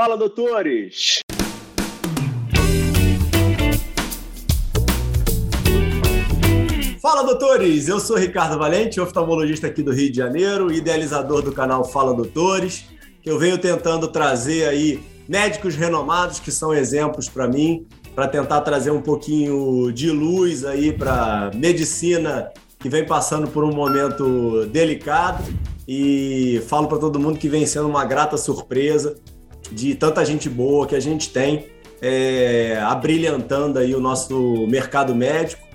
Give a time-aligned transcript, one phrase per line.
[0.00, 1.18] Fala, doutores!
[7.02, 7.88] Fala, doutores!
[7.88, 12.84] Eu sou Ricardo Valente, oftalmologista aqui do Rio de Janeiro, idealizador do canal Fala Doutores,
[13.20, 17.84] que eu venho tentando trazer aí médicos renomados que são exemplos para mim,
[18.14, 23.74] para tentar trazer um pouquinho de luz aí para medicina que vem passando por um
[23.74, 25.42] momento delicado
[25.88, 29.16] e falo para todo mundo que vem sendo uma grata surpresa
[29.70, 31.66] de tanta gente boa que a gente tem
[32.00, 35.66] é, abrilhantando aí o nosso mercado médico.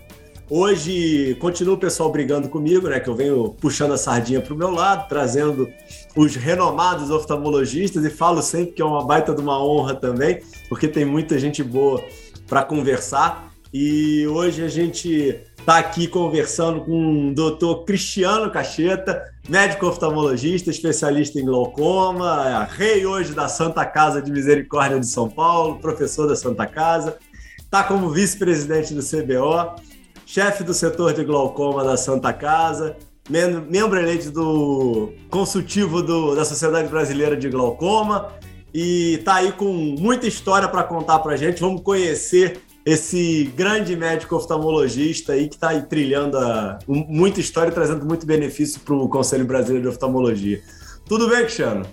[0.50, 3.00] Hoje continua o pessoal brigando comigo, né?
[3.00, 5.70] Que eu venho puxando a sardinha para o meu lado, trazendo
[6.16, 10.88] os renomados oftalmologistas e falo sempre que é uma baita de uma honra também, porque
[10.88, 12.04] tem muita gente boa
[12.48, 13.53] para conversar.
[13.74, 21.40] E hoje a gente está aqui conversando com o doutor Cristiano Cacheta, médico oftalmologista, especialista
[21.40, 26.68] em glaucoma, rei hoje da Santa Casa de Misericórdia de São Paulo, professor da Santa
[26.68, 27.18] Casa,
[27.58, 29.82] está como vice-presidente do CBO,
[30.24, 32.96] chefe do setor de glaucoma da Santa Casa,
[33.28, 38.34] membro eleito do consultivo do, da Sociedade Brasileira de Glaucoma
[38.72, 41.60] e está aí com muita história para contar para a gente.
[41.60, 47.74] Vamos conhecer esse grande médico oftalmologista aí que está trilhando a, um, muita história e
[47.74, 50.62] trazendo muito benefício para o Conselho Brasileiro de Oftalmologia.
[51.08, 51.86] Tudo bem, Cristiano?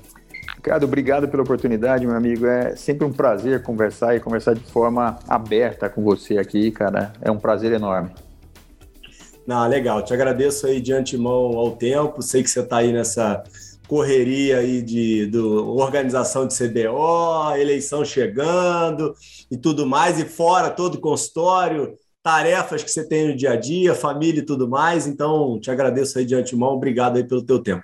[0.57, 2.47] Ricardo, obrigado pela oportunidade, meu amigo.
[2.47, 7.13] É sempre um prazer conversar e conversar de forma aberta com você aqui, cara.
[7.23, 8.11] É um prazer enorme.
[9.47, 10.05] Não, legal.
[10.05, 12.21] Te agradeço aí de antemão ao tempo.
[12.21, 13.43] Sei que você está aí nessa
[13.89, 19.15] correria aí de do, organização de CBO, eleição chegando
[19.51, 23.57] e tudo mais, e fora todo o consultório, tarefas que você tem no dia a
[23.57, 25.07] dia, família e tudo mais.
[25.07, 27.83] Então, te agradeço aí de antemão, obrigado aí pelo teu tempo,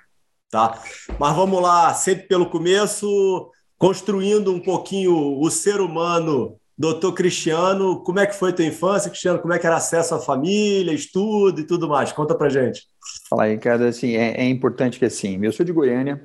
[0.49, 0.81] tá?
[1.19, 8.19] Mas vamos lá, sempre pelo começo, construindo um pouquinho o ser humano Doutor Cristiano, como
[8.19, 9.39] é que foi tua infância, Cristiano?
[9.39, 12.11] Como é que era acesso à família, estudo e tudo mais?
[12.11, 12.83] Conta pra gente.
[13.27, 16.21] Fala aí, cara, assim, é, é importante que assim, eu sou de Goiânia,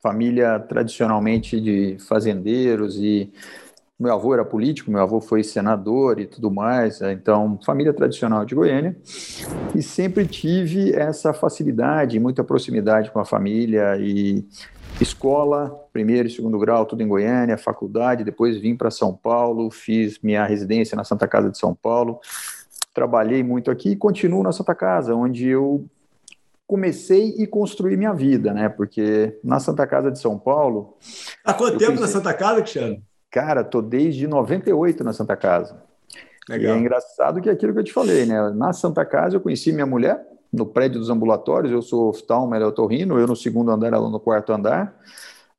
[0.00, 3.32] família tradicionalmente de fazendeiros e
[3.98, 8.54] meu avô era político, meu avô foi senador e tudo mais, então família tradicional de
[8.54, 8.96] Goiânia
[9.74, 14.46] e sempre tive essa facilidade, muita proximidade com a família e
[15.00, 20.20] escola, primeiro e segundo grau, tudo em Goiânia, faculdade, depois vim para São Paulo, fiz
[20.22, 22.20] minha residência na Santa Casa de São Paulo,
[22.94, 25.84] trabalhei muito aqui e continuo na Santa Casa, onde eu
[26.68, 28.68] comecei e construí minha vida, né?
[28.68, 30.96] Porque na Santa Casa de São Paulo.
[31.42, 33.02] Há quanto tempo pensei, na Santa Casa, Cristiano?
[33.30, 35.82] Cara, tô desde 98 na Santa Casa.
[36.48, 36.74] Legal.
[36.74, 38.50] E é engraçado que é aquilo que eu te falei, né?
[38.50, 42.64] Na Santa Casa eu conheci minha mulher, no prédio dos ambulatórios, eu sou oftalmo, ela
[42.64, 44.96] é otorrino, eu no segundo andar, ela no quarto andar.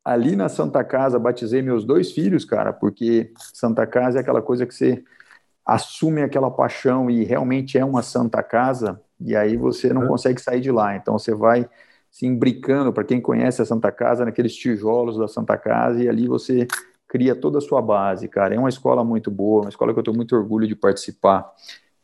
[0.04, 4.66] Ali na Santa Casa, batizei meus dois filhos, cara, porque Santa Casa é aquela coisa
[4.66, 5.04] que você
[5.64, 10.62] assume aquela paixão e realmente é uma Santa Casa, e aí você não consegue sair
[10.62, 10.96] de lá.
[10.96, 11.70] Então você vai
[12.10, 16.28] se imbricando, para quem conhece a Santa Casa, naqueles tijolos da Santa Casa, e ali
[16.28, 16.66] você
[17.10, 18.54] cria toda a sua base, cara.
[18.54, 21.52] É uma escola muito boa, uma escola que eu tenho muito orgulho de participar.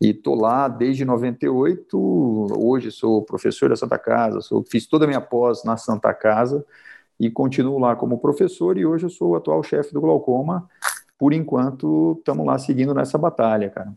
[0.02, 1.98] E estou lá desde 98,
[2.58, 6.66] hoje sou professor da Santa Casa, sou, fiz toda a minha pós na Santa Casa
[7.18, 10.68] e continuo lá como professor e hoje eu sou o atual chefe do glaucoma.
[11.18, 13.94] Por enquanto, estamos lá seguindo nessa batalha, cara.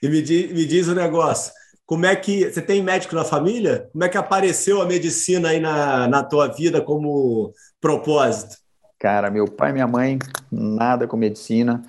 [0.00, 1.52] E me diz, me diz o um negócio,
[1.84, 3.90] como é que você tem médico na família?
[3.92, 8.56] Como é que apareceu a medicina aí na, na tua vida como propósito?
[8.98, 10.18] Cara, meu pai e minha mãe,
[10.50, 11.82] nada com medicina.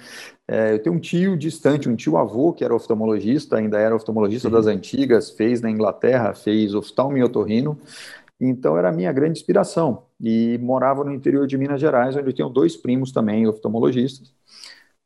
[0.48, 4.48] É, eu tenho um tio distante, um tio avô que era oftalmologista, ainda era oftalmologista
[4.48, 4.54] uhum.
[4.54, 7.80] das antigas, fez na Inglaterra, fez oftalmo e otorrino,
[8.40, 10.04] então era a minha grande inspiração.
[10.22, 14.32] E morava no interior de Minas Gerais, onde eu tenho dois primos também oftalmologistas.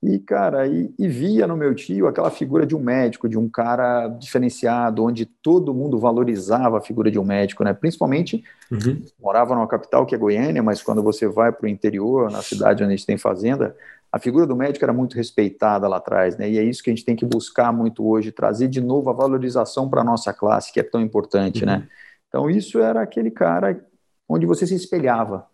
[0.06, 3.48] E, cara, e, e, via no meu tio aquela figura de um médico, de um
[3.48, 7.74] cara diferenciado, onde todo mundo valorizava a figura de um médico, né?
[7.74, 9.02] Principalmente, uhum.
[9.18, 12.84] morava numa capital que é Goiânia, mas quando você vai para o interior, na cidade
[12.84, 13.78] onde a gente tem fazenda,
[14.12, 16.50] a figura do médico era muito respeitada lá atrás, né?
[16.50, 19.14] E é isso que a gente tem que buscar muito hoje, trazer de novo a
[19.14, 21.68] valorização para a nossa classe, que é tão importante, uhum.
[21.68, 21.88] né?
[22.28, 23.80] Então, isso era aquele cara
[24.28, 25.48] onde você se espelhava.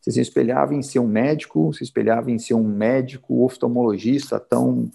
[0.00, 4.90] Você se espelhava em ser um médico, se espelhava em ser um médico oftalmologista tão,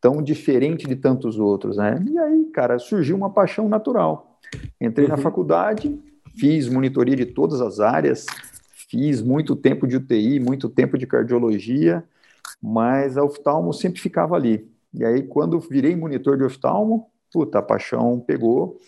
[0.00, 2.02] tão diferente de tantos outros, né?
[2.06, 4.38] E aí, cara, surgiu uma paixão natural.
[4.80, 5.12] Entrei uhum.
[5.12, 5.98] na faculdade,
[6.36, 8.26] fiz monitoria de todas as áreas,
[8.88, 12.04] fiz muito tempo de UTI, muito tempo de cardiologia,
[12.62, 14.70] mas a oftalmo sempre ficava ali.
[14.92, 18.78] E aí, quando virei monitor de oftalmo, puta, a paixão pegou,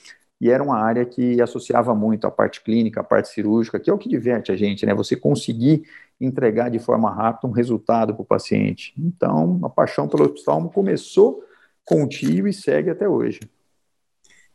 [0.45, 3.95] e era uma área que associava muito a parte clínica, a parte cirúrgica, que é
[3.95, 4.93] o que diverte a gente, né?
[4.93, 5.85] Você conseguir
[6.21, 8.93] entregar de forma rápida um resultado para o paciente.
[8.99, 11.43] Então, a paixão pelo oftalmo começou
[11.83, 13.41] com o tio e segue até hoje.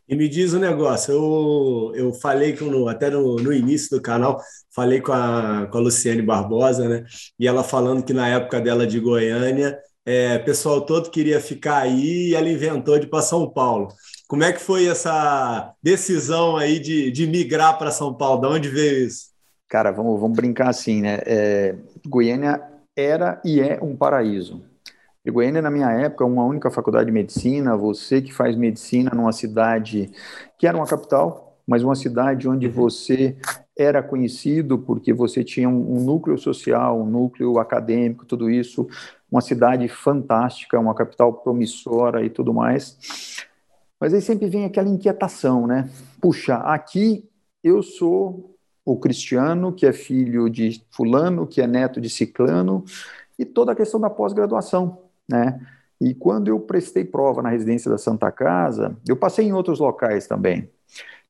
[0.08, 4.00] E me diz um negócio, eu, eu falei que no, até no, no início do
[4.00, 4.40] canal,
[4.72, 7.04] falei com a, com a Luciane Barbosa, né?
[7.36, 11.78] E ela falando que na época dela de Goiânia, é, o pessoal todo queria ficar
[11.78, 13.88] aí e ela inventou de ir para São Paulo.
[14.26, 18.40] Como é que foi essa decisão aí de, de migrar para São Paulo?
[18.40, 19.30] De onde veio isso?
[19.68, 21.18] Cara, vamos, vamos brincar assim, né?
[21.26, 21.76] É,
[22.06, 22.60] Goiânia
[22.96, 24.62] era e é um paraíso.
[25.24, 27.76] E Goiânia, na minha época, uma única faculdade de medicina.
[27.76, 30.10] Você que faz medicina numa cidade
[30.58, 32.72] que era uma capital, mas uma cidade onde uhum.
[32.72, 33.36] você
[33.76, 38.88] era conhecido porque você tinha um, um, núcleo social, um núcleo acadêmico, tudo isso.
[39.30, 43.46] Uma cidade fantástica, uma capital promissora e tudo mais.
[44.00, 45.88] Mas aí sempre vem aquela inquietação, né?
[46.20, 47.28] Puxa, aqui
[47.62, 52.84] eu sou o Cristiano, que é filho de Fulano, que é neto de Ciclano,
[53.38, 54.98] e toda a questão da pós-graduação
[55.30, 55.60] né?
[56.00, 60.26] E quando eu prestei prova na residência da Santa Casa, eu passei em outros locais
[60.26, 60.68] também,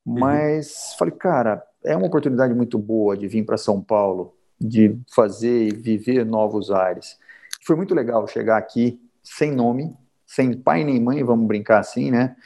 [0.06, 0.18] uhum.
[0.18, 0.98] mas uhum.
[0.98, 5.74] falei, cara, é uma oportunidade muito boa de vir para São Paulo, de fazer e
[5.74, 7.18] viver novos ares.
[7.64, 9.96] Foi muito legal chegar aqui sem nome,
[10.26, 12.36] sem pai nem mãe, vamos brincar assim, né?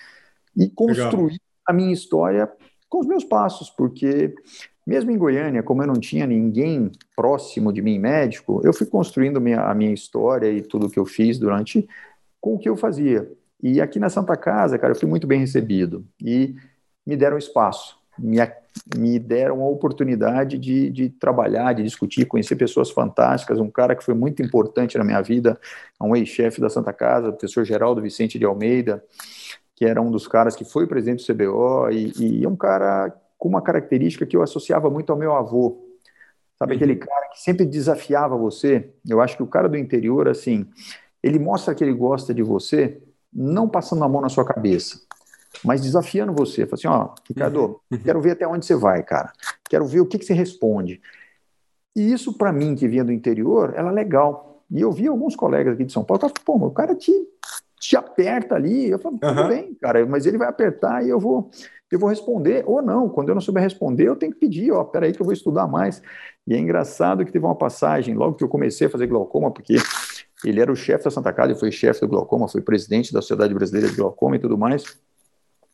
[0.57, 1.39] E construir legal.
[1.67, 2.51] a minha história
[2.89, 4.35] com os meus passos, porque
[4.87, 9.41] mesmo em Goiânia, como eu não tinha ninguém próximo de mim médico, eu fui construindo
[9.41, 11.89] minha, a minha história e tudo que eu fiz durante
[12.41, 13.31] com o que eu fazia.
[13.63, 16.55] E aqui na Santa Casa, cara, eu fui muito bem recebido e
[17.07, 18.39] me deram espaço, me,
[18.97, 23.59] me deram a oportunidade de, de trabalhar, de discutir, conhecer pessoas fantásticas.
[23.59, 25.59] Um cara que foi muito importante na minha vida,
[26.01, 29.03] um ex-chefe da Santa Casa, o professor Geraldo Vicente de Almeida,
[29.75, 33.13] que era um dos caras que foi presidente do CBO e, e é um cara
[33.37, 35.85] com uma característica que eu associava muito ao meu avô.
[36.59, 36.77] Sabe uhum.
[36.77, 38.91] aquele cara que sempre desafiava você?
[39.07, 40.67] Eu acho que o cara do interior, assim,
[41.23, 43.03] ele mostra que ele gosta de você,
[43.33, 45.01] não passando a mão na sua cabeça,
[45.65, 46.67] mas desafiando você.
[46.67, 47.77] Fala assim, ó, Ricardo, uhum.
[47.93, 47.99] uhum.
[47.99, 49.33] quero ver até onde você vai, cara.
[49.69, 51.01] Quero ver o que, que você responde.
[51.97, 54.63] E isso, para mim, que vinha do interior, era legal.
[54.71, 57.13] E eu vi alguns colegas aqui de São Paulo, que pô, o cara te,
[57.79, 58.91] te aperta ali.
[58.91, 59.49] Eu falo, tudo uhum.
[59.49, 61.51] bem, cara, mas ele vai apertar e eu vou
[61.95, 64.83] eu vou responder, ou não, quando eu não souber responder, eu tenho que pedir, ó,
[64.83, 66.03] peraí que eu vou estudar mais.
[66.45, 69.77] E é engraçado que teve uma passagem, logo que eu comecei a fazer glaucoma, porque
[70.45, 73.23] ele era o chefe da Santa Casa, ele foi chefe do glaucoma, foi presidente da
[73.23, 74.83] Sociedade Brasileira de Glaucoma e tudo mais.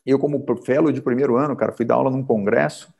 [0.05, 2.93] Eu, como fellow de primeiro ano, cara, fui dar aula num congresso,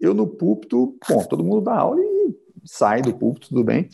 [0.00, 3.88] eu no púlpito, bom, todo mundo dá aula e sai do púlpito, tudo bem,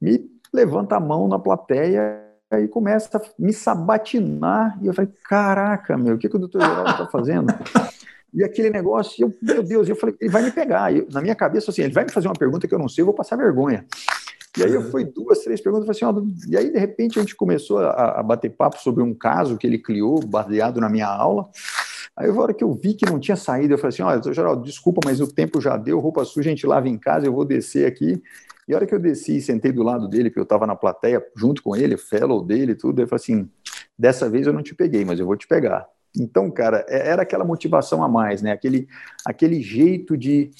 [0.00, 5.98] me levanta a mão na plateia e começa a me sabatinar, e eu falei, caraca,
[5.98, 7.52] meu, o que, que o doutor Geraldo está fazendo?
[8.32, 10.94] E aquele negócio, eu, meu Deus, eu falei, ele vai me pegar.
[10.94, 13.02] Eu, na minha cabeça, assim, ele vai me fazer uma pergunta que eu não sei,
[13.02, 13.86] eu vou passar vergonha.
[14.56, 16.12] E aí eu fui duas, três perguntas, assim, ó,
[16.48, 19.66] e aí de repente a gente começou a, a, bater papo sobre um caso que
[19.66, 21.48] ele criou, baseado na minha aula.
[22.18, 24.64] Aí a hora que eu vi que não tinha saído, eu falei assim, olha, Geraldo,
[24.64, 27.44] desculpa, mas o tempo já deu, roupa suja a gente lava em casa, eu vou
[27.44, 28.20] descer aqui.
[28.66, 30.74] E a hora que eu desci e sentei do lado dele, que eu estava na
[30.74, 33.48] plateia, junto com ele, fellow dele tudo, ele falou assim,
[33.96, 35.86] dessa vez eu não te peguei, mas eu vou te pegar.
[36.18, 38.50] Então, cara, é, era aquela motivação a mais, né?
[38.50, 38.88] Aquele,
[39.24, 40.50] aquele jeito de,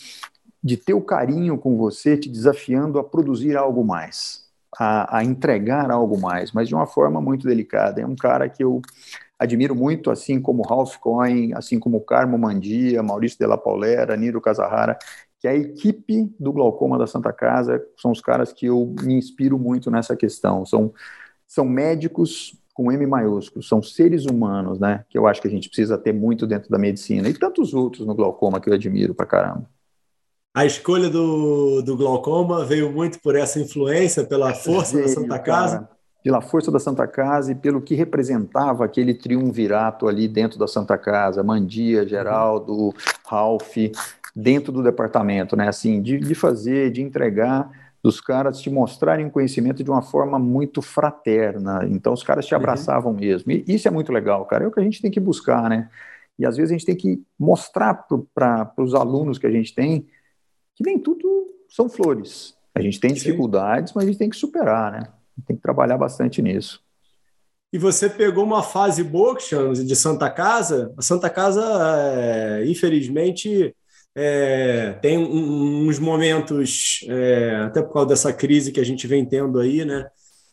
[0.62, 4.44] de ter o carinho com você, te desafiando a produzir algo mais,
[4.78, 8.00] a, a entregar algo mais, mas de uma forma muito delicada.
[8.00, 8.80] É um cara que eu
[9.38, 14.98] admiro muito, assim como Ralph Cohen, assim como Carmo Mandia, Maurício Della Paulera, Niro Casahara,
[15.38, 19.58] que a equipe do Glaucoma da Santa Casa são os caras que eu me inspiro
[19.58, 20.66] muito nessa questão.
[20.66, 20.92] São,
[21.46, 25.04] são médicos com M maiúsculo, são seres humanos, né?
[25.08, 28.06] Que eu acho que a gente precisa ter muito dentro da medicina e tantos outros
[28.06, 29.68] no glaucoma que eu admiro pra caramba.
[30.54, 35.38] A escolha do, do glaucoma veio muito por essa influência, pela força veio, da Santa
[35.38, 35.78] Casa?
[35.78, 40.66] Cara, pela força da Santa Casa e pelo que representava aquele triunvirato ali dentro da
[40.66, 42.94] Santa Casa, Mandia, Geraldo,
[43.26, 43.76] Ralph,
[44.34, 45.68] dentro do departamento, né?
[45.68, 47.70] Assim, de, de fazer, de entregar
[48.02, 51.80] dos caras te mostrarem conhecimento de uma forma muito fraterna.
[51.88, 52.60] Então, os caras te uhum.
[52.60, 53.18] abraçavam uhum.
[53.18, 53.50] mesmo.
[53.50, 54.64] E isso é muito legal, cara.
[54.64, 55.88] É o que a gente tem que buscar, né?
[56.38, 60.06] E às vezes a gente tem que mostrar para os alunos que a gente tem
[60.76, 62.54] que nem tudo são flores.
[62.72, 63.94] A gente tem dificuldades, Sim.
[63.96, 65.08] mas a gente tem que superar, né?
[65.46, 66.80] Tem que trabalhar bastante nisso.
[67.72, 69.36] E você pegou uma fase boa,
[69.74, 70.92] de Santa Casa.
[70.96, 73.74] A Santa Casa, é, infelizmente,
[74.14, 79.58] é, tem uns momentos, é, até por causa dessa crise que a gente vem tendo
[79.60, 80.06] aí, né?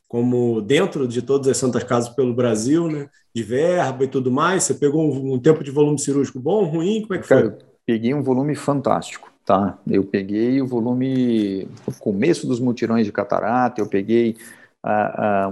[0.07, 3.09] Como dentro de todas as Santas Casas pelo Brasil, né?
[3.33, 4.63] De verba e tudo mais.
[4.63, 7.01] Você pegou um, um tempo de volume cirúrgico bom, ruim?
[7.01, 7.53] Como é que Cara, foi?
[7.85, 9.31] peguei um volume fantástico.
[9.45, 9.79] tá?
[9.87, 14.35] Eu peguei o volume, o começo dos mutirões de catarata, eu peguei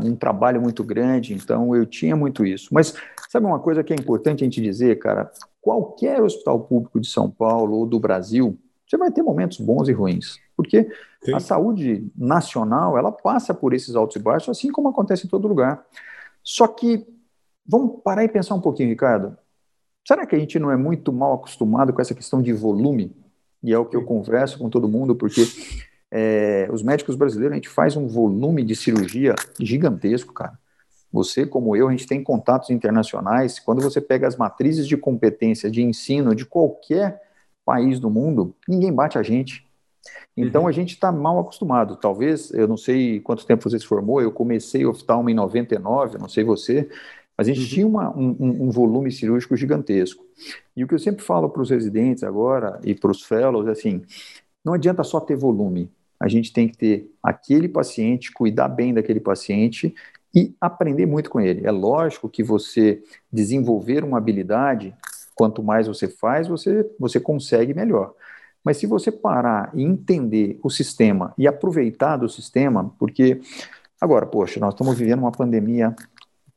[0.04, 2.70] um trabalho muito grande, então eu tinha muito isso.
[2.72, 2.94] Mas
[3.30, 5.32] sabe uma coisa que é importante a gente dizer, cara?
[5.62, 9.92] Qualquer hospital público de São Paulo ou do Brasil, você vai ter momentos bons e
[9.92, 10.88] ruins, porque
[11.24, 11.34] Sim.
[11.34, 15.48] a saúde nacional ela passa por esses altos e baixos, assim como acontece em todo
[15.48, 15.84] lugar.
[16.44, 17.08] Só que
[17.66, 19.38] vamos parar e pensar um pouquinho, Ricardo.
[20.06, 23.16] Será que a gente não é muito mal acostumado com essa questão de volume?
[23.63, 25.42] E é o que eu converso com todo mundo, porque
[26.15, 30.60] é, os médicos brasileiros, a gente faz um volume de cirurgia gigantesco, cara.
[31.12, 33.58] Você, como eu, a gente tem contatos internacionais.
[33.58, 37.20] Quando você pega as matrizes de competência de ensino de qualquer
[37.65, 39.65] país do mundo, ninguém bate a gente.
[40.38, 40.67] Então uhum.
[40.67, 41.96] a gente está mal acostumado.
[41.96, 46.29] Talvez, eu não sei quanto tempo você se formou, eu comecei oftalmo em 99, não
[46.29, 46.88] sei você,
[47.36, 47.70] mas a gente uhum.
[47.70, 50.24] tinha uma, um, um, volume cirúrgico gigantesco.
[50.75, 53.72] E o que eu sempre falo para os residentes agora e para os fellows é
[53.72, 54.03] assim:
[54.63, 55.91] não adianta só ter volume.
[56.24, 59.94] A gente tem que ter aquele paciente, cuidar bem daquele paciente
[60.34, 61.68] e aprender muito com ele.
[61.68, 64.96] É lógico que você desenvolver uma habilidade,
[65.36, 68.13] quanto mais você faz, você, você consegue melhor.
[68.63, 73.42] Mas se você parar e entender o sistema e aproveitar do sistema, porque
[74.00, 75.94] agora, poxa, nós estamos vivendo uma pandemia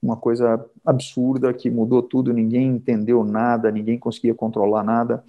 [0.00, 5.24] uma coisa absurda que mudou tudo, ninguém entendeu nada, ninguém conseguia controlar nada.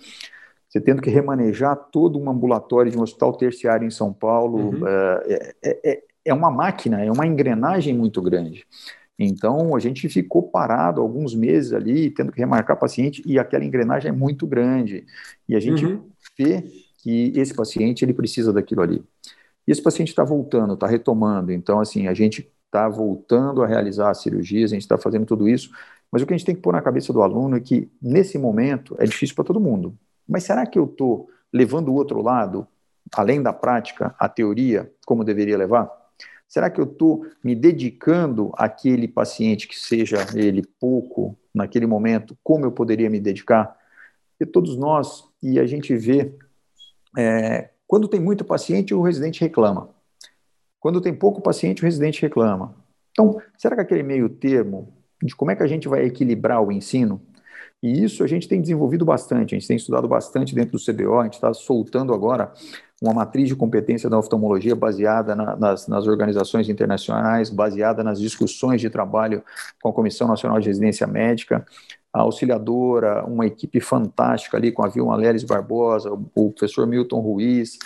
[0.67, 4.88] Você tendo que remanejar todo um ambulatório de um hospital terciário em São Paulo, uhum.
[4.88, 8.65] é, é, é, é uma máquina, é uma engrenagem muito grande.
[9.19, 14.09] Então, a gente ficou parado alguns meses ali, tendo que remarcar paciente, e aquela engrenagem
[14.09, 15.05] é muito grande.
[15.50, 16.03] E a gente uhum.
[16.38, 16.63] vê
[17.00, 19.03] que esse paciente, ele precisa daquilo ali.
[19.67, 21.51] E esse paciente está voltando, está retomando.
[21.51, 25.47] Então, assim, a gente está voltando a realizar as cirurgias, a gente está fazendo tudo
[25.47, 25.71] isso,
[26.12, 28.38] mas o que a gente tem que pôr na cabeça do aluno é que, nesse
[28.38, 29.97] momento, é difícil para todo mundo.
[30.27, 32.67] Mas será que eu estou levando o outro lado,
[33.15, 35.89] além da prática, a teoria, como deveria levar?
[36.48, 42.65] Será que eu estou me dedicando àquele paciente que seja ele pouco naquele momento, como
[42.65, 43.75] eu poderia me dedicar?
[44.39, 46.34] E todos nós, e a gente vê,
[47.17, 49.89] é, quando tem muito paciente, o residente reclama.
[50.79, 52.75] Quando tem pouco paciente, o residente reclama.
[53.12, 56.72] Então, será que aquele meio termo de como é que a gente vai equilibrar o
[56.72, 57.19] ensino?
[57.81, 61.19] E isso a gente tem desenvolvido bastante, a gente tem estudado bastante dentro do CBO,
[61.19, 62.51] a gente está soltando agora
[63.01, 68.81] uma matriz de competência da oftalmologia baseada na, nas, nas, organizações internacionais, baseada nas discussões
[68.81, 69.43] de trabalho
[69.81, 71.63] com a Comissão Nacional de Residência Médica,
[72.12, 77.77] a auxiliadora, uma equipe fantástica ali com a Vilma Leles Barbosa, o professor Milton Ruiz,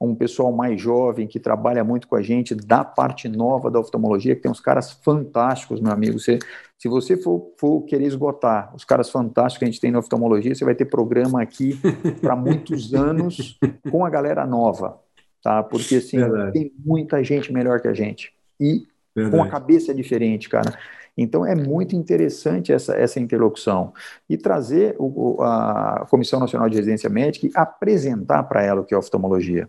[0.00, 4.34] um pessoal mais jovem que trabalha muito com a gente da parte nova da oftalmologia,
[4.34, 6.18] que tem uns caras fantásticos, meu amigo.
[6.18, 6.38] Você,
[6.80, 10.54] se você for, for querer esgotar os caras fantásticos que a gente tem na oftalmologia,
[10.54, 11.78] você vai ter programa aqui
[12.22, 13.58] para muitos anos
[13.90, 14.98] com a galera nova,
[15.42, 15.62] tá?
[15.62, 16.52] Porque assim, Verdade.
[16.52, 18.32] tem muita gente melhor que a gente.
[18.58, 19.36] E Verdade.
[19.36, 20.74] com a cabeça diferente, cara.
[21.18, 23.92] Então é muito interessante essa, essa interlocução
[24.26, 28.94] e trazer o, a Comissão Nacional de Residência Médica e apresentar para ela o que
[28.94, 29.68] é oftalmologia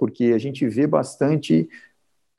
[0.00, 1.68] porque a gente vê bastante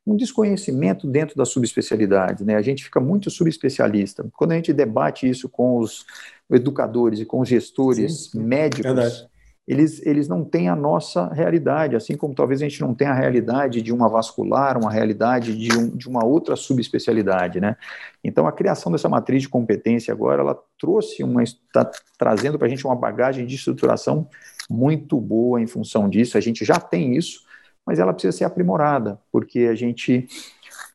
[0.05, 2.55] um desconhecimento dentro da subespecialidade, né?
[2.55, 4.27] A gente fica muito subespecialista.
[4.34, 6.05] Quando a gente debate isso com os
[6.50, 9.29] educadores e com os gestores Sim, médicos,
[9.67, 13.15] eles, eles não têm a nossa realidade, assim como talvez a gente não tenha a
[13.15, 17.77] realidade de uma vascular, uma realidade de, um, de uma outra subespecialidade, né?
[18.24, 22.70] Então, a criação dessa matriz de competência agora, ela trouxe uma, está trazendo para a
[22.70, 24.27] gente uma bagagem de estruturação
[24.70, 26.38] muito boa em função disso.
[26.38, 27.43] A gente já tem isso,
[27.91, 30.25] mas ela precisa ser aprimorada, porque a gente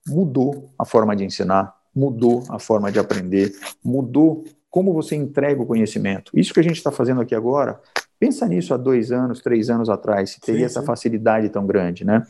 [0.08, 3.52] mudou a forma de ensinar, mudou a forma de aprender,
[3.84, 6.32] mudou como você entrega o conhecimento.
[6.34, 7.78] Isso que a gente está fazendo aqui agora,
[8.18, 12.02] pensa nisso há dois anos, três anos atrás, se teria sim, essa facilidade tão grande,
[12.02, 12.26] né?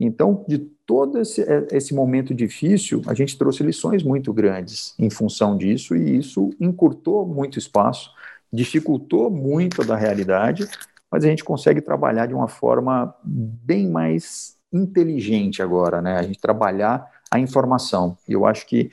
[0.00, 5.08] Então, de todo esse, é, esse momento difícil, a gente trouxe lições muito grandes em
[5.08, 8.10] função disso, e isso encurtou muito espaço,
[8.52, 10.68] dificultou muito da realidade,
[11.10, 16.16] mas a gente consegue trabalhar de uma forma bem mais inteligente agora, né?
[16.16, 18.16] A gente trabalhar a informação.
[18.28, 18.90] E eu acho que,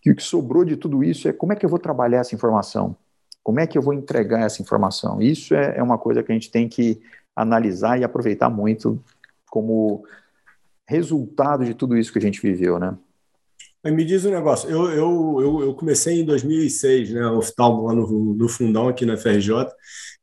[0.00, 2.34] que o que sobrou de tudo isso é como é que eu vou trabalhar essa
[2.34, 2.96] informação?
[3.42, 5.20] Como é que eu vou entregar essa informação?
[5.20, 7.00] Isso é, é uma coisa que a gente tem que
[7.34, 9.02] analisar e aproveitar muito
[9.48, 10.04] como
[10.86, 12.96] resultado de tudo isso que a gente viveu, né?
[13.84, 18.46] Me diz um negócio, eu, eu, eu, comecei em 2006, né, oftalmo lá no, no
[18.46, 19.68] fundão aqui na FRJ,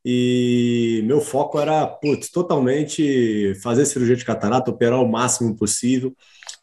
[0.09, 6.15] e meu foco era, putz, totalmente fazer cirurgia de catarata, operar o máximo possível.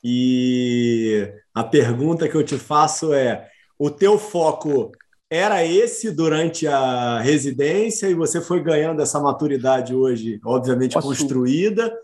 [0.03, 3.47] E a pergunta que eu te faço é:
[3.79, 4.93] o teu foco
[5.29, 11.09] era esse durante a residência e você foi ganhando essa maturidade hoje, obviamente Posso...
[11.09, 11.95] construída,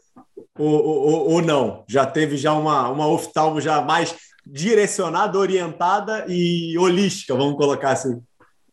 [0.58, 1.84] ou, ou, ou, não?
[1.88, 4.14] Já teve já uma, uma oftalmo já mais
[4.46, 8.20] direcionada, orientada e holística, vamos colocar assim.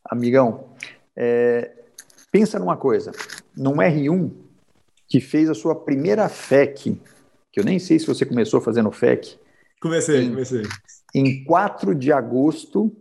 [0.10, 0.66] Amigão,
[1.16, 1.77] é,
[2.38, 3.12] pensa numa coisa,
[3.56, 4.32] num R1
[5.08, 7.02] que fez a sua primeira FEC,
[7.52, 9.40] que eu nem sei se você começou fazendo FEC.
[9.82, 10.62] Comecei, em, comecei.
[11.16, 12.96] Em 4 de agosto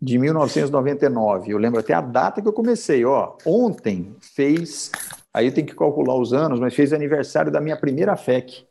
[0.00, 1.50] de 1999.
[1.50, 3.04] Eu lembro até a data que eu comecei.
[3.04, 4.92] Ó, ontem fez,
[5.34, 8.64] aí tem que calcular os anos, mas fez aniversário da minha primeira FEC.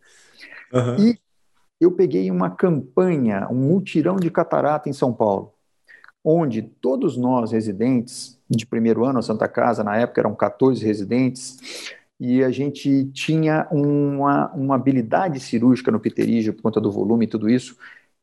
[0.72, 1.00] Uhum.
[1.00, 1.20] E
[1.82, 5.54] eu peguei uma campanha, um mutirão de catarata em São Paulo,
[6.24, 11.94] onde todos nós residentes de primeiro ano a Santa Casa, na época eram 14 residentes,
[12.20, 17.28] e a gente tinha uma, uma habilidade cirúrgica no pterígio por conta do volume e
[17.28, 17.78] tudo isso,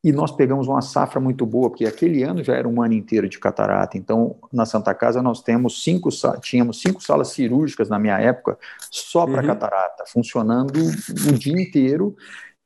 [0.05, 3.27] e nós pegamos uma safra muito boa, porque aquele ano já era um ano inteiro
[3.27, 3.97] de catarata.
[3.97, 6.11] Então, na Santa Casa, nós temos cinco,
[6.43, 8.59] tínhamos cinco salas cirúrgicas na minha época
[8.91, 9.47] só para uhum.
[9.47, 12.15] catarata, funcionando o dia inteiro.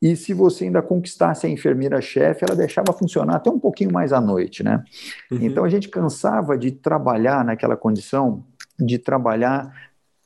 [0.00, 4.21] E se você ainda conquistasse a enfermeira-chefe, ela deixava funcionar até um pouquinho mais à
[4.21, 4.85] noite, né?
[5.31, 5.38] Uhum.
[5.43, 8.45] Então a gente cansava de trabalhar naquela condição,
[8.78, 9.73] de trabalhar,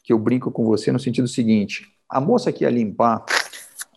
[0.04, 3.24] que eu brinco com você no sentido seguinte: a moça que ia limpar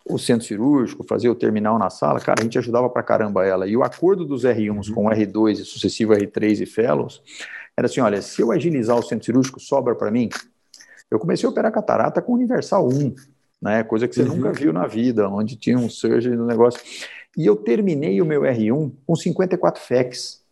[0.07, 3.67] o centro cirúrgico, fazer o terminal na sala, cara, a gente ajudava pra caramba ela.
[3.67, 7.21] E o acordo dos R1s com o R2 e sucessivo R3 e Fellows
[7.75, 10.29] era assim: olha, se eu agilizar o centro cirúrgico, sobra para mim.
[11.11, 13.13] Eu comecei a operar catarata com Universal 1,
[13.61, 13.83] né?
[13.83, 14.35] Coisa que você uhum.
[14.35, 16.81] nunca viu na vida, onde tinha um surgery no negócio.
[17.37, 20.43] E eu terminei o meu R1 com 54 FECs.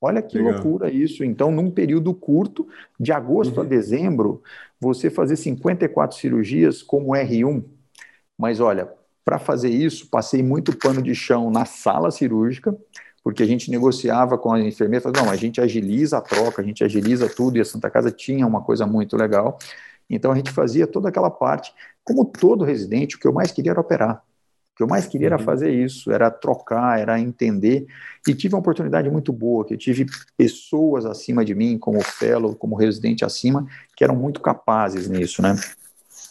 [0.00, 0.54] Olha que Legal.
[0.54, 1.24] loucura isso.
[1.24, 2.66] Então, num período curto,
[2.98, 3.62] de agosto uhum.
[3.62, 4.42] a dezembro,
[4.80, 7.64] você fazer 54 cirurgias como R1
[8.42, 8.88] mas olha,
[9.24, 12.76] para fazer isso, passei muito pano de chão na sala cirúrgica,
[13.22, 16.64] porque a gente negociava com a enfermeira, falava, não, a gente agiliza a troca, a
[16.64, 19.58] gente agiliza tudo, e a Santa Casa tinha uma coisa muito legal.
[20.14, 21.72] Então a gente fazia toda aquela parte,
[22.04, 24.22] como todo residente, o que eu mais queria era operar.
[24.72, 25.44] O que eu mais queria era uhum.
[25.44, 27.86] fazer isso, era trocar, era entender.
[28.26, 32.54] E tive uma oportunidade muito boa, que eu tive pessoas acima de mim, como fellow,
[32.54, 35.56] como residente acima, que eram muito capazes nisso, né?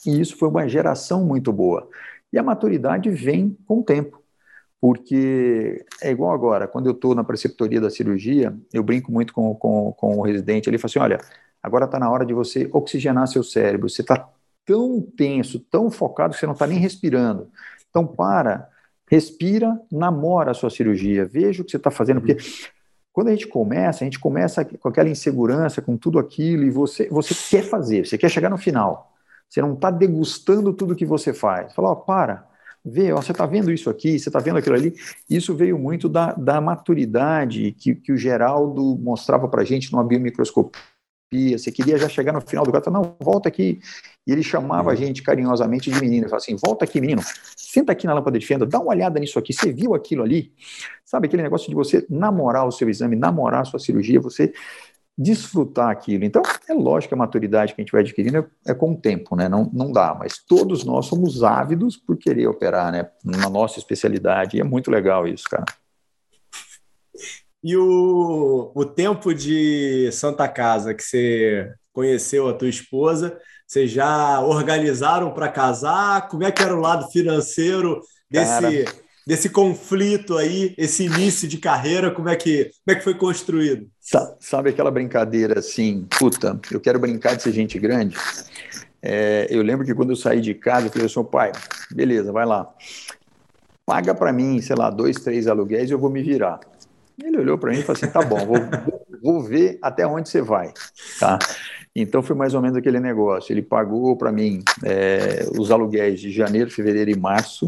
[0.06, 1.88] E isso foi uma geração muito boa.
[2.34, 4.22] E a maturidade vem com o tempo,
[4.80, 9.54] porque é igual agora, quando eu estou na preceptoria da cirurgia, eu brinco muito com,
[9.54, 11.20] com, com o residente, ele fala assim, olha,
[11.62, 14.30] agora está na hora de você oxigenar seu cérebro, você está
[14.65, 17.50] tão tenso, tão focado que você não está nem respirando.
[17.89, 18.69] Então para,
[19.10, 22.38] respira, namora a sua cirurgia, veja o que você está fazendo, porque
[23.12, 27.10] quando a gente começa, a gente começa com aquela insegurança, com tudo aquilo, e você,
[27.10, 29.12] você quer fazer, você quer chegar no final.
[29.50, 31.74] Você não está degustando tudo que você faz.
[31.74, 32.47] Fala, ó, para,
[32.86, 34.93] vê, ó, você está vendo isso aqui, você está vendo aquilo ali.
[35.30, 40.06] Isso veio muito da, da maturidade que, que o Geraldo mostrava para a gente numa
[40.06, 40.82] biomicroscopia.
[41.32, 43.80] Você queria já chegar no final do gato, não, volta aqui.
[44.28, 44.98] E ele chamava a uhum.
[44.98, 46.24] gente carinhosamente de menino.
[46.24, 47.22] Ele falava assim: volta aqui, menino,
[47.56, 49.54] senta aqui na lâmpada de fenda, dá uma olhada nisso aqui.
[49.54, 50.52] Você viu aquilo ali?
[51.06, 54.54] Sabe aquele negócio de você namorar o seu exame, namorar a sua cirurgia, você
[55.17, 56.26] desfrutar aquilo.
[56.26, 58.98] Então, é lógico que a maturidade que a gente vai adquirindo é, é, com o
[58.98, 59.48] tempo, né?
[59.48, 63.10] Não, não dá, mas todos nós somos ávidos por querer operar, né?
[63.24, 65.65] Na nossa especialidade, e é muito legal isso, cara.
[67.63, 74.41] E o, o tempo de Santa Casa que você conheceu a tua esposa, vocês já
[74.41, 76.28] organizaram para casar?
[76.28, 78.86] Como é que era o lado financeiro desse, cara,
[79.26, 83.88] desse conflito aí, esse início de carreira, como é que, como é que foi construído?
[84.39, 88.17] Sabe aquela brincadeira assim, puta, eu quero brincar de ser gente grande?
[89.02, 91.52] É, eu lembro que quando eu saí de casa, eu falei assim, pai,
[91.91, 92.74] beleza, vai lá,
[93.86, 96.60] paga para mim, sei lá, dois, três aluguéis e eu vou me virar.
[97.21, 98.58] Ele olhou para mim e falou assim, tá bom, vou,
[99.21, 100.74] vou ver até onde você vai,
[101.19, 101.39] tá?
[101.95, 103.52] Então foi mais ou menos aquele negócio.
[103.52, 107.67] Ele pagou para mim é, os aluguéis de janeiro, fevereiro e março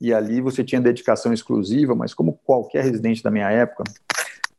[0.00, 3.84] e ali você tinha dedicação exclusiva, mas como qualquer residente da minha época,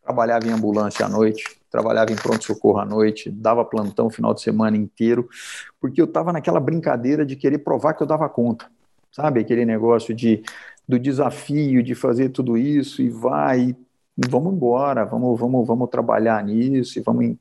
[0.03, 4.77] trabalhava em ambulância à noite, trabalhava em pronto-socorro à noite, dava plantão final de semana
[4.77, 5.27] inteiro,
[5.79, 8.65] porque eu estava naquela brincadeira de querer provar que eu dava conta,
[9.11, 9.39] sabe?
[9.39, 10.41] Aquele negócio de,
[10.88, 13.75] do desafio de fazer tudo isso e vai, e
[14.30, 17.36] vamos embora, vamos, vamos, vamos trabalhar nisso e vamos.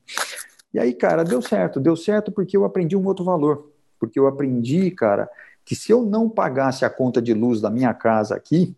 [0.73, 4.27] E aí, cara, deu certo, deu certo porque eu aprendi um outro valor, porque eu
[4.27, 5.29] aprendi, cara,
[5.63, 8.75] que se eu não pagasse a conta de luz da minha casa aqui,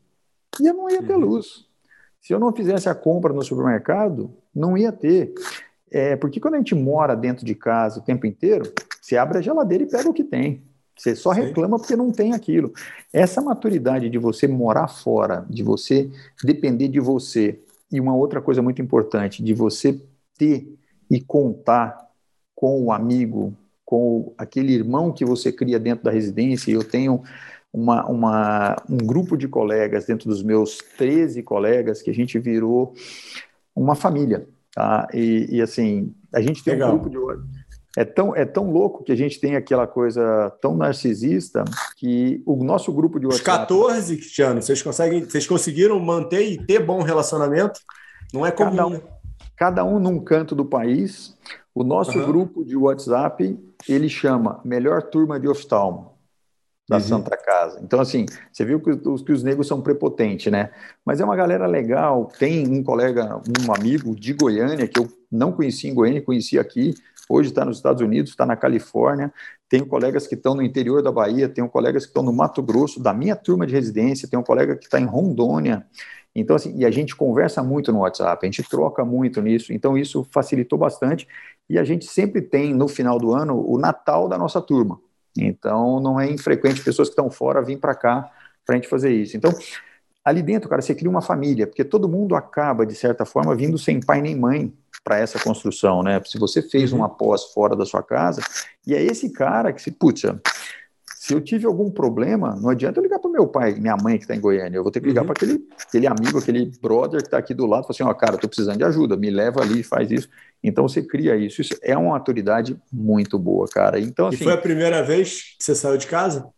[0.59, 1.19] eu não ia ter uhum.
[1.19, 1.65] luz.
[2.21, 5.33] Se eu não fizesse a compra no supermercado, não ia ter.
[5.89, 9.41] É, porque quando a gente mora dentro de casa o tempo inteiro, você abre a
[9.41, 10.61] geladeira e pega o que tem.
[10.97, 12.73] Você só reclama porque não tem aquilo.
[13.13, 16.09] Essa maturidade de você morar fora, de você
[16.43, 17.59] depender de você,
[17.91, 19.99] e uma outra coisa muito importante, de você
[20.37, 20.77] ter
[21.09, 21.97] e contar
[22.53, 26.71] com o amigo, com aquele irmão que você cria dentro da residência.
[26.71, 27.23] Eu tenho
[27.71, 32.93] uma, uma, um grupo de colegas, dentro dos meus 13 colegas, que a gente virou
[33.75, 34.47] uma família.
[34.73, 35.07] Tá?
[35.13, 36.95] E, e assim, a gente tem Legal.
[36.95, 37.56] um grupo de.
[37.95, 41.63] É tão, é tão louco que a gente tem aquela coisa tão narcisista
[41.95, 43.73] que o nosso grupo de WhatsApp.
[43.73, 47.79] Os 14, Cristiano, vocês, conseguem, vocês conseguiram manter e ter bom relacionamento?
[48.33, 48.75] Não é comum.
[48.75, 49.01] Cada um,
[49.55, 51.35] cada um num canto do país.
[51.73, 52.25] O nosso uhum.
[52.25, 56.17] grupo de WhatsApp, ele chama Melhor Turma de Oftalmo
[56.87, 57.01] da uhum.
[57.01, 57.79] Santa Casa.
[57.83, 60.71] Então, assim, você viu que os, que os negros são prepotentes, né?
[61.05, 62.31] Mas é uma galera legal.
[62.39, 66.93] Tem um colega, um amigo de Goiânia, que eu não conheci em Goiânia, conheci aqui.
[67.29, 69.33] Hoje está nos Estados Unidos, está na Califórnia.
[69.69, 73.01] Tenho colegas que estão no interior da Bahia, tenho colegas que estão no Mato Grosso,
[73.01, 75.85] da minha turma de residência, tem um colega que está em Rondônia.
[76.33, 79.97] Então, assim, e a gente conversa muito no WhatsApp, a gente troca muito nisso, então
[79.97, 81.27] isso facilitou bastante.
[81.69, 84.99] E a gente sempre tem, no final do ano, o Natal da nossa turma.
[85.37, 88.31] Então, não é infrequente pessoas que estão fora vir para cá
[88.65, 89.35] para a gente fazer isso.
[89.35, 89.51] Então,
[90.23, 93.77] ali dentro, cara, você cria uma família, porque todo mundo acaba, de certa forma, vindo
[93.77, 94.73] sem pai nem mãe
[95.07, 96.21] para essa construção, né?
[96.25, 96.99] Se você fez uhum.
[96.99, 98.41] uma pós fora da sua casa,
[98.85, 100.23] e é esse cara que se, putz,
[101.15, 104.25] se eu tive algum problema, não adianta eu ligar para meu pai, minha mãe que
[104.25, 105.27] está em Goiânia, eu vou ter que ligar uhum.
[105.27, 108.11] para aquele, aquele amigo, aquele brother que está aqui do lado, e falar assim, ó,
[108.11, 110.27] oh, cara, estou precisando de ajuda, me leva ali, faz isso.
[110.61, 111.61] Então você cria isso.
[111.61, 114.01] Isso é uma autoridade muito boa, cara.
[114.01, 116.49] Então, assim, e foi a primeira vez que você saiu de casa?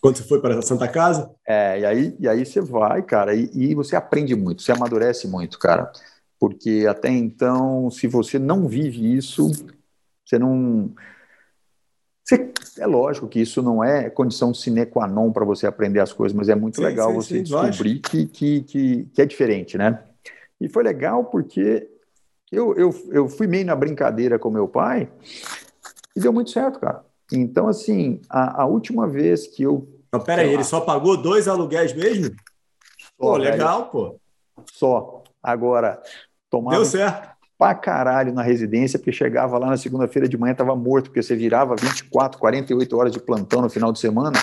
[0.00, 1.30] Quando você foi para a Santa Casa?
[1.46, 5.28] É, e aí, e aí você vai, cara, e, e você aprende muito, você amadurece
[5.28, 5.92] muito, cara.
[6.38, 9.50] Porque até então, se você não vive isso,
[10.24, 10.92] você não.
[12.22, 16.12] Você, é lógico que isso não é condição sine qua non para você aprender as
[16.12, 19.26] coisas, mas é muito sim, legal sim, você sim, descobrir que, que, que, que, é
[19.26, 20.04] diferente, né?
[20.60, 21.88] E foi legal porque
[22.52, 25.10] eu, eu, eu fui meio na brincadeira com meu pai
[26.14, 27.04] e deu muito certo, cara.
[27.32, 29.88] Então, assim, a, a última vez que eu.
[30.12, 32.34] Não, peraí, ele só pagou dois aluguéis mesmo?
[33.16, 33.90] Pô, legal, velho.
[33.90, 34.20] pô.
[34.72, 35.22] Só.
[35.42, 36.02] Agora,
[36.50, 36.76] tomava.
[36.76, 37.36] Deu certo.
[37.56, 41.34] Pra caralho na residência, porque chegava lá na segunda-feira de manhã, tava morto, porque você
[41.34, 44.38] virava 24, 48 horas de plantão no final de semana.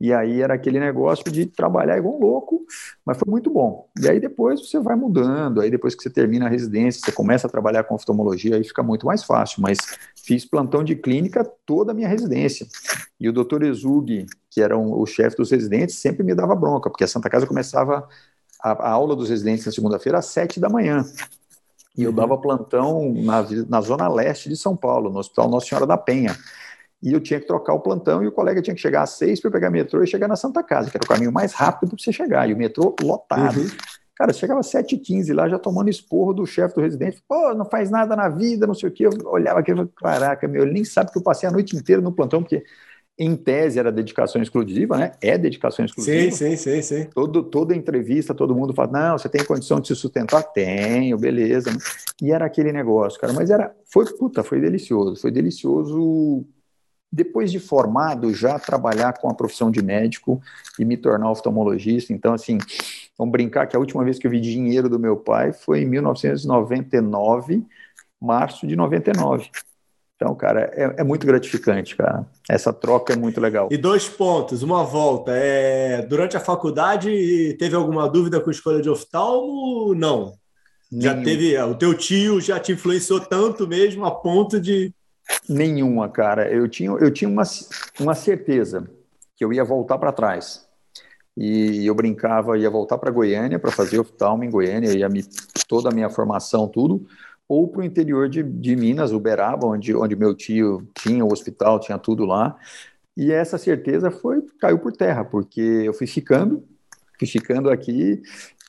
[0.00, 2.66] E aí era aquele negócio de trabalhar igual um louco,
[3.06, 3.88] mas foi muito bom.
[3.98, 7.46] E aí depois você vai mudando, aí depois que você termina a residência, você começa
[7.46, 9.62] a trabalhar com oftalmologia, aí fica muito mais fácil.
[9.62, 9.78] Mas
[10.14, 12.66] fiz plantão de clínica toda a minha residência.
[13.18, 16.90] E o doutor Exug, que era um, o chefe dos residentes, sempre me dava bronca,
[16.90, 18.06] porque a Santa Casa começava
[18.64, 21.04] a, a aula dos residentes na segunda-feira às sete da manhã.
[21.96, 22.16] E eu uhum.
[22.16, 26.36] dava plantão na, na zona leste de São Paulo, no Hospital Nossa Senhora da Penha
[27.04, 29.38] e eu tinha que trocar o plantão e o colega tinha que chegar às seis
[29.38, 31.98] para pegar metrô e chegar na Santa Casa, que era o caminho mais rápido para
[32.02, 33.60] você chegar, e o metrô lotado.
[33.60, 33.68] Uhum.
[34.16, 37.22] Cara, chegava às 7h15 lá, já tomando esporro do chefe do residente.
[37.28, 39.04] Pô, não faz nada na vida, não sei o quê.
[39.06, 42.00] Eu olhava aquilo falava, caraca, meu, ele nem sabe que eu passei a noite inteira
[42.00, 42.64] no plantão, porque
[43.18, 45.12] em tese era dedicação exclusiva, né?
[45.20, 46.32] É dedicação exclusiva.
[46.32, 47.04] Sim, sim, sim, sim.
[47.14, 50.42] Todo, toda entrevista, todo mundo fala, não, você tem condição de se sustentar?
[50.42, 51.70] Tenho, beleza.
[52.20, 53.32] E era aquele negócio, cara.
[53.32, 55.20] Mas era, foi, puta, foi delicioso.
[55.20, 56.44] Foi delicioso
[57.14, 60.42] depois de formado, já trabalhar com a profissão de médico
[60.76, 62.12] e me tornar oftalmologista.
[62.12, 62.58] Então, assim,
[63.16, 65.86] vamos brincar que a última vez que eu vi dinheiro do meu pai foi em
[65.86, 67.64] 1999,
[68.20, 69.48] março de 99.
[70.16, 72.24] Então, cara, é, é, muito gratificante, cara.
[72.48, 73.68] Essa troca é muito legal.
[73.70, 75.32] E dois pontos, uma volta.
[75.34, 79.94] É, durante a faculdade, teve alguma dúvida com a escolha de oftalmo?
[79.94, 80.34] Não.
[80.92, 81.58] Já teve.
[81.58, 84.94] O teu tio já te influenciou tanto mesmo a ponto de
[85.48, 86.50] Nenhuma, cara.
[86.50, 87.42] Eu tinha, eu tinha uma,
[87.98, 88.88] uma certeza
[89.36, 90.66] que eu ia voltar para trás.
[91.36, 95.24] E eu brincava, ia voltar para Goiânia para fazer oftalmo em Goiânia, ia me,
[95.66, 97.06] toda a minha formação, tudo,
[97.48, 101.78] ou para o interior de, de Minas, Uberaba, onde, onde meu tio tinha o hospital,
[101.78, 102.56] tinha tudo lá.
[103.16, 106.64] E essa certeza foi caiu por terra, porque eu fui ficando,
[107.18, 108.20] fui ficando aqui,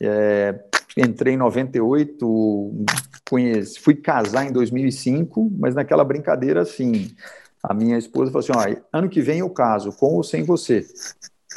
[0.02, 0.60] é,
[0.96, 2.86] entrei em 98,
[3.30, 7.16] conheci, fui casar em 2005, mas naquela brincadeira assim,
[7.64, 10.86] a minha esposa falou assim, ó, ano que vem eu caso, com ou sem você.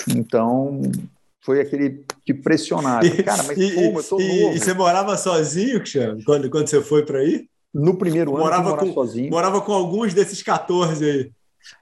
[0.08, 0.80] Então,
[1.48, 3.08] foi aquele que pressionaram.
[3.24, 4.00] Cara, mas e, como?
[4.00, 4.54] Eu tô e, novo.
[4.54, 7.46] E você morava sozinho, Cristiano, quando, quando você foi para aí?
[7.72, 9.30] No primeiro ano, morava com, sozinho.
[9.30, 11.30] Morava com alguns desses 14 aí.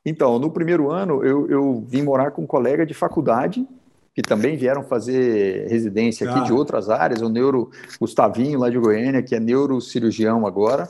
[0.05, 3.67] Então, no primeiro ano, eu, eu vim morar com um colega de faculdade,
[4.15, 6.45] que também vieram fazer residência aqui ah.
[6.45, 10.87] de outras áreas, o neuro Gustavinho, lá de Goiânia, que é neurocirurgião agora,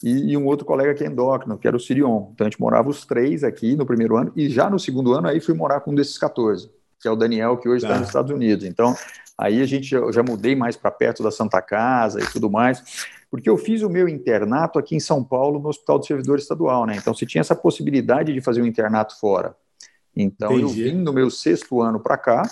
[0.00, 2.28] e, e, um outro colega que é endócrino, que era o Sirion.
[2.32, 5.26] Então a gente morava os três aqui no primeiro ano, e já no segundo ano
[5.26, 6.70] aí fui morar com um desses 14,
[7.02, 8.64] que é o Daniel, que hoje está nos Estados Unidos.
[8.64, 8.94] Então
[9.42, 13.08] Aí a gente eu já mudei mais para perto da Santa Casa e tudo mais,
[13.30, 16.86] porque eu fiz o meu internato aqui em São Paulo, no Hospital do Servidor Estadual,
[16.86, 16.94] né?
[16.96, 19.56] Então você tinha essa possibilidade de fazer um internato fora.
[20.14, 20.62] Então Entendi.
[20.62, 22.42] eu vim no meu sexto ano para cá,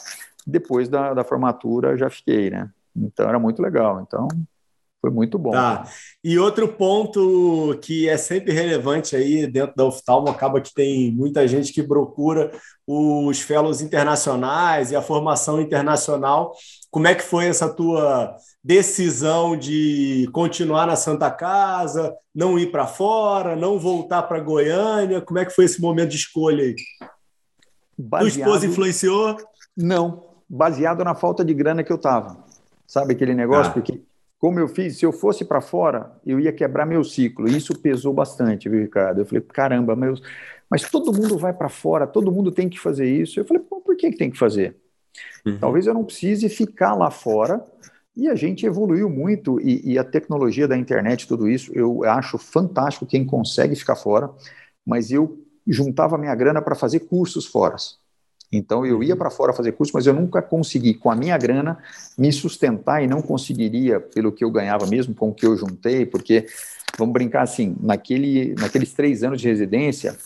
[0.46, 2.70] depois da, da formatura já fiquei, né?
[2.96, 4.00] Então era muito legal.
[4.00, 4.26] Então
[5.00, 5.50] foi muito bom.
[5.50, 5.84] Tá.
[6.22, 11.48] E outro ponto que é sempre relevante aí dentro da oftalmo, acaba que tem muita
[11.48, 12.52] gente que procura
[12.86, 16.52] os fellows internacionais e a formação internacional.
[16.90, 22.86] Como é que foi essa tua decisão de continuar na Santa Casa, não ir para
[22.86, 25.22] fora, não voltar para Goiânia?
[25.22, 26.76] Como é que foi esse momento de escolha aí?
[27.96, 28.32] Baseado...
[28.32, 29.36] Tua esposa influenciou?
[29.74, 32.44] Não, baseado na falta de grana que eu tava.
[32.86, 33.70] Sabe aquele negócio?
[33.70, 33.74] Ah.
[33.74, 34.02] Porque
[34.40, 37.46] como eu fiz, se eu fosse para fora, eu ia quebrar meu ciclo.
[37.46, 39.20] E isso pesou bastante, viu, Ricardo?
[39.20, 40.22] Eu falei, caramba, meus...
[40.68, 43.38] mas todo mundo vai para fora, todo mundo tem que fazer isso.
[43.38, 44.76] Eu falei, por que, que tem que fazer?
[45.44, 45.58] Uhum.
[45.58, 47.62] Talvez eu não precise ficar lá fora.
[48.16, 52.38] E a gente evoluiu muito, e, e a tecnologia da internet, tudo isso, eu acho
[52.38, 54.30] fantástico quem consegue ficar fora,
[54.86, 57.76] mas eu juntava minha grana para fazer cursos fora.
[58.52, 59.18] Então eu ia uhum.
[59.18, 61.78] para fora fazer curso, mas eu nunca consegui, com a minha grana,
[62.18, 66.04] me sustentar e não conseguiria pelo que eu ganhava mesmo, com o que eu juntei,
[66.04, 66.46] porque,
[66.98, 70.16] vamos brincar assim, naquele, naqueles três anos de residência,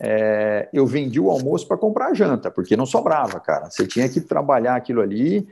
[0.00, 3.68] é, eu vendi o almoço para comprar a janta, porque não sobrava, cara.
[3.70, 5.46] Você tinha que trabalhar aquilo ali,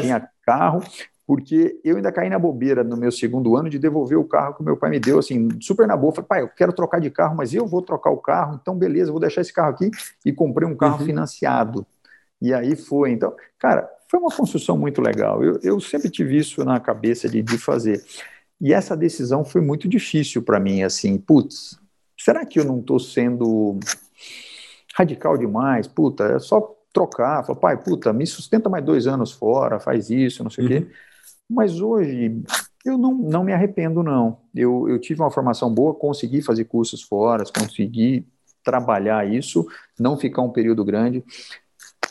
[0.00, 0.82] tinha carro,
[1.26, 4.62] porque eu ainda caí na bobeira no meu segundo ano de devolver o carro que
[4.62, 6.12] meu pai me deu, assim, super na boa.
[6.12, 9.12] Falei, pai, eu quero trocar de carro, mas eu vou trocar o carro, então beleza,
[9.12, 9.90] vou deixar esse carro aqui
[10.26, 11.06] e comprei um carro uhum.
[11.06, 11.86] financiado.
[12.40, 13.12] E aí foi.
[13.12, 15.42] Então, cara, foi uma construção muito legal.
[15.44, 18.02] Eu, eu sempre tive isso na cabeça de, de fazer.
[18.60, 21.78] E essa decisão foi muito difícil para mim, assim, putz,
[22.18, 23.78] será que eu não estou sendo
[24.94, 25.86] radical demais?
[25.86, 27.44] Puta, é só trocar.
[27.44, 30.86] Falar, pai, puta, me sustenta mais dois anos fora, faz isso, não sei o quê.
[31.48, 32.42] Mas hoje
[32.84, 34.38] eu não, não me arrependo, não.
[34.54, 38.26] Eu, eu tive uma formação boa, consegui fazer cursos fora, consegui
[38.64, 39.66] trabalhar isso,
[39.98, 41.24] não ficar um período grande.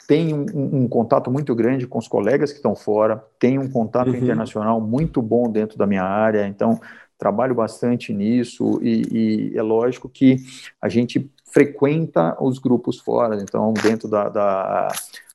[0.07, 4.09] Tenho um, um contato muito grande com os colegas que estão fora, tenho um contato
[4.09, 4.15] uhum.
[4.15, 6.79] internacional muito bom dentro da minha área, então
[7.17, 10.37] trabalho bastante nisso e, e, é lógico que
[10.81, 14.87] a gente frequenta os grupos fora, então dentro da, da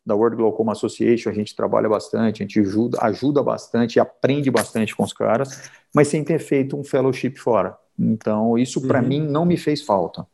[0.06, 4.94] da World Glaucoma Association, a gente trabalha bastante, a gente ajuda, ajuda bastante, aprende bastante
[4.94, 7.76] com os caras, mas sem ter feito um fellowship fora.
[7.98, 9.08] Então, isso para uhum.
[9.08, 10.24] mim não me fez falta.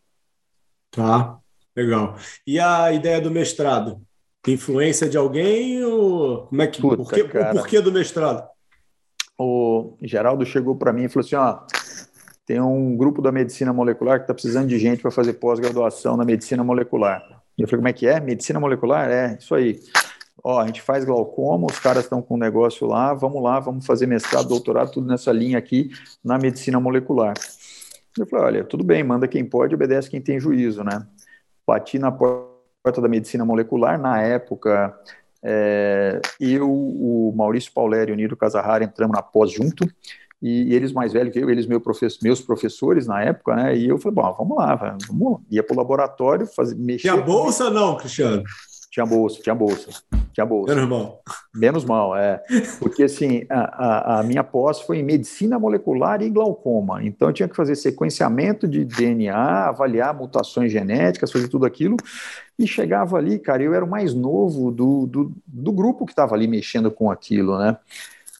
[0.90, 1.38] Tá,
[1.74, 2.16] legal.
[2.46, 4.02] E a ideia do mestrado?
[4.46, 8.46] Influência de alguém ou como é que Puta, porquê, o porquê do mestrado?
[9.38, 11.60] O Geraldo chegou para mim e falou assim: ó,
[12.44, 16.24] tem um grupo da medicina molecular que está precisando de gente para fazer pós-graduação na
[16.24, 17.41] medicina molecular.
[17.58, 18.20] Eu falei, como é que é?
[18.20, 19.10] Medicina molecular?
[19.10, 19.80] É, isso aí.
[20.42, 23.86] Ó, a gente faz glaucoma, os caras estão com um negócio lá, vamos lá, vamos
[23.86, 25.90] fazer mestrado, doutorado, tudo nessa linha aqui,
[26.24, 27.34] na medicina molecular.
[28.18, 31.06] Eu falei, olha, tudo bem, manda quem pode, obedece quem tem juízo, né?
[31.66, 34.98] Bati na porta da medicina molecular, na época,
[35.42, 39.88] é, eu, o Maurício Pauleri e o Niro Casarrara entramos na pós junto,
[40.42, 43.76] e, eles mais velhos que eu, eles meu professor, meus professores na época, né?
[43.76, 45.38] E eu falei, bom, vamos lá, vamos lá.
[45.50, 47.10] ia para o laboratório, fazer, mexer.
[47.10, 48.42] Tinha bolsa ou não, Cristiano?
[48.90, 49.88] Tinha bolsa, tinha bolsa,
[50.34, 50.74] tinha bolsa.
[50.74, 51.22] Menos mal.
[51.54, 52.42] Menos mal, é.
[52.78, 57.02] Porque, assim, a, a, a, minha pós foi em medicina molecular e glaucoma.
[57.02, 61.96] Então, eu tinha que fazer sequenciamento de DNA, avaliar mutações genéticas, fazer tudo aquilo.
[62.58, 66.34] E chegava ali, cara, eu era o mais novo do, do, do grupo que estava
[66.34, 67.78] ali mexendo com aquilo, né?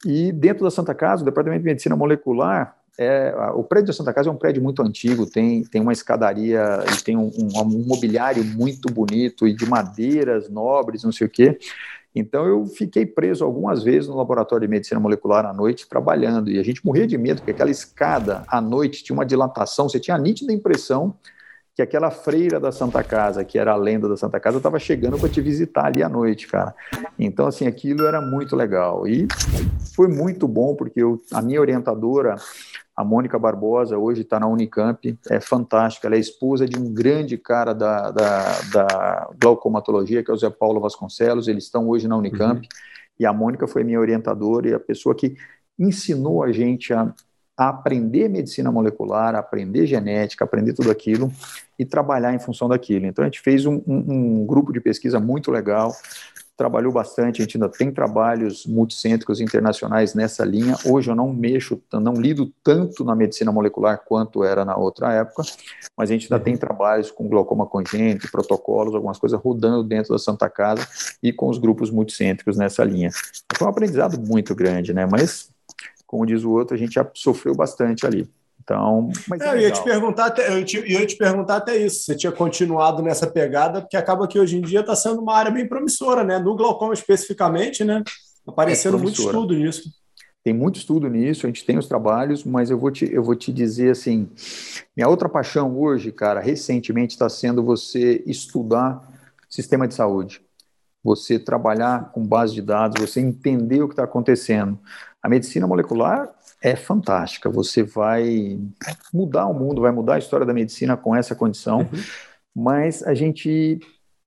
[0.05, 4.13] E dentro da Santa Casa, o Departamento de Medicina Molecular, é, o prédio da Santa
[4.13, 7.87] Casa é um prédio muito antigo, tem, tem uma escadaria e tem um, um, um,
[7.87, 11.59] mobiliário muito bonito e de madeiras nobres, não sei o quê.
[12.15, 16.59] Então eu fiquei preso algumas vezes no laboratório de medicina molecular à noite trabalhando e
[16.59, 20.17] a gente morria de medo porque aquela escada à noite tinha uma dilatação, você tinha
[20.17, 21.15] a nítida impressão
[21.75, 25.19] que aquela freira da Santa Casa, que era a lenda da Santa Casa, estava chegando
[25.19, 26.75] para te visitar ali à noite, cara.
[27.19, 29.07] Então, assim, aquilo era muito legal.
[29.07, 29.27] E
[29.95, 32.37] foi muito bom, porque eu, a minha orientadora,
[32.95, 36.07] a Mônica Barbosa, hoje está na Unicamp, é fantástica.
[36.07, 40.51] Ela é esposa de um grande cara da, da, da glaucomatologia, que é o Zé
[40.51, 41.49] Paulo Vasconcelos.
[41.49, 42.61] Eles estão hoje na Unicamp.
[42.61, 42.69] Uhum.
[43.19, 45.37] E a Mônica foi minha orientadora e a pessoa que
[45.79, 47.15] ensinou a gente a
[47.57, 51.31] a aprender medicina molecular, a aprender genética, aprender tudo aquilo
[51.79, 53.07] e trabalhar em função daquilo.
[53.07, 55.93] Então, a gente fez um, um, um grupo de pesquisa muito legal,
[56.57, 60.77] trabalhou bastante, a gente ainda tem trabalhos multicêntricos internacionais nessa linha.
[60.85, 65.43] Hoje eu não mexo, não lido tanto na medicina molecular quanto era na outra época,
[65.97, 70.19] mas a gente ainda tem trabalhos com glaucoma congênito, protocolos, algumas coisas rodando dentro da
[70.19, 70.87] Santa Casa
[71.23, 73.11] e com os grupos multicêntricos nessa linha.
[73.57, 75.07] Foi um aprendizado muito grande, né?
[75.11, 75.51] Mas,
[76.13, 78.29] como diz o outro, a gente já sofreu bastante ali.
[78.63, 81.57] Então, mas é, é eu ia te perguntar até, eu, te, eu ia te perguntar
[81.57, 82.05] até isso.
[82.05, 85.51] Você tinha continuado nessa pegada, porque acaba que hoje em dia está sendo uma área
[85.51, 86.39] bem promissora, né?
[86.39, 88.05] No glaucoma especificamente, né?
[88.47, 89.91] Aparecendo é muito estudo nisso.
[90.45, 93.35] Tem muito estudo nisso, a gente tem os trabalhos, mas eu vou te, eu vou
[93.35, 94.29] te dizer assim:
[94.95, 99.03] minha outra paixão hoje, cara, recentemente está sendo você estudar
[99.49, 100.43] sistema de saúde.
[101.03, 104.79] Você trabalhar com base de dados, você entender o que está acontecendo.
[105.23, 106.29] A medicina molecular
[106.61, 107.49] é fantástica.
[107.49, 108.59] Você vai
[109.15, 111.81] mudar o mundo, vai mudar a história da medicina com essa condição.
[111.81, 112.03] Uhum.
[112.55, 113.79] Mas a gente,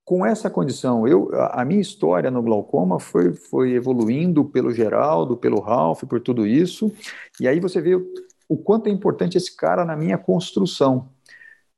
[0.04, 5.60] com essa condição, eu, a minha história no glaucoma foi, foi evoluindo pelo Geraldo, pelo
[5.60, 6.90] Ralph, por tudo isso.
[7.38, 8.06] E aí você vê o,
[8.48, 11.08] o quanto é importante esse cara na minha construção.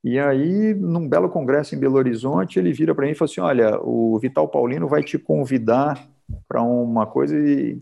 [0.02, 3.40] E aí, num belo congresso em Belo Horizonte, ele vira para mim e fala assim:
[3.40, 6.08] Olha, o Vital Paulino vai te convidar
[6.46, 7.80] para uma coisa e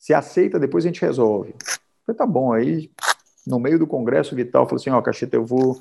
[0.00, 1.54] se aceita, depois a gente resolve.
[2.06, 2.52] Falei, tá bom.
[2.52, 2.90] Aí,
[3.46, 5.78] no meio do congresso, o Vital falou assim: Ó, oh, Cacheta, eu vou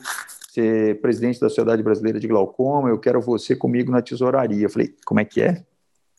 [0.53, 4.65] ser presidente da Sociedade Brasileira de Glaucoma, eu quero você comigo na tesouraria.
[4.65, 5.63] Eu falei, como é que é?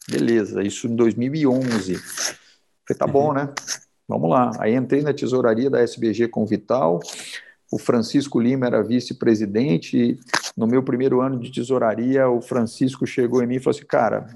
[0.08, 1.96] Beleza, isso em 2011.
[1.96, 3.52] Falei, tá bom, né?
[4.08, 4.50] Vamos lá.
[4.58, 7.00] Aí entrei na tesouraria da SBG com o Vital.
[7.70, 10.18] O Francisco Lima era vice-presidente.
[10.56, 14.26] No meu primeiro ano de tesouraria, o Francisco chegou em mim e falou assim: Cara,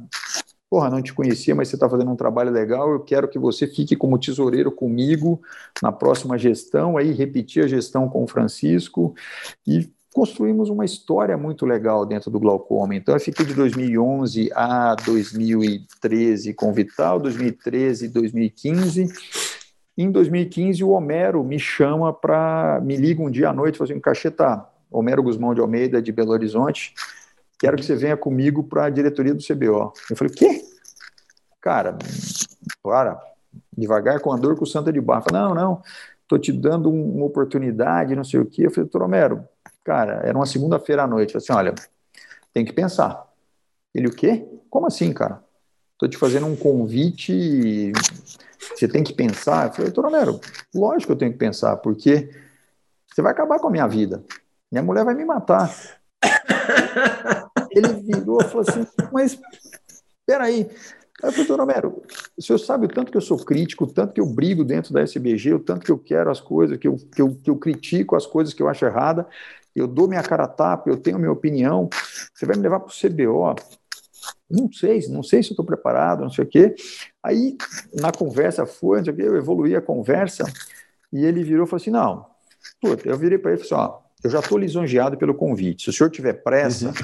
[0.74, 3.64] porra, não te conhecia, mas você está fazendo um trabalho legal, eu quero que você
[3.64, 5.40] fique como tesoureiro comigo
[5.80, 9.14] na próxima gestão, aí repetir a gestão com o Francisco
[9.64, 12.92] e construímos uma história muito legal dentro do glaucoma.
[12.92, 19.06] Então, eu fiquei de 2011 a 2013 com o Vital, 2013 e 2015.
[19.96, 22.80] Em 2015, o Homero me chama para.
[22.82, 26.10] me liga um dia à noite e fala assim: Cacheta, Homero Guzmão de Almeida, de
[26.10, 26.94] Belo Horizonte,
[27.58, 29.92] quero que você venha comigo para a diretoria do CBO.
[30.10, 30.64] Eu falei, o quê?
[31.60, 31.96] Cara,
[32.82, 33.20] para,
[33.76, 35.26] devagar com a dor com o Santa de Barra.
[35.32, 35.82] Não, não,
[36.22, 38.66] estou te dando uma oportunidade, não sei o quê.
[38.66, 39.48] Eu falei, doutor Romero,
[39.82, 41.34] cara, era uma segunda-feira à noite.
[41.34, 41.74] Eu falei assim, olha,
[42.52, 43.26] tem que pensar.
[43.94, 44.46] Ele, o quê?
[44.68, 45.42] Como assim, cara?
[45.92, 47.92] Estou te fazendo um convite,
[48.74, 49.68] você tem que pensar.
[49.68, 50.40] Eu falei, doutor Romero,
[50.74, 52.30] lógico que eu tenho que pensar, porque
[53.12, 54.24] você vai acabar com a minha vida.
[54.70, 55.72] Minha mulher vai me matar.
[57.74, 59.38] Ele virou e falou assim, mas
[60.26, 60.68] peraí.
[61.22, 62.02] Aí eu falei, doutor Romero,
[62.36, 64.92] o senhor sabe o tanto que eu sou crítico, o tanto que eu brigo dentro
[64.92, 67.56] da SBG, o tanto que eu quero as coisas, que eu, que eu, que eu
[67.56, 69.26] critico as coisas que eu acho errada,
[69.74, 71.88] eu dou minha cara a tapa, eu tenho minha opinião,
[72.34, 73.54] você vai me levar para o CBO,
[74.50, 76.74] não sei, não sei se eu estou preparado, não sei o quê.
[77.22, 77.56] Aí,
[77.94, 80.44] na conversa foi, não sei o quê, eu evoluí a conversa,
[81.12, 82.26] e ele virou e falou assim, não,
[82.80, 85.84] puta, eu virei para ele e falei assim, ó, eu já estou lisonjeado pelo convite.
[85.84, 86.94] Se o senhor tiver pressa, uhum.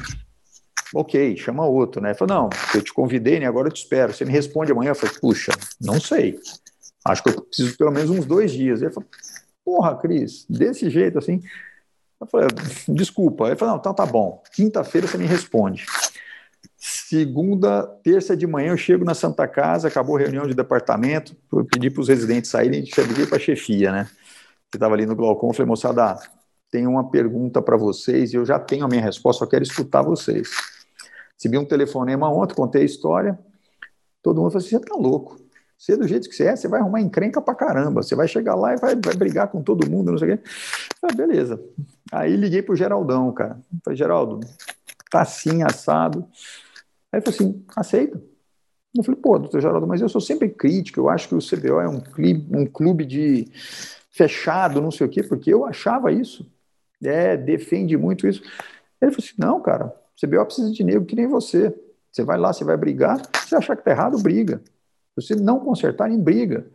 [0.95, 2.15] Ok, chama outro, né?
[2.15, 3.47] Falei, não, eu te convidei, né?
[3.47, 4.13] Agora eu te espero.
[4.13, 4.91] Você me responde amanhã.
[4.91, 6.39] Eu falei, puxa, não sei.
[7.05, 8.83] Acho que eu preciso pelo menos uns dois dias.
[8.83, 9.09] Ele falou,
[9.65, 11.43] porra, Cris, desse jeito assim.
[12.21, 12.49] Eu falei,
[12.89, 13.47] desculpa.
[13.47, 14.43] Ele falou, não, então tá bom.
[14.53, 15.87] Quinta-feira você me responde.
[16.77, 21.37] Segunda, terça de manhã eu chego na Santa Casa, acabou a reunião de departamento,
[21.71, 24.09] pedi para os residentes saírem, cheguei para a chefia, né?
[24.71, 26.19] Que estava ali no Glaucom, falei, moçada,
[26.71, 30.03] tenho uma pergunta para vocês e eu já tenho a minha resposta, só quero escutar
[30.03, 30.49] vocês.
[31.41, 33.39] Recebi um telefonema ontem, contei a história,
[34.23, 35.41] todo mundo falou assim, você tá louco,
[35.79, 38.55] você do jeito que você é, você vai arrumar encrenca pra caramba, você vai chegar
[38.55, 40.45] lá e vai, vai brigar com todo mundo, não sei o quê.
[41.03, 41.59] Ah, beleza.
[42.13, 43.59] Aí liguei pro Geraldão, cara.
[43.83, 44.41] Falei, Geraldo,
[45.11, 46.29] tá assim, assado.
[47.11, 48.23] Aí ele falou assim, aceita.
[48.95, 51.81] Eu falei, pô, doutor Geraldo, mas eu sou sempre crítico, eu acho que o CBO
[51.81, 53.51] é um clube, um clube de
[54.11, 56.47] fechado, não sei o quê, porque eu achava isso
[57.03, 58.43] é, defende muito isso.
[59.01, 61.75] Ele falou assim: não, cara, CBO precisa de nego que nem você.
[62.13, 64.63] Você vai lá, você vai brigar, se achar que tá errado, briga.
[65.19, 66.67] Se você não consertar, em briga.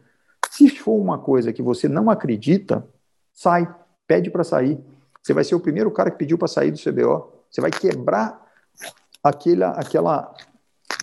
[0.49, 2.87] Se for uma coisa que você não acredita,
[3.33, 3.73] sai,
[4.07, 4.79] pede para sair.
[5.21, 7.33] Você vai ser o primeiro cara que pediu para sair do CBO.
[7.49, 8.45] Você vai quebrar
[9.23, 10.33] aquela, aquela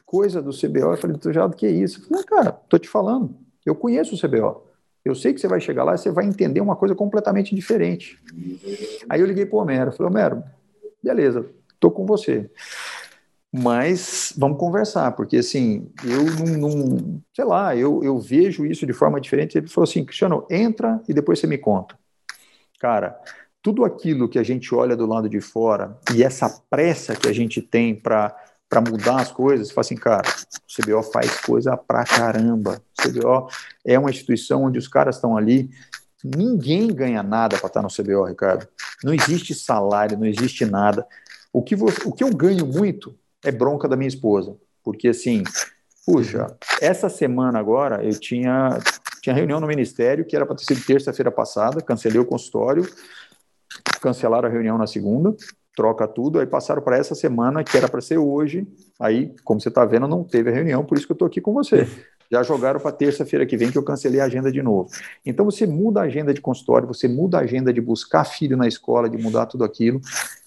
[0.07, 0.93] coisa do CBO.
[0.93, 2.01] Eu falei, doutor Geraldo, que é isso?
[2.01, 4.63] Eu falei, cara, tô te falando, eu conheço o CBO.
[5.05, 8.23] Eu sei que você vai chegar lá e você vai entender uma coisa completamente diferente.
[9.09, 10.45] Aí eu liguei para o Homero, falei, Homero,
[11.03, 11.45] beleza,
[11.83, 12.49] estou com você.
[13.53, 18.93] Mas vamos conversar, porque assim, eu não, não, sei lá, eu, eu vejo isso de
[18.95, 19.59] forma diferente.
[19.59, 21.99] Ele falou assim, Cristiano, entra e depois você me conta.
[22.81, 23.19] Cara,
[23.61, 27.33] tudo aquilo que a gente olha do lado de fora e essa pressa que a
[27.33, 28.35] gente tem para
[28.69, 32.83] para mudar as coisas, fala assim, cara, o CBO faz coisa pra caramba.
[32.99, 33.47] O CBO
[33.85, 35.69] é uma instituição onde os caras estão ali,
[36.25, 38.67] ninguém ganha nada para estar no CBO, Ricardo.
[39.05, 41.07] Não existe salário, não existe nada.
[41.53, 45.43] O que, você, o que eu ganho muito é bronca da minha esposa, porque assim,
[46.07, 46.47] puxa,
[46.81, 48.79] essa semana agora eu tinha
[49.21, 52.89] tinha reunião no ministério que era para ter sido terça-feira passada, cancelei o consultório,
[54.01, 55.35] cancelaram a reunião na segunda,
[55.77, 58.67] troca tudo, aí passaram para essa semana, que era para ser hoje,
[59.01, 61.41] aí, como você está vendo, não teve a reunião, por isso que eu estou aqui
[61.41, 61.89] com você.
[62.31, 64.89] Já jogaram para terça-feira que vem, que eu cancelei a agenda de novo.
[65.25, 68.67] Então, você muda a agenda de consultório, você muda a agenda de buscar filho na
[68.67, 70.01] escola, de mudar tudo aquilo,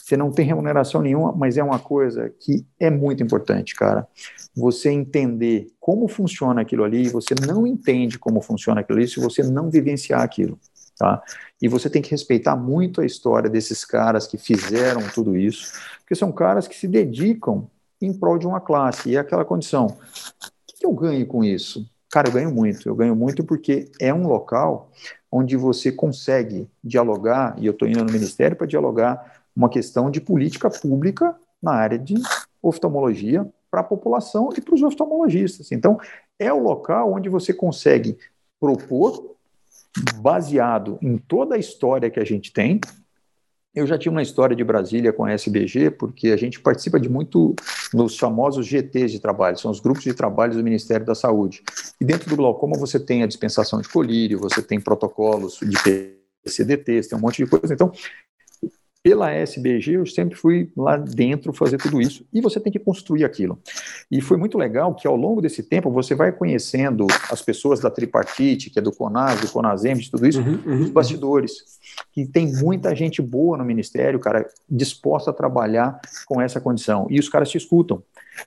[0.06, 4.08] você não tem remuneração nenhuma, mas é uma coisa que é muito importante, cara.
[4.56, 9.42] Você entender como funciona aquilo ali, você não entende como funciona aquilo ali se você
[9.42, 10.60] não vivenciar aquilo.
[10.96, 11.24] Tá?
[11.60, 16.14] E você tem que respeitar muito a história desses caras que fizeram tudo isso, porque
[16.14, 17.68] são caras que se dedicam
[18.00, 19.10] em prol de uma classe.
[19.10, 19.88] E é aquela condição.
[19.88, 21.84] O que eu ganho com isso?
[22.12, 22.88] Cara, eu ganho muito.
[22.88, 24.92] Eu ganho muito porque é um local
[25.32, 30.20] onde você consegue dialogar, e eu estou indo no Ministério para dialogar uma questão de
[30.20, 32.16] política pública na área de
[32.62, 35.72] oftalmologia para a população e para os oftalmologistas.
[35.72, 36.00] Então,
[36.40, 38.18] é o local onde você consegue
[38.60, 39.36] propor
[40.18, 42.80] baseado em toda a história que a gente tem.
[43.74, 47.10] Eu já tinha uma história de Brasília com a SBG, porque a gente participa de
[47.10, 47.54] muito
[47.94, 51.62] nos famosos GTs de trabalho, são os grupos de trabalho do Ministério da Saúde.
[52.00, 57.02] E dentro do glaucoma você tem a dispensação de colírio, você tem protocolos de PCDT,
[57.10, 57.74] tem um monte de coisa.
[57.74, 57.92] Então,
[59.06, 62.26] pela SBG, eu sempre fui lá dentro fazer tudo isso.
[62.34, 63.60] E você tem que construir aquilo.
[64.10, 67.92] E foi muito legal que ao longo desse tempo você vai conhecendo as pessoas da
[67.92, 71.54] tripartite, que é do CONAS, do CONASEM, de tudo isso, uhum, uhum, os bastidores.
[72.12, 77.06] Que tem muita gente boa no ministério, cara, disposta a trabalhar com essa condição.
[77.08, 78.02] E os caras te escutam.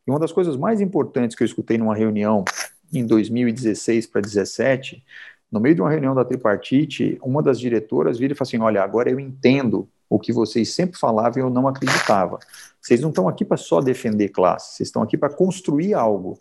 [0.04, 2.44] E uma das coisas mais importantes que eu escutei numa reunião
[2.92, 5.04] em 2016 para 2017,
[5.52, 8.82] no meio de uma reunião da tripartite, uma das diretoras vira e fala assim: Olha,
[8.82, 12.38] agora eu entendo o que vocês sempre falavam e eu não acreditava.
[12.80, 16.38] Vocês não estão aqui para só defender classe, vocês estão aqui para construir algo.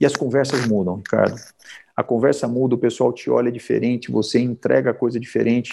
[0.00, 1.36] E as conversas mudam, Ricardo.
[1.94, 5.72] A conversa muda, o pessoal te olha diferente, você entrega coisa diferente.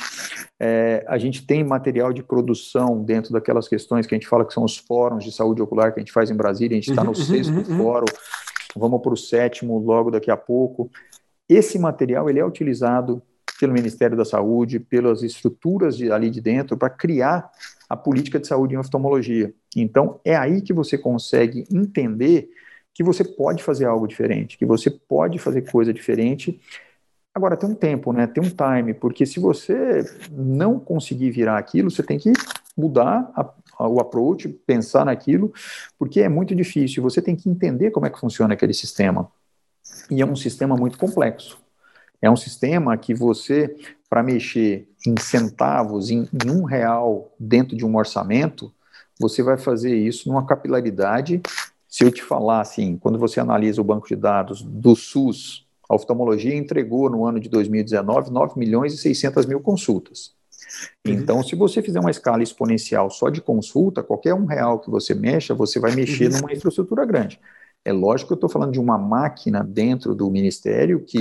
[0.59, 4.53] É, a gente tem material de produção dentro daquelas questões que a gente fala que
[4.53, 7.03] são os fóruns de saúde ocular que a gente faz em Brasília, a gente está
[7.03, 7.77] no uhum, sexto uhum, uhum.
[7.77, 8.05] fórum,
[8.75, 10.91] vamos para o sétimo logo daqui a pouco.
[11.47, 13.23] Esse material ele é utilizado
[13.59, 17.51] pelo Ministério da Saúde, pelas estruturas de, ali de dentro, para criar
[17.89, 19.53] a política de saúde em oftalmologia.
[19.75, 22.49] Então, é aí que você consegue entender
[22.93, 26.59] que você pode fazer algo diferente, que você pode fazer coisa diferente.
[27.33, 28.27] Agora, tem um tempo, né?
[28.27, 32.31] tem um time, porque se você não conseguir virar aquilo, você tem que
[32.77, 35.53] mudar a, a, o approach, pensar naquilo,
[35.97, 37.03] porque é muito difícil.
[37.03, 39.29] Você tem que entender como é que funciona aquele sistema.
[40.09, 41.59] E é um sistema muito complexo.
[42.21, 43.75] É um sistema que você,
[44.09, 48.71] para mexer em centavos, em, em um real dentro de um orçamento,
[49.19, 51.41] você vai fazer isso numa capilaridade.
[51.87, 55.95] Se eu te falar assim, quando você analisa o banco de dados do SUS, a
[55.95, 60.33] oftalmologia entregou no ano de 2019 9 milhões e 600 mil consultas.
[61.05, 61.13] Uhum.
[61.13, 65.15] Então, se você fizer uma escala exponencial só de consulta, qualquer um real que você
[65.15, 66.37] mexa, você vai mexer uhum.
[66.37, 67.39] numa infraestrutura grande.
[67.85, 71.19] É lógico que eu estou falando de uma máquina dentro do ministério que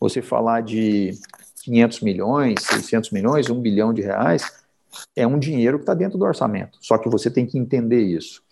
[0.00, 1.12] você falar de
[1.64, 4.64] 500 milhões, 600 milhões, 1 bilhão de reais,
[5.16, 6.78] é um dinheiro que está dentro do orçamento.
[6.80, 8.42] Só que você tem que entender isso.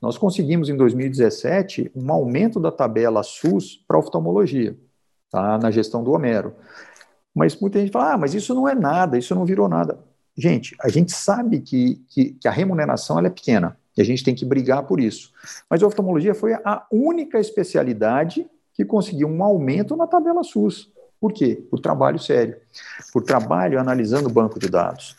[0.00, 4.76] Nós conseguimos em 2017 um aumento da tabela SUS para oftalmologia,
[5.30, 5.58] tá?
[5.58, 6.54] na gestão do Homero.
[7.34, 9.98] Mas muita gente fala, ah, mas isso não é nada, isso não virou nada.
[10.36, 14.34] Gente, a gente sabe que, que, que a remuneração é pequena e a gente tem
[14.34, 15.32] que brigar por isso.
[15.68, 20.90] Mas a oftalmologia foi a única especialidade que conseguiu um aumento na tabela SUS.
[21.18, 21.64] Por quê?
[21.70, 22.56] Por trabalho sério,
[23.12, 25.16] por trabalho analisando o banco de dados.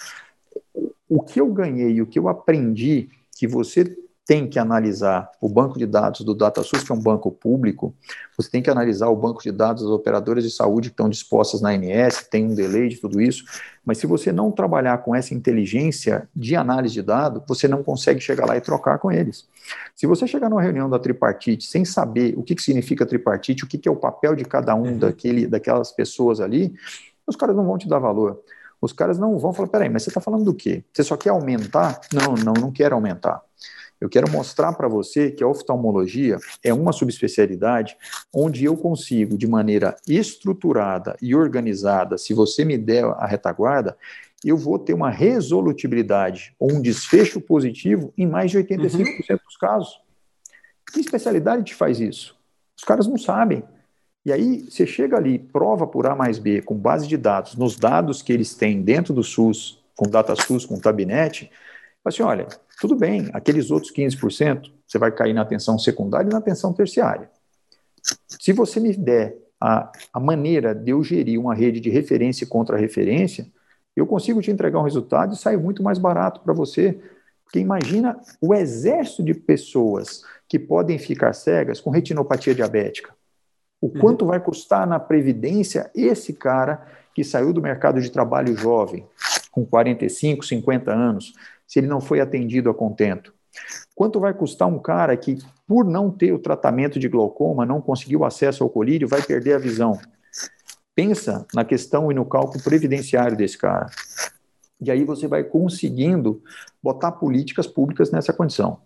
[1.10, 3.98] O que eu ganhei, o que eu aprendi, que você
[4.28, 7.96] tem que analisar o banco de dados do DataSUS, que é um banco público,
[8.38, 11.62] você tem que analisar o banco de dados das operadoras de saúde que estão dispostas
[11.62, 13.46] na ANS, tem um delay de tudo isso,
[13.86, 18.20] mas se você não trabalhar com essa inteligência de análise de dados, você não consegue
[18.20, 19.48] chegar lá e trocar com eles.
[19.96, 23.68] Se você chegar numa reunião da tripartite sem saber o que, que significa tripartite, o
[23.68, 24.98] que, que é o papel de cada um uhum.
[24.98, 26.76] daquele, daquelas pessoas ali,
[27.26, 28.44] os caras não vão te dar valor.
[28.82, 30.84] Os caras não vão falar, peraí, mas você está falando do quê?
[30.94, 32.02] Você só quer aumentar?
[32.14, 33.42] Não, não, não quero aumentar.
[34.00, 37.98] Eu quero mostrar para você que a oftalmologia é uma subespecialidade
[38.34, 43.98] onde eu consigo, de maneira estruturada e organizada, se você me der a retaguarda,
[44.46, 49.38] eu vou ter uma resolutibilidade ou um desfecho positivo em mais de 85% uhum.
[49.46, 50.00] dos casos.
[50.92, 52.38] Que especialidade te faz isso?
[52.78, 53.64] Os caras não sabem.
[54.24, 57.78] E aí você chega ali, prova por A mais B, com base de dados, nos
[57.78, 61.50] dados que eles têm dentro do SUS, com DataSUS, com Tabinet,
[62.06, 62.48] assim, olha,
[62.80, 67.30] tudo bem, aqueles outros 15%, você vai cair na atenção secundária e na atenção terciária.
[68.28, 72.48] Se você me der a, a maneira de eu gerir uma rede de referência e
[72.48, 73.48] contra-referência,
[73.96, 77.00] eu consigo te entregar um resultado e sai muito mais barato para você.
[77.44, 83.14] Porque imagina o exército de pessoas que podem ficar cegas com retinopatia diabética.
[83.82, 84.00] O uhum.
[84.00, 89.08] quanto vai custar na previdência esse cara que saiu do mercado de trabalho jovem,
[89.52, 91.34] com 45, 50 anos,
[91.68, 93.34] se ele não foi atendido a contento?
[93.96, 95.38] Quanto vai custar um cara que,
[95.68, 99.60] por não ter o tratamento de glaucoma, não conseguiu acesso ao colírio, vai perder a
[99.60, 100.00] visão?
[100.96, 103.88] Pensa na questão e no cálculo previdenciário desse cara.
[104.80, 106.42] E aí você vai conseguindo
[106.82, 108.80] botar políticas públicas nessa condição.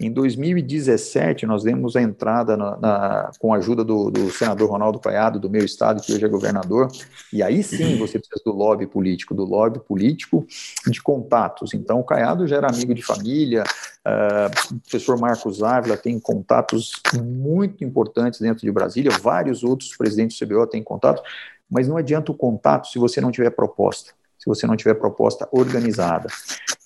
[0.00, 4.98] Em 2017, nós demos a entrada na, na, com a ajuda do, do, senador Ronaldo
[4.98, 6.88] Caiado, do meu estado, que hoje é governador,
[7.30, 10.46] e aí sim você precisa do lobby político, do lobby político
[10.86, 11.74] de contatos.
[11.74, 16.98] Então, o Caiado já era amigo de família, uh, o professor Marcos Ávila tem contatos
[17.22, 21.22] muito importantes dentro de Brasília, vários outros presidentes do CBO têm contatos,
[21.70, 25.46] mas não adianta o contato se você não tiver proposta se você não tiver proposta
[25.52, 26.28] organizada.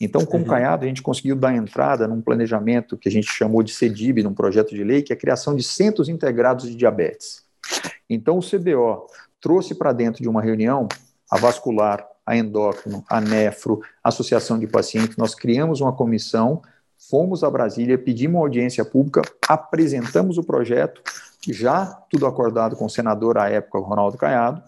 [0.00, 0.46] Então, com o uhum.
[0.46, 4.34] Caiado, a gente conseguiu dar entrada num planejamento que a gente chamou de CEDIB, num
[4.34, 7.44] projeto de lei, que é a criação de centros integrados de diabetes.
[8.10, 9.06] Então, o CBO
[9.40, 10.88] trouxe para dentro de uma reunião
[11.30, 16.60] a vascular, a endócrino, a nefro, a associação de pacientes, nós criamos uma comissão,
[17.10, 21.02] fomos a Brasília, pedimos uma audiência pública, apresentamos o projeto,
[21.52, 24.62] já tudo acordado com o senador à época, Ronaldo Caiado,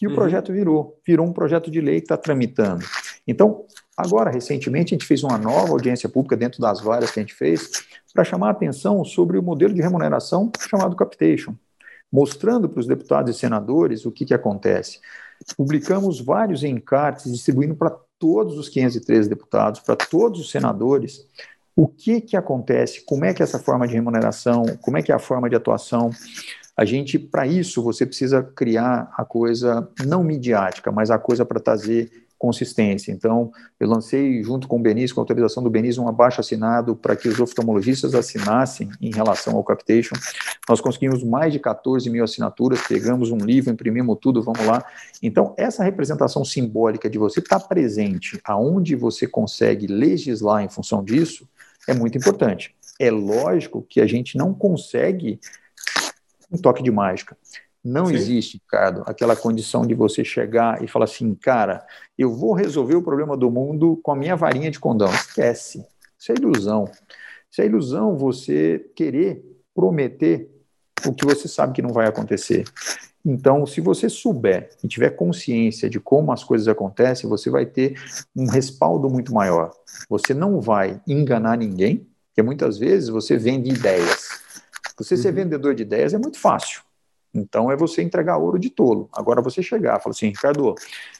[0.00, 0.16] e o uhum.
[0.16, 2.84] projeto virou, virou um projeto de lei que está tramitando.
[3.26, 3.64] Então,
[3.96, 7.34] agora, recentemente, a gente fez uma nova audiência pública dentro das várias que a gente
[7.34, 7.70] fez,
[8.14, 11.54] para chamar a atenção sobre o modelo de remuneração chamado capitation,
[12.10, 15.00] mostrando para os deputados e senadores o que, que acontece.
[15.56, 21.26] Publicamos vários encartes distribuindo para todos os 513 deputados, para todos os senadores,
[21.74, 25.12] o que, que acontece, como é que é essa forma de remuneração, como é que
[25.12, 26.10] é a forma de atuação,
[26.76, 31.60] a gente, para isso, você precisa criar a coisa não midiática, mas a coisa para
[31.60, 32.10] trazer
[32.40, 33.12] consistência.
[33.12, 36.96] Então, eu lancei, junto com o Benício, com a autorização do Benício, um abaixo assinado
[36.96, 40.14] para que os oftalmologistas assinassem em relação ao Capitation.
[40.66, 44.82] Nós conseguimos mais de 14 mil assinaturas, pegamos um livro, imprimimos tudo, vamos lá.
[45.22, 51.04] Então, essa representação simbólica de você estar tá presente aonde você consegue legislar em função
[51.04, 51.46] disso
[51.86, 52.74] é muito importante.
[52.98, 55.38] É lógico que a gente não consegue
[56.50, 57.36] um toque de mágica.
[57.82, 58.14] Não Sim.
[58.14, 61.86] existe, Ricardo, aquela condição de você chegar e falar assim, cara,
[62.18, 65.08] eu vou resolver o problema do mundo com a minha varinha de condão.
[65.08, 65.84] Esquece.
[66.18, 66.84] Isso é ilusão.
[67.50, 69.42] Isso é ilusão você querer
[69.74, 70.50] prometer
[71.06, 72.64] o que você sabe que não vai acontecer.
[73.24, 77.98] Então, se você souber e tiver consciência de como as coisas acontecem, você vai ter
[78.34, 79.72] um respaldo muito maior.
[80.08, 84.39] Você não vai enganar ninguém, porque muitas vezes você vende ideias.
[85.00, 85.34] Você ser uhum.
[85.34, 86.82] vendedor de ideias é muito fácil.
[87.32, 89.08] Então é você entregar ouro de tolo.
[89.12, 90.74] Agora você chegar e falar assim, Ricardo, eu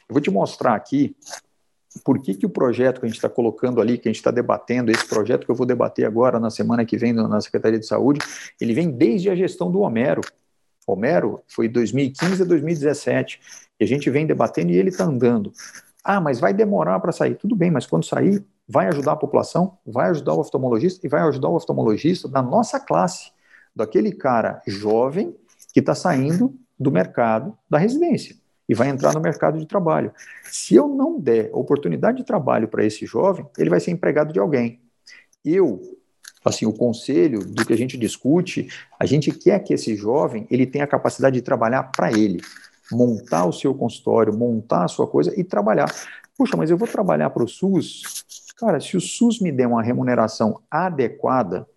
[0.07, 1.15] vou te mostrar aqui
[2.05, 4.29] por que, que o projeto que a gente está colocando ali, que a gente está
[4.29, 7.85] debatendo, esse projeto que eu vou debater agora na semana que vem na Secretaria de
[7.85, 8.19] Saúde,
[8.61, 10.21] ele vem desde a gestão do Homero.
[10.87, 13.39] Homero foi 2015 a 2017,
[13.79, 15.51] e a gente vem debatendo e ele está andando.
[16.03, 17.35] Ah, mas vai demorar para sair.
[17.35, 21.21] Tudo bem, mas quando sair, vai ajudar a população, vai ajudar o oftalmologista e vai
[21.23, 23.31] ajudar o oftalmologista da nossa classe
[23.75, 25.35] daquele cara jovem
[25.73, 28.35] que está saindo do mercado da residência
[28.67, 30.13] e vai entrar no mercado de trabalho.
[30.43, 34.39] Se eu não der oportunidade de trabalho para esse jovem, ele vai ser empregado de
[34.39, 34.79] alguém.
[35.43, 35.81] Eu,
[36.43, 40.65] assim, o conselho do que a gente discute, a gente quer que esse jovem ele
[40.65, 42.41] tenha a capacidade de trabalhar para ele,
[42.91, 45.93] montar o seu consultório, montar a sua coisa e trabalhar.
[46.37, 48.23] Puxa, mas eu vou trabalhar para o SUS.
[48.57, 51.67] Cara, se o SUS me der uma remuneração adequada,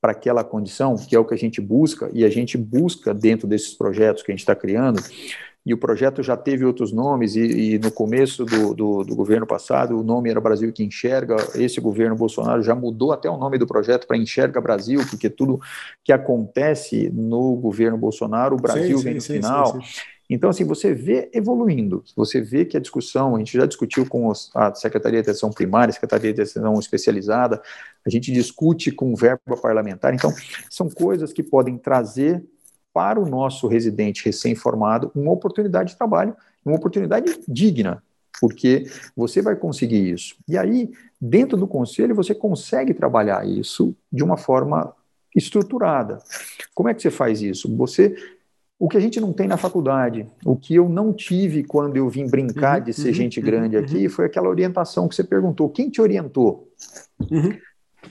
[0.00, 3.46] para aquela condição, que é o que a gente busca, e a gente busca dentro
[3.46, 5.00] desses projetos que a gente está criando,
[5.64, 9.46] e o projeto já teve outros nomes, e, e no começo do, do, do, governo
[9.46, 13.58] passado o nome era Brasil que Enxerga, esse governo Bolsonaro já mudou até o nome
[13.58, 15.60] do projeto para Enxerga Brasil, porque tudo
[16.02, 19.72] que acontece no governo Bolsonaro, o Brasil sim, vem no sim, final.
[19.74, 19.80] Sim,
[20.30, 24.30] então, assim, você vê evoluindo, você vê que a discussão, a gente já discutiu com
[24.54, 27.62] a Secretaria de Atenção Primária, Secretaria de Atenção Especializada,
[28.06, 30.32] a gente discute com verba parlamentar, então,
[30.70, 32.44] são coisas que podem trazer
[32.92, 36.34] para o nosso residente recém-formado uma oportunidade de trabalho,
[36.64, 38.02] uma oportunidade digna,
[38.40, 38.84] porque
[39.16, 40.36] você vai conseguir isso.
[40.48, 40.90] E aí,
[41.20, 44.94] dentro do conselho, você consegue trabalhar isso de uma forma
[45.34, 46.18] estruturada.
[46.74, 47.74] Como é que você faz isso?
[47.76, 48.14] Você
[48.78, 52.08] o que a gente não tem na faculdade, o que eu não tive quando eu
[52.08, 55.24] vim brincar uhum, de ser uhum, gente grande uhum, aqui, foi aquela orientação que você
[55.24, 55.68] perguntou.
[55.68, 56.68] Quem te orientou?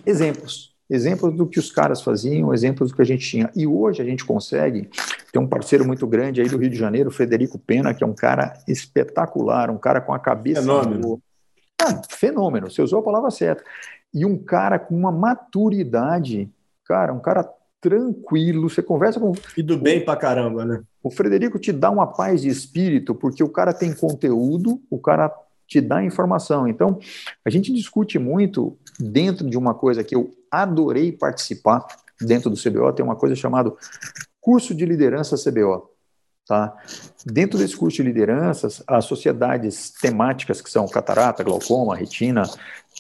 [0.07, 0.75] Exemplos.
[0.89, 3.51] Exemplos do que os caras faziam, exemplos do que a gente tinha.
[3.53, 4.89] E hoje a gente consegue
[5.33, 8.13] ter um parceiro muito grande aí do Rio de Janeiro, Frederico Pena, que é um
[8.13, 10.61] cara espetacular, um cara com a cabeça.
[10.61, 11.21] Fenômeno.
[11.81, 13.63] Ah, fenômeno, você usou a palavra certa.
[14.13, 16.49] E um cara com uma maturidade,
[16.85, 17.43] cara, um cara
[17.81, 19.33] tranquilo, você conversa com.
[19.57, 20.81] E do bem pra caramba, né?
[21.03, 25.31] O Frederico te dá uma paz de espírito, porque o cara tem conteúdo, o cara
[25.67, 26.67] te dá informação.
[26.67, 26.97] Então,
[27.43, 31.85] a gente discute muito dentro de uma coisa que eu adorei participar
[32.19, 33.71] dentro do CBO, tem uma coisa chamada
[34.39, 35.89] curso de liderança CBO.
[36.47, 36.73] Tá?
[37.25, 42.43] Dentro desse curso de lideranças, as sociedades temáticas, que são catarata, glaucoma, retina,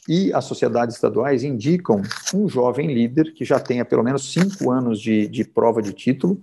[0.07, 2.01] e as sociedades estaduais indicam
[2.33, 6.41] um jovem líder que já tenha pelo menos cinco anos de, de prova de título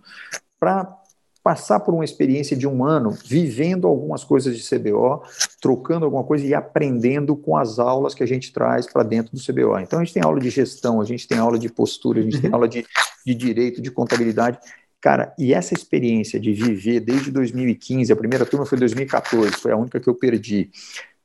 [0.58, 1.03] para
[1.44, 5.22] passar por uma experiência de um ano vivendo algumas coisas de CBO,
[5.60, 9.44] trocando alguma coisa e aprendendo com as aulas que a gente traz para dentro do
[9.44, 9.78] CBO.
[9.78, 12.36] Então a gente tem aula de gestão, a gente tem aula de postura, a gente
[12.36, 12.40] uhum.
[12.40, 12.86] tem aula de,
[13.26, 14.58] de direito, de contabilidade.
[15.02, 19.76] Cara, e essa experiência de viver desde 2015, a primeira turma foi 2014, foi a
[19.76, 20.70] única que eu perdi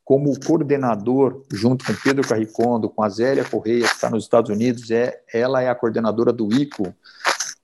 [0.03, 4.91] como coordenador, junto com Pedro Carricondo, com a Zélia Correia, que está nos Estados Unidos,
[4.91, 6.93] é, ela é a coordenadora do ICO,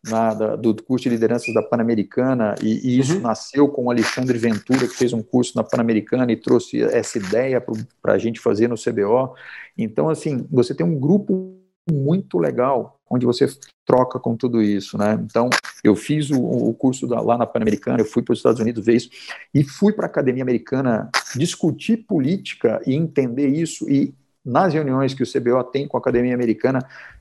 [0.09, 3.21] na, da, do curso de lideranças da Pan-Americana, e, e, isso uhum.
[3.21, 7.63] nasceu com o Alexandre Ventura, que fez um curso na Pan-Americana e trouxe essa ideia
[8.01, 9.35] para a gente fazer no CBO.
[9.77, 11.55] Então, assim, você tem um grupo
[11.89, 13.47] muito legal onde você
[13.85, 15.13] troca com tudo isso, né?
[15.23, 15.49] Então,
[15.83, 18.83] eu fiz o, o curso da, lá na Pan-Americana, eu fui para os Estados Unidos
[18.83, 19.09] ver isso,
[19.53, 25.23] e fui para a Academia Americana discutir política e entender isso, e nas reuniões que
[25.23, 26.79] o CBO tem com a Academia Americana,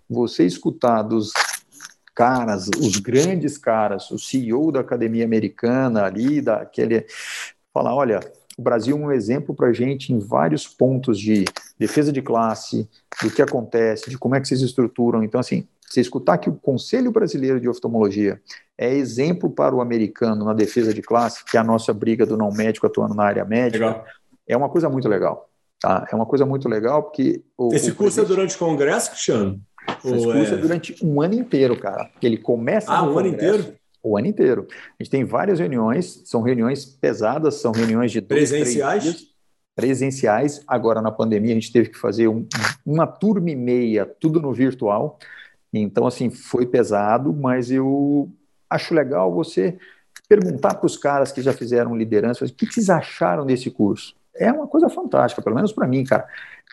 [0.09, 1.33] você escutar dos
[2.15, 7.07] caras, os grandes caras, o CEO da Academia Americana ali, daquele,
[7.73, 8.21] falar, olha,
[8.57, 11.45] o Brasil é um exemplo para a gente em vários pontos de
[11.79, 12.89] defesa de classe,
[13.23, 15.25] do que acontece, de como é que vocês estruturam.
[15.25, 18.41] Então, assim, você escutar que o Conselho Brasileiro de Oftalmologia
[18.79, 22.37] é exemplo para o americano na defesa de classe, que é a nossa briga do
[22.37, 24.05] não médico atuando na área médica, legal.
[24.47, 25.49] é uma coisa muito legal.
[25.81, 26.07] Tá?
[26.11, 27.43] É uma coisa muito legal porque...
[27.59, 29.61] O, Esse o curso é durante o congresso, Cristiano?
[30.05, 30.55] Esse curso é...
[30.55, 30.57] é...
[30.57, 32.11] durante um ano inteiro, cara.
[32.23, 33.75] Ele começa ah, um ano inteiro?
[34.03, 34.67] O ano inteiro.
[34.71, 39.35] A gente tem várias reuniões, são reuniões pesadas, são reuniões de dois, Presenciais?
[39.75, 40.63] presenciais.
[40.67, 42.47] Agora, na pandemia, a gente teve que fazer um,
[42.85, 45.19] uma turma e meia, tudo no virtual.
[45.73, 48.31] Então, assim, foi pesado, mas eu
[48.71, 49.77] acho legal você
[50.29, 54.15] perguntar para os caras que já fizeram liderança, o que vocês acharam desse curso?
[54.35, 56.27] É uma coisa fantástica, pelo menos para mim, cara.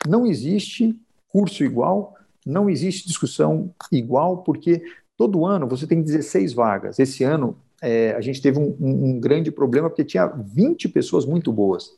[0.08, 0.98] Não existe
[1.28, 4.82] curso igual, não existe discussão igual, porque
[5.18, 7.00] todo ano você tem 16 vagas.
[7.00, 11.52] Esse ano é, a gente teve um, um, grande problema porque tinha 20 pessoas muito
[11.52, 11.94] boas.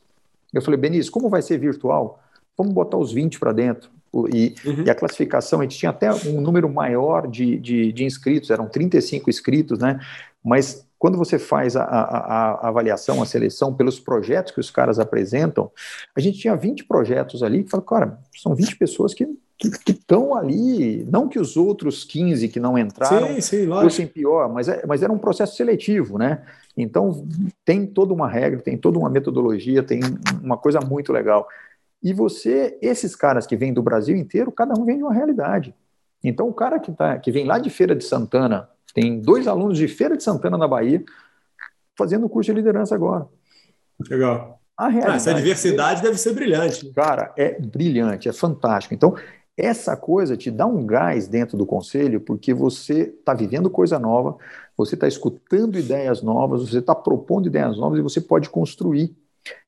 [0.53, 2.19] Eu falei, Benício, como vai ser virtual?
[2.57, 3.89] Vamos botar os 20 para dentro.
[4.31, 4.83] E, uhum.
[4.85, 8.67] e, a classificação, a gente tinha até um número maior de, de, de, inscritos, eram
[8.67, 9.99] 35 inscritos, né?
[10.43, 14.99] Mas quando você faz a, a, a, avaliação, a seleção pelos projetos que os caras
[14.99, 15.71] apresentam,
[16.15, 19.27] a gente tinha 20 projetos ali que fala, cara, são 20 pessoas que
[19.57, 24.51] que estão ali, não que os outros 15 que não entraram sim, sim, fossem pior,
[24.51, 26.43] mas, é, mas era um processo seletivo, né?
[26.75, 27.25] Então
[27.63, 30.01] tem toda uma regra, tem toda uma metodologia, tem
[30.41, 31.47] uma coisa muito legal.
[32.03, 35.73] E você, esses caras que vêm do Brasil inteiro, cada um vem de uma realidade.
[36.21, 39.77] Então, o cara que, tá, que vem lá de Feira de Santana, tem dois alunos
[39.77, 41.03] de Feira de Santana, na Bahia,
[41.97, 43.25] fazendo curso de liderança agora.
[44.09, 44.59] Legal.
[44.77, 46.91] A ah, essa diversidade deve ser brilhante.
[46.93, 48.93] Cara, é brilhante, é fantástico.
[48.93, 49.15] Então,
[49.57, 54.35] essa coisa te dá um gás dentro do conselho, porque você está vivendo coisa nova,
[54.75, 59.15] você está escutando ideias novas, você está propondo ideias novas e você pode construir.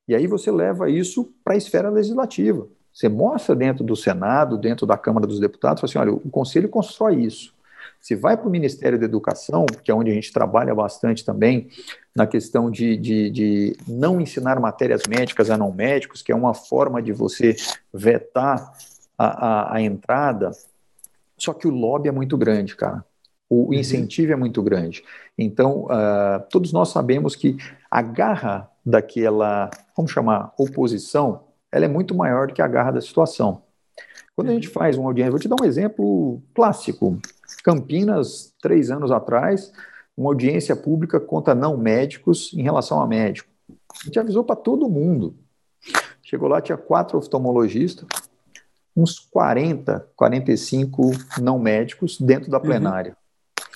[0.08, 2.66] E aí você leva isso para a esfera legislativa.
[2.92, 7.16] Você mostra dentro do Senado, dentro da Câmara dos Deputados, assim, olha, o Conselho constrói
[7.16, 7.54] isso.
[8.00, 11.68] Se vai para o Ministério da Educação, que é onde a gente trabalha bastante também,
[12.14, 16.54] na questão de, de, de, não ensinar matérias médicas a não médicos, que é uma
[16.54, 17.54] forma de você
[17.92, 18.72] vetar
[19.18, 20.50] a, a, a entrada,
[21.36, 23.04] só que o lobby é muito grande, cara.
[23.48, 23.74] O uhum.
[23.74, 24.34] incentivo uhum.
[24.34, 25.04] é muito grande.
[25.38, 27.56] Então, uh, todos nós sabemos que
[27.90, 33.00] a garra daquela, vamos chamar, oposição, ela é muito maior do que a garra da
[33.00, 33.62] situação.
[34.34, 37.18] Quando a gente faz uma audiência, vou te dar um exemplo clássico.
[37.64, 39.72] Campinas, três anos atrás,
[40.16, 43.48] uma audiência pública contra não médicos em relação a médico.
[43.70, 45.34] A gente avisou para todo mundo.
[46.22, 48.06] Chegou lá, tinha quatro oftalmologistas,
[48.96, 52.64] uns 40, 45 não médicos dentro da uhum.
[52.64, 53.10] plenária.
[53.10, 53.66] Uhum.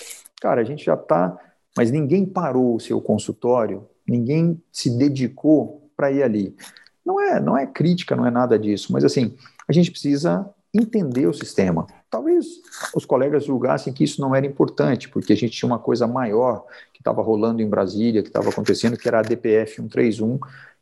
[0.40, 1.38] cara, a gente já está,
[1.76, 6.56] mas ninguém parou o seu consultório, ninguém se dedicou para ir ali.
[7.04, 9.36] Não é, não é crítica, não é nada disso, mas assim,
[9.68, 11.86] a gente precisa entender o sistema.
[12.08, 12.46] Talvez
[12.94, 16.64] os colegas julgassem que isso não era importante, porque a gente tinha uma coisa maior
[16.92, 20.38] que estava rolando em Brasília, que estava acontecendo, que era a DPF 131,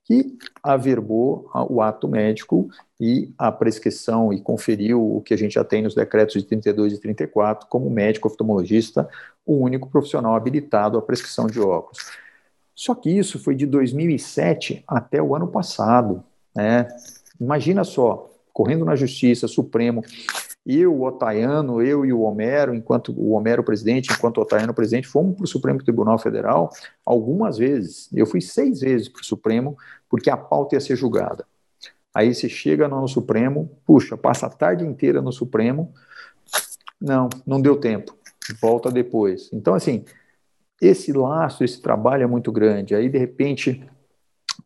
[0.08, 5.62] que averbou o ato médico e a prescrição e conferiu o que a gente já
[5.62, 9.06] tem nos decretos de 32 e 34 como médico oftalmologista,
[9.44, 12.10] o único profissional habilitado à prescrição de óculos.
[12.74, 16.24] Só que isso foi de 2007 até o ano passado.
[16.56, 16.88] Né?
[17.38, 20.02] Imagina só, correndo na Justiça, Supremo,
[20.68, 25.08] eu, o Otaiano, eu e o Homero, enquanto o Homero presidente, enquanto o Otaiano presidente,
[25.08, 26.70] fomos para o Supremo Tribunal Federal
[27.06, 28.10] algumas vezes.
[28.12, 29.78] Eu fui seis vezes para o Supremo,
[30.10, 31.46] porque a pauta ia ser julgada.
[32.14, 35.90] Aí você chega no Supremo, puxa, passa a tarde inteira no Supremo,
[37.00, 38.14] não, não deu tempo,
[38.60, 39.48] volta depois.
[39.52, 40.04] Então, assim,
[40.82, 42.94] esse laço, esse trabalho é muito grande.
[42.94, 43.88] Aí, de repente,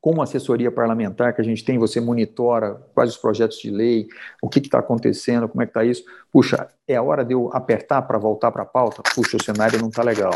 [0.00, 4.08] com uma assessoria parlamentar que a gente tem, você monitora quais os projetos de lei,
[4.42, 6.04] o que está acontecendo, como é que está isso.
[6.32, 9.02] Puxa, é a hora de eu apertar para voltar para a pauta?
[9.14, 10.32] Puxa, o cenário não está legal.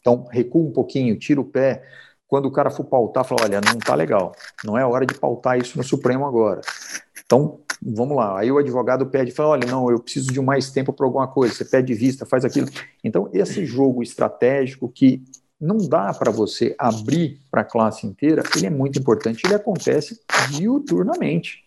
[0.00, 1.82] Então, recua um pouquinho, tira o pé.
[2.26, 4.32] Quando o cara for pautar, fala, olha, não está legal.
[4.64, 6.60] Não é hora de pautar isso no Supremo agora.
[7.24, 8.38] Então, vamos lá.
[8.38, 11.54] Aí o advogado pede, fala, olha, não, eu preciso de mais tempo para alguma coisa.
[11.54, 12.68] Você pede vista, faz aquilo.
[13.02, 15.22] Então, esse jogo estratégico que
[15.60, 20.20] não dá para você abrir para a classe inteira, ele é muito importante, ele acontece
[20.50, 21.64] diuturnamente.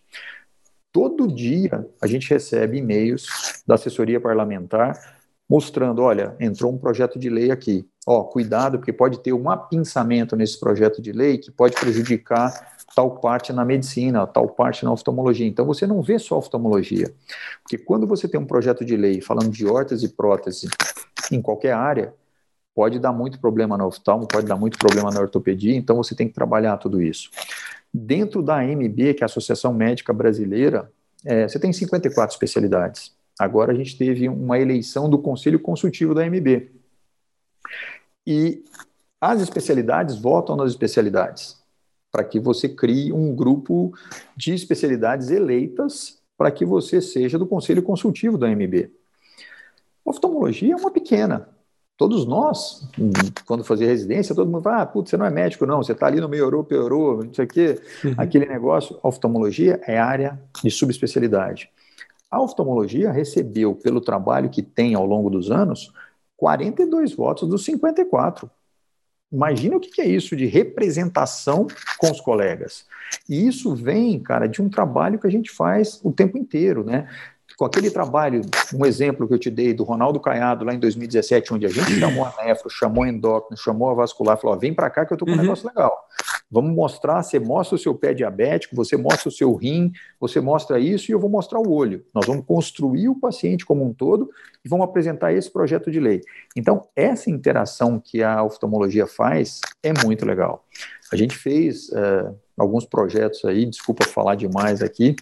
[0.92, 3.28] Todo dia a gente recebe e-mails
[3.66, 5.20] da assessoria parlamentar
[5.50, 7.86] mostrando, olha, entrou um projeto de lei aqui.
[8.08, 13.18] Ó, cuidado, porque pode ter um apinçamento nesse projeto de lei que pode prejudicar tal
[13.20, 15.46] parte na medicina, tal parte na oftalmologia.
[15.46, 17.14] Então você não vê só oftalmologia.
[17.62, 20.70] Porque quando você tem um projeto de lei falando de órtese e prótese
[21.30, 22.14] em qualquer área,
[22.74, 26.28] pode dar muito problema no oftalmo, pode dar muito problema na ortopedia, então você tem
[26.28, 27.30] que trabalhar tudo isso.
[27.94, 30.92] Dentro da AMB, que é a Associação Médica Brasileira,
[31.26, 33.14] é, você tem 54 especialidades.
[33.38, 36.72] Agora a gente teve uma eleição do Conselho Consultivo da AMB.
[38.26, 38.64] E
[39.20, 41.60] as especialidades votam nas especialidades,
[42.12, 43.94] para que você crie um grupo
[44.36, 48.92] de especialidades eleitas para que você seja do Conselho Consultivo da AMB.
[50.04, 51.48] Oftalmologia é uma pequena,
[52.02, 52.82] todos nós,
[53.46, 56.08] quando fazia residência, todo mundo fala, ah, putz, você não é médico, não, você está
[56.08, 57.80] ali no melhorou, piorou, não sei o quê.
[58.04, 58.16] Uhum.
[58.18, 61.70] Aquele negócio, oftalmologia é área de subespecialidade.
[62.32, 65.94] A oftalmologia recebeu, pelo trabalho que tem ao longo dos anos,
[66.38, 68.50] 42 votos dos 54.
[69.32, 71.68] Imagina o que é isso de representação
[72.00, 72.88] com os colegas.
[73.30, 77.08] E isso vem, cara, de um trabalho que a gente faz o tempo inteiro, né?
[77.62, 78.42] Com aquele trabalho,
[78.74, 81.92] um exemplo que eu te dei do Ronaldo Caiado lá em 2017, onde a gente
[82.00, 85.14] chamou a nefro, chamou a endócrino, chamou a vascular, falou: ó, vem para cá que
[85.14, 85.42] eu tô com um uhum.
[85.42, 85.96] negócio legal.
[86.50, 90.80] Vamos mostrar, você mostra o seu pé diabético, você mostra o seu rim, você mostra
[90.80, 92.04] isso e eu vou mostrar o olho.
[92.16, 94.32] Nós vamos construir o paciente como um todo
[94.66, 96.22] e vamos apresentar esse projeto de lei.
[96.58, 100.66] Então, essa interação que a oftalmologia faz é muito legal.
[101.14, 105.16] A gente fez uh, alguns projetos aí, desculpa falar demais aqui,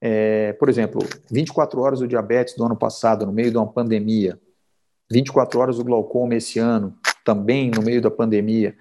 [0.00, 4.38] é, por exemplo, 24 horas do diabetes do ano passado, no meio de uma pandemia,
[5.10, 8.74] 24 horas do glaucoma esse ano, também no meio da pandemia,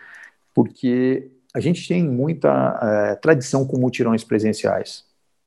[0.53, 5.03] porque a gente tem muita é, tradição com mutirões presenciais.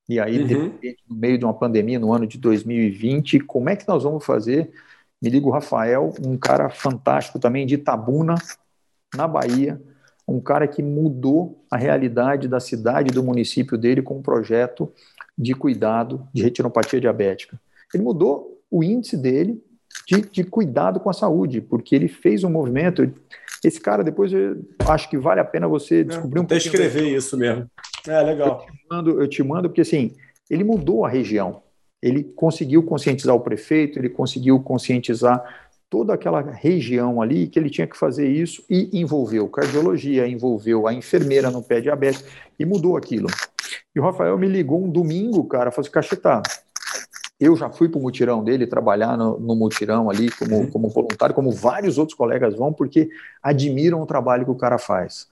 [0.09, 0.75] E aí, uhum.
[1.09, 4.71] no meio de uma pandemia, no ano de 2020, como é que nós vamos fazer?
[5.23, 8.35] Me liga o Rafael, um cara fantástico também de Itabuna,
[9.15, 9.81] na Bahia,
[10.27, 14.93] um cara que mudou a realidade da cidade do município dele com um projeto
[15.37, 17.61] de cuidado de retinopatia diabética.
[17.93, 19.63] Ele mudou o índice dele
[20.07, 23.13] de, de cuidado com a saúde, porque ele fez um movimento.
[23.63, 26.63] Esse cara, depois, eu acho que vale a pena você é, descobrir um pouco.
[26.63, 27.71] escrever isso mesmo.
[28.07, 28.67] É, legal.
[28.67, 30.15] Eu te, mando, eu te mando, porque assim,
[30.51, 31.63] ele mudou a região.
[32.01, 35.43] Ele conseguiu conscientizar o prefeito, ele conseguiu conscientizar
[35.93, 40.95] toda aquela região ali que ele tinha que fazer isso e envolveu cardiologia, envolveu a
[40.95, 43.29] enfermeira no pé diabético e mudou aquilo.
[43.95, 46.43] E o Rafael me ligou um domingo, cara, falou assim, Cachetá,
[47.39, 50.71] eu já fui para o mutirão dele, trabalhar no, no mutirão ali como, uhum.
[50.71, 53.11] como voluntário, como vários outros colegas vão, porque
[53.43, 55.27] admiram o trabalho que o cara faz.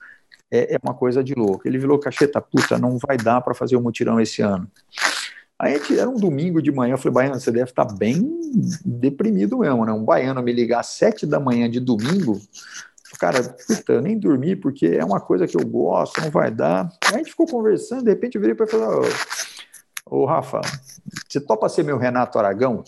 [0.50, 1.66] É, é uma coisa de louco.
[1.66, 4.70] Ele virou, Cacheta, puta, não vai dar para fazer o mutirão esse ano.
[5.61, 8.40] Aí era um domingo de manhã, eu falei, Baiano, você deve estar tá bem
[8.82, 9.92] deprimido mesmo, né?
[9.92, 12.40] Um baiano me ligar às sete da manhã de domingo,
[13.18, 16.90] cara, puta, eu nem dormi porque é uma coisa que eu gosto, não vai dar.
[17.04, 18.88] Aí a gente ficou conversando, de repente eu virei para falar,
[20.06, 20.62] ô, ô Rafa,
[21.28, 22.82] você topa ser meu Renato Aragão?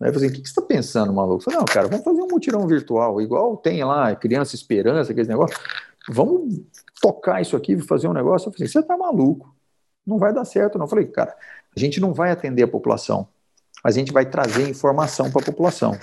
[0.00, 1.40] Aí eu falei, o que, que você está pensando, maluco?
[1.40, 5.28] Eu falei, não, cara, vamos fazer um mutirão virtual, igual tem lá, Criança Esperança, aqueles
[5.28, 5.60] negócios.
[6.08, 6.62] Vamos
[7.02, 8.48] tocar isso aqui, fazer um negócio.
[8.48, 9.54] Eu falei, você está maluco,
[10.06, 10.86] não vai dar certo, não.
[10.86, 11.36] Eu falei, cara,
[11.78, 13.28] a gente não vai atender a população,
[13.84, 15.96] a gente vai trazer informação para a população.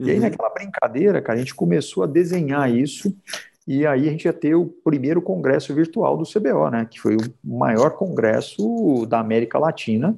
[0.00, 0.22] E aí, uhum.
[0.22, 3.14] naquela brincadeira, cara, a gente começou a desenhar isso
[3.66, 7.14] e aí a gente ia ter o primeiro congresso virtual do CBO, né, que foi
[7.14, 10.16] o maior congresso da América Latina.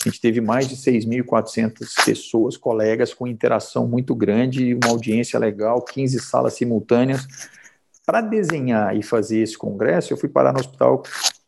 [0.00, 5.82] A gente teve mais de 6.400 pessoas, colegas, com interação muito grande, uma audiência legal,
[5.82, 7.26] 15 salas simultâneas.
[8.06, 11.02] Para desenhar e fazer esse congresso, eu fui parar no hospital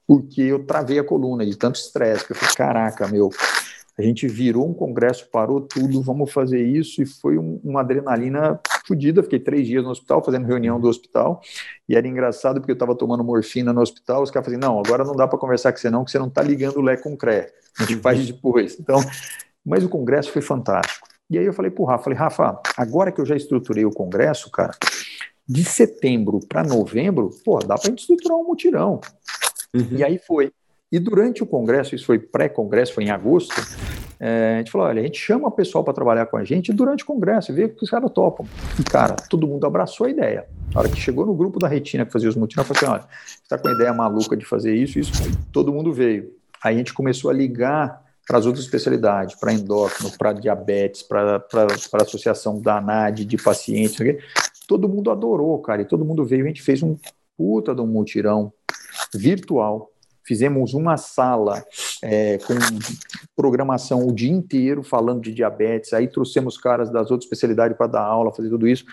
[0.09, 2.25] porque eu travei a coluna de tanto estresse.
[2.31, 3.29] Eu falei, caraca, meu,
[3.99, 8.59] a gente virou um congresso, parou tudo, vamos fazer isso, e foi um, uma adrenalina
[8.87, 9.23] fodida.
[9.23, 11.43] Fiquei três dias no hospital, fazendo reunião do hospital,
[11.87, 14.23] e era engraçado porque eu estava tomando morfina no hospital.
[14.23, 16.19] Os caras falaram assim: não, agora não dá para conversar com você, não, que você
[16.19, 17.49] não está ligando o Lé com o CRE.
[17.79, 18.81] A gente faz depois.
[18.81, 18.99] Então,
[19.63, 21.07] mas o congresso foi fantástico.
[21.29, 24.51] E aí eu falei pro Rafa, falei, Rafa, agora que eu já estruturei o congresso,
[24.51, 24.73] cara,
[25.47, 29.01] de setembro para novembro, pô, dá para a gente estruturar um mutirão.
[29.75, 29.89] Uhum.
[29.93, 30.53] E aí foi.
[30.91, 33.55] E durante o congresso, isso foi pré-congresso, foi em agosto,
[34.21, 36.73] é, a gente falou: olha, a gente chama o pessoal para trabalhar com a gente
[36.73, 38.47] durante o congresso, vê que os caras topam.
[38.79, 40.47] E, cara, todo mundo abraçou a ideia.
[40.75, 43.09] Na hora que chegou no grupo da Retina que fazia os mutirões, falou assim: olha,
[43.25, 45.13] você está com a ideia maluca de fazer isso, isso.
[45.53, 46.33] Todo mundo veio.
[46.63, 51.43] Aí a gente começou a ligar para as outras especialidades, para endócrino, para diabetes, para
[51.51, 53.99] a associação da ANAD de pacientes.
[54.67, 56.45] Todo mundo adorou, cara, e todo mundo veio.
[56.45, 56.97] A gente fez um
[57.37, 58.53] puta de um mutirão
[59.15, 59.91] virtual
[60.29, 61.65] fizemos uma sala
[62.03, 62.55] é, com
[63.35, 68.03] programação o dia inteiro falando de diabetes, aí trouxemos caras das outras especialidades para dar
[68.03, 68.85] aula, fazer tudo isso.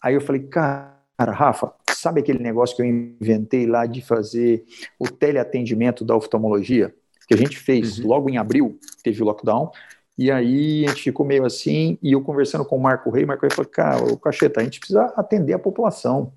[0.00, 4.64] Aí eu falei, cara, Rafa, sabe aquele negócio que eu inventei lá de fazer
[4.96, 6.94] o teleatendimento da oftalmologia?
[7.26, 8.06] Que a gente fez uhum.
[8.06, 9.72] logo em abril, teve o lockdown,
[10.16, 13.26] e aí a gente ficou meio assim, e eu conversando com o Marco Rei, o
[13.26, 16.32] Marco Rei falou, cara, o Cacheta, a gente precisa atender a população.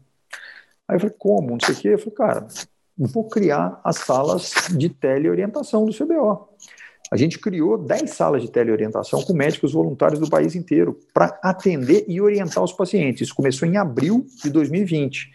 [0.87, 1.51] Aí eu falei, como?
[1.51, 1.87] Não sei o quê.
[1.89, 2.47] Eu falei, cara,
[2.97, 6.49] vou criar as salas de teleorientação do CBO.
[7.09, 12.03] A gente criou 10 salas de teleorientação com médicos voluntários do país inteiro para atender
[12.07, 13.21] e orientar os pacientes.
[13.21, 15.31] Isso começou em abril de 2020.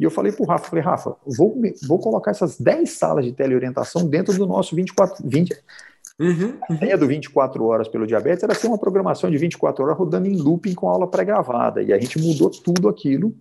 [0.00, 3.32] E eu falei para o Rafa, falei, Rafa, vou, vou colocar essas 10 salas de
[3.32, 5.54] teleorientação dentro do nosso 24, 20,
[6.16, 9.98] Uhum, A ideia do 24 horas pelo diabetes era ser uma programação de 24 horas
[9.98, 11.82] rodando em looping com aula pré-gravada.
[11.82, 13.34] E a gente mudou tudo aquilo,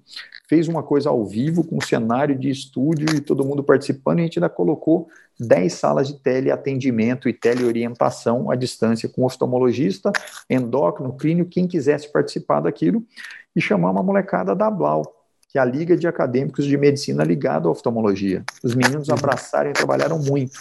[0.49, 4.21] fez uma coisa ao vivo, com um cenário de estúdio e todo mundo participando, e
[4.21, 5.07] a gente ainda colocou
[5.39, 10.11] 10 salas de teleatendimento e teleorientação à distância com oftalmologista,
[10.49, 13.03] endócrino, clínico, quem quisesse participar daquilo,
[13.55, 15.03] e chamar uma molecada da Blau,
[15.47, 18.43] que é a Liga de Acadêmicos de Medicina ligada à oftalmologia.
[18.63, 19.15] Os meninos uhum.
[19.15, 20.57] abraçaram e trabalharam muito.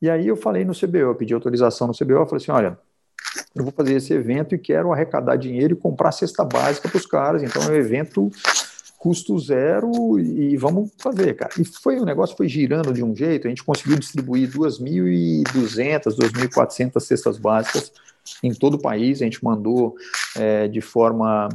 [0.00, 2.78] E aí eu falei no CBO, eu pedi autorização no CBO, eu falei assim, olha,
[3.54, 7.06] eu vou fazer esse evento e quero arrecadar dinheiro e comprar cesta básica para os
[7.06, 8.30] caras, então é um evento
[8.98, 11.50] custo zero e vamos fazer, cara.
[11.58, 17.00] E foi o negócio foi girando de um jeito, a gente conseguiu distribuir 2.200, 2.400
[17.00, 17.92] cestas básicas
[18.42, 19.96] em todo o país, a gente mandou
[20.36, 21.48] é, de forma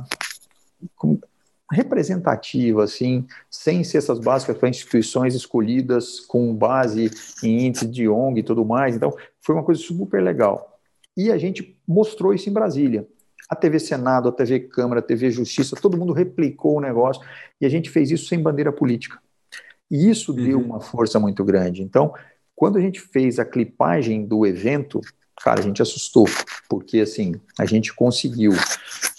[1.72, 7.10] representativa, assim, sem cestas básicas para instituições escolhidas com base
[7.44, 8.96] em índice de ONG e tudo mais.
[8.96, 10.80] Então, foi uma coisa super legal.
[11.18, 13.08] E a gente mostrou isso em Brasília.
[13.50, 17.24] A TV Senado, a TV Câmara, a TV Justiça, todo mundo replicou o negócio
[17.60, 19.20] e a gente fez isso sem bandeira política.
[19.90, 20.44] E isso uhum.
[20.44, 21.84] deu uma força muito grande.
[21.84, 22.14] Então,
[22.56, 25.00] quando a gente fez a clipagem do evento,
[25.44, 26.26] cara, a gente assustou,
[26.70, 28.54] porque assim, a gente conseguiu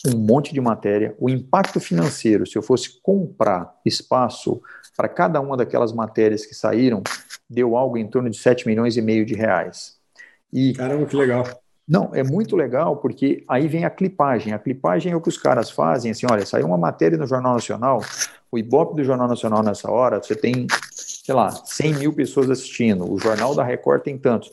[0.07, 4.61] um monte de matéria, o impacto financeiro, se eu fosse comprar espaço
[4.97, 7.03] para cada uma daquelas matérias que saíram,
[7.49, 9.97] deu algo em torno de 7 milhões e meio de reais.
[10.53, 11.45] E, Caramba, que legal.
[11.89, 14.53] Não, é muito legal porque aí vem a clipagem.
[14.53, 17.55] A clipagem é o que os caras fazem, assim, olha, saiu uma matéria no Jornal
[17.55, 18.03] Nacional,
[18.51, 23.11] o Ibope do Jornal Nacional nessa hora, você tem, sei lá, 100 mil pessoas assistindo,
[23.11, 24.51] o Jornal da Record tem tantos.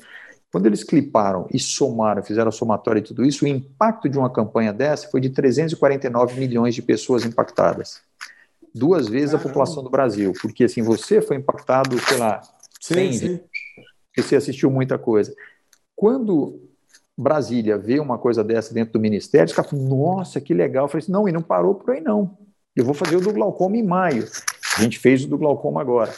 [0.53, 4.29] Quando eles cliparam e somaram, fizeram a somatória de tudo isso, o impacto de uma
[4.29, 8.01] campanha dessa foi de 349 milhões de pessoas impactadas.
[8.71, 9.45] Duas vezes Caramba.
[9.45, 10.31] a população do Brasil.
[10.39, 12.39] Porque assim, você foi impactado, sei lá,
[12.79, 13.39] sim, 100 sim.
[14.15, 15.33] você assistiu muita coisa.
[15.95, 16.61] Quando
[17.17, 20.85] Brasília vê uma coisa dessa dentro do Ministério, os caras falam, nossa, que legal.
[20.85, 22.37] Eu falei assim, não, e não parou por aí não.
[22.75, 24.27] Eu vou fazer o do glaucoma em maio.
[24.77, 26.13] A gente fez o do glaucoma agora.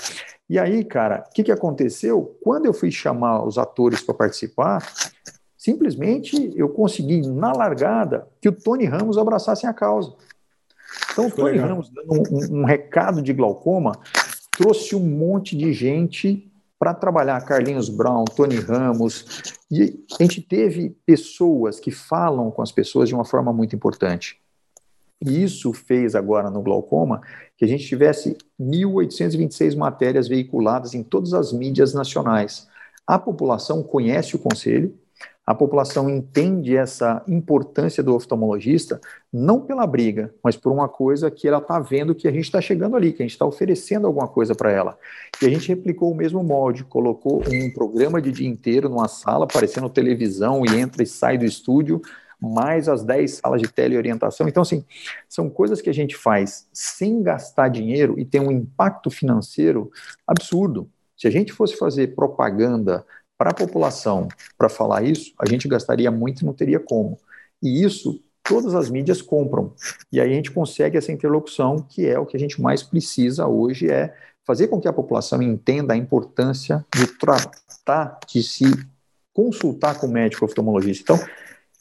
[0.49, 2.37] E aí, cara, o que, que aconteceu?
[2.41, 4.87] Quando eu fui chamar os atores para participar,
[5.57, 10.13] simplesmente eu consegui, na largada, que o Tony Ramos abraçasse a causa.
[11.11, 11.69] Então, o Tony legal.
[11.69, 13.93] Ramos, dando um, um, um recado de glaucoma,
[14.51, 19.41] trouxe um monte de gente para trabalhar Carlinhos Brown, Tony Ramos,
[19.71, 24.39] e a gente teve pessoas que falam com as pessoas de uma forma muito importante.
[25.25, 27.21] E isso fez agora no glaucoma
[27.57, 32.67] que a gente tivesse 1.826 matérias veiculadas em todas as mídias nacionais.
[33.07, 34.93] A população conhece o conselho,
[35.45, 38.99] a população entende essa importância do oftalmologista,
[39.31, 42.59] não pela briga, mas por uma coisa que ela está vendo que a gente está
[42.59, 44.97] chegando ali, que a gente está oferecendo alguma coisa para ela.
[45.39, 49.45] E a gente replicou o mesmo molde, colocou um programa de dia inteiro numa sala,
[49.45, 52.01] parecendo televisão, e entra e sai do estúdio,
[52.45, 54.47] mais as 10 salas de teleorientação.
[54.47, 54.85] Então, assim,
[55.27, 59.91] são coisas que a gente faz sem gastar dinheiro e tem um impacto financeiro
[60.27, 60.89] absurdo.
[61.17, 63.05] Se a gente fosse fazer propaganda
[63.37, 64.27] para a população
[64.57, 67.17] para falar isso, a gente gastaria muito e não teria como.
[67.61, 69.73] E isso todas as mídias compram.
[70.11, 73.47] E aí a gente consegue essa interlocução, que é o que a gente mais precisa
[73.47, 74.13] hoje, é
[74.45, 78.65] fazer com que a população entenda a importância de tratar, de se
[79.33, 81.13] consultar com o médico oftalmologista.
[81.13, 81.27] Então,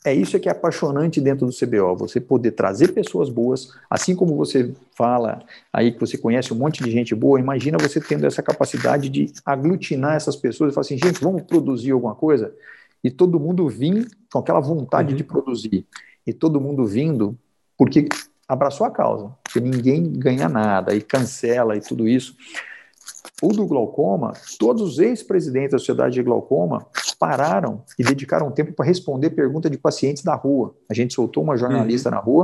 [0.04, 4.36] é isso que é apaixonante dentro do CBO, você poder trazer pessoas boas, assim como
[4.36, 5.42] você fala
[5.72, 9.32] aí que você conhece um monte de gente boa, imagina você tendo essa capacidade de
[9.46, 12.54] aglutinar essas pessoas e falar assim, gente, vamos produzir alguma coisa?
[13.02, 15.16] E todo mundo vir com aquela vontade uhum.
[15.16, 15.86] de produzir.
[16.26, 17.36] E todo mundo vindo
[17.76, 18.08] porque
[18.46, 22.36] abraçou a causa, porque ninguém ganha nada e cancela e tudo isso.
[23.42, 26.86] O do glaucoma, todos os ex-presidentes da Sociedade de Glaucoma
[27.18, 30.74] pararam e dedicaram tempo para responder pergunta de pacientes da rua.
[30.88, 32.14] A gente soltou uma jornalista uhum.
[32.14, 32.42] na rua,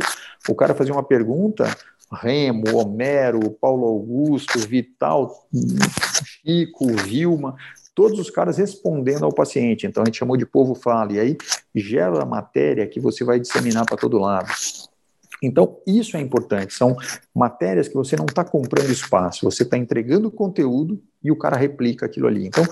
[0.48, 1.64] o cara fazia uma pergunta,
[2.12, 5.48] Remo, Homero, Paulo Augusto, Vital,
[6.24, 7.54] Chico, Vilma,
[7.94, 9.86] todos os caras respondendo ao paciente.
[9.86, 11.36] Então a gente chamou de povo fala, e aí
[11.74, 14.50] gera a matéria que você vai disseminar para todo lado.
[15.42, 16.74] Então, isso é importante.
[16.74, 16.96] São
[17.34, 22.06] matérias que você não está comprando espaço, você está entregando conteúdo e o cara replica
[22.06, 22.46] aquilo ali.
[22.46, 22.64] Então,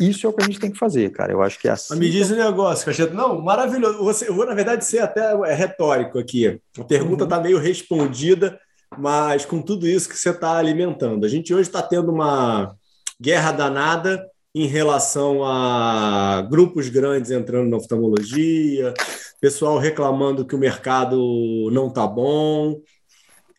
[0.00, 1.32] isso é o que a gente tem que fazer, cara.
[1.32, 1.98] Eu acho que é assim.
[1.98, 3.12] Me diz um negócio, Cacheta.
[3.12, 3.98] Não, maravilhoso.
[3.98, 6.60] Você, eu vou, na verdade, ser até é retórico aqui.
[6.78, 7.42] A pergunta está uhum.
[7.42, 8.58] meio respondida,
[8.98, 11.26] mas com tudo isso que você está alimentando.
[11.26, 12.74] A gente hoje está tendo uma
[13.20, 18.92] guerra danada em relação a grupos grandes entrando na oftalmologia,
[19.40, 22.80] pessoal reclamando que o mercado não está bom,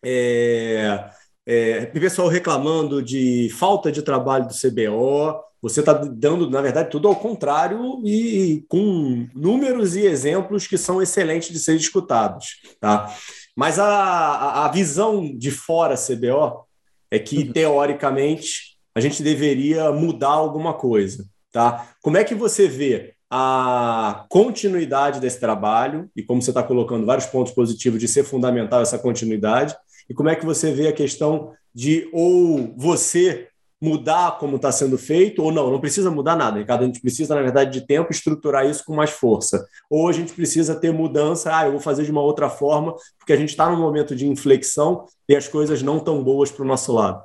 [0.03, 1.09] é,
[1.45, 5.41] é, pessoal reclamando de falta de trabalho do CBO.
[5.61, 11.01] Você está dando, na verdade, tudo ao contrário e com números e exemplos que são
[11.01, 12.61] excelentes de serem escutados.
[12.79, 13.15] Tá?
[13.55, 16.65] Mas a, a visão de fora CBO
[17.09, 17.53] é que, uhum.
[17.53, 21.25] teoricamente, a gente deveria mudar alguma coisa.
[21.51, 21.87] Tá?
[22.01, 27.25] Como é que você vê a continuidade desse trabalho e como você está colocando vários
[27.25, 29.75] pontos positivos de ser fundamental essa continuidade
[30.09, 33.47] e como é que você vê a questão de ou você
[33.81, 36.83] mudar como está sendo feito, ou não, não precisa mudar nada, Ricardo.
[36.83, 39.67] A gente precisa, na verdade, de tempo estruturar isso com mais força.
[39.89, 43.33] Ou a gente precisa ter mudança, ah, eu vou fazer de uma outra forma, porque
[43.33, 46.67] a gente está num momento de inflexão e as coisas não tão boas para o
[46.67, 47.23] nosso lado.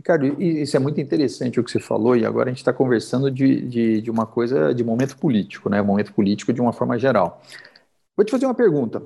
[0.00, 3.30] Ricardo, isso é muito interessante o que você falou, e agora a gente está conversando
[3.30, 5.82] de, de, de, uma coisa, de momento político, né?
[5.82, 7.42] Momento político de uma forma geral.
[8.16, 9.02] Vou te fazer uma pergunta.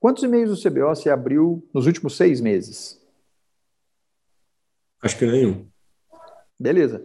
[0.00, 3.00] Quantos e-mails do CBO você abriu nos últimos seis meses?
[5.00, 5.64] Acho que nenhum.
[6.58, 7.00] Beleza.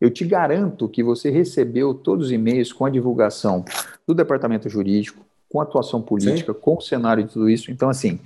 [0.00, 3.64] Eu te garanto que você recebeu todos os e-mails com a divulgação
[4.04, 6.58] do departamento jurídico, com a atuação política, Sim.
[6.60, 7.70] com o cenário de tudo isso.
[7.70, 8.18] Então, assim,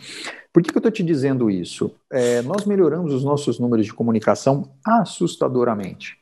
[0.53, 1.95] por que, que eu estou te dizendo isso?
[2.11, 6.19] É, nós melhoramos os nossos números de comunicação assustadoramente.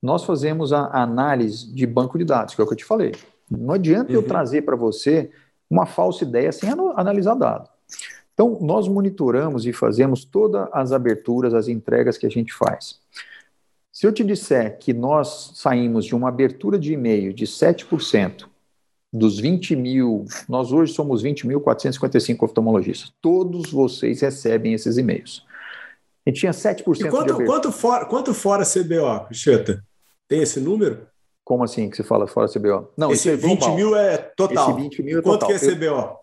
[0.00, 3.12] Nós fazemos a análise de banco de dados, que é o que eu te falei.
[3.50, 4.16] Não adianta uhum.
[4.16, 5.30] eu trazer para você
[5.68, 7.68] uma falsa ideia sem analisar dado.
[8.34, 13.00] Então, nós monitoramos e fazemos todas as aberturas, as entregas que a gente faz.
[13.92, 18.46] Se eu te disser que nós saímos de uma abertura de e-mail de 7%
[19.12, 25.44] dos 20 mil, nós hoje somos 20.455 oftalmologistas, todos vocês recebem esses e-mails.
[26.24, 29.84] A gente tinha 7% e quanto, de quanto fora, quanto fora CBO, Cheta?
[30.28, 31.06] Tem esse número?
[31.44, 32.88] Como assim que você fala fora CBO?
[32.96, 34.70] Não, esse é 20 mil é total.
[34.70, 35.58] Esse 20 mil é Quanto total.
[35.58, 36.22] que é CBO?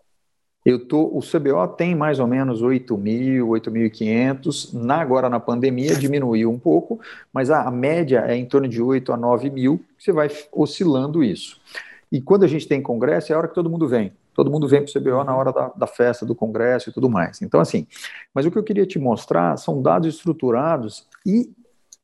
[0.64, 4.72] Eu tô, o CBO tem mais ou menos 8 mil, 8.500.
[4.74, 7.00] Na, agora na pandemia diminuiu um pouco,
[7.32, 9.82] mas a, a, média é em torno de 8 a 9 mil.
[9.98, 11.60] Você vai oscilando isso.
[12.10, 14.12] E quando a gente tem congresso, é a hora que todo mundo vem.
[14.34, 17.08] Todo mundo vem para o CBO na hora da, da, festa, do congresso e tudo
[17.08, 17.40] mais.
[17.42, 17.86] Então, assim,
[18.34, 21.52] mas o que eu queria te mostrar são dados estruturados e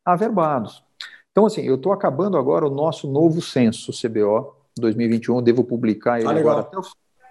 [0.05, 0.85] averbados.
[1.33, 6.29] Então, assim, eu estou acabando agora o nosso novo censo CBO 2021, devo publicar ele
[6.29, 6.83] ah, agora até o,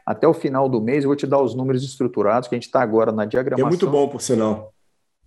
[0.06, 1.04] até o, final do mês.
[1.04, 3.68] Eu vou te dar os números estruturados, que a gente está agora na diagramação.
[3.68, 4.74] É muito bom, por sinal.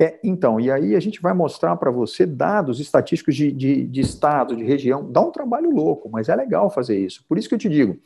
[0.01, 4.01] É, então, e aí a gente vai mostrar para você dados estatísticos de, de, de
[4.01, 5.11] estado, de região.
[5.11, 7.25] Dá um trabalho louco, mas é legal fazer isso.
[7.29, 7.99] Por isso que eu te digo,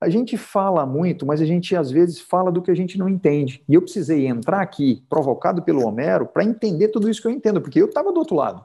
[0.00, 3.08] a gente fala muito, mas a gente às vezes fala do que a gente não
[3.08, 3.64] entende.
[3.68, 7.60] E eu precisei entrar aqui, provocado pelo Homero, para entender tudo isso que eu entendo,
[7.60, 8.64] porque eu estava do outro lado.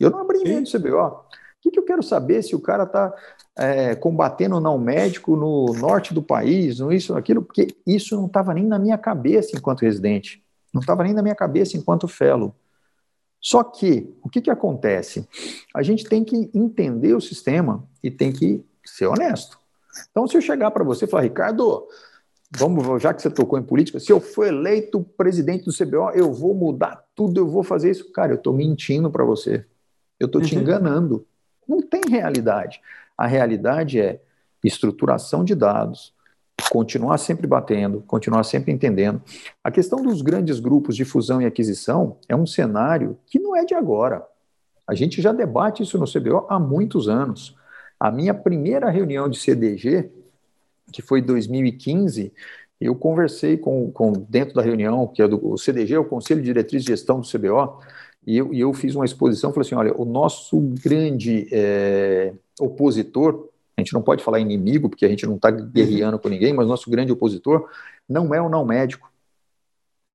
[0.00, 0.98] Eu não abri mão do CBO.
[0.98, 1.24] O
[1.60, 3.14] que, que eu quero saber se o cara está
[3.56, 8.26] é, combatendo o não médico no norte do país, no isso, aquilo, porque isso não
[8.26, 10.42] estava nem na minha cabeça enquanto residente.
[10.72, 12.54] Não estava nem na minha cabeça enquanto fellow.
[13.40, 15.28] Só que, o que, que acontece?
[15.74, 19.58] A gente tem que entender o sistema e tem que ser honesto.
[20.10, 21.86] Então, se eu chegar para você e falar, Ricardo,
[22.50, 26.32] vamos, já que você tocou em política, se eu for eleito presidente do CBO, eu
[26.32, 28.12] vou mudar tudo, eu vou fazer isso.
[28.12, 29.66] Cara, eu estou mentindo para você.
[30.20, 30.62] Eu estou te uhum.
[30.62, 31.26] enganando.
[31.66, 32.80] Não tem realidade.
[33.18, 34.20] A realidade é
[34.62, 36.14] estruturação de dados,
[36.70, 39.20] continuar sempre batendo, continuar sempre entendendo.
[39.62, 43.64] A questão dos grandes grupos de fusão e aquisição é um cenário que não é
[43.64, 44.26] de agora.
[44.86, 47.56] A gente já debate isso no CBO há muitos anos.
[47.98, 50.10] A minha primeira reunião de CDG,
[50.92, 52.32] que foi em 2015,
[52.80, 56.82] eu conversei com, com, dentro da reunião, que é do CDG, o Conselho de Diretriz
[56.82, 57.80] de Gestão do CBO,
[58.26, 63.48] e eu, e eu fiz uma exposição, falei assim, olha, o nosso grande é, opositor
[63.76, 66.66] a gente não pode falar inimigo, porque a gente não está guerreando com ninguém, mas
[66.66, 67.68] nosso grande opositor
[68.08, 69.10] não é o não médico.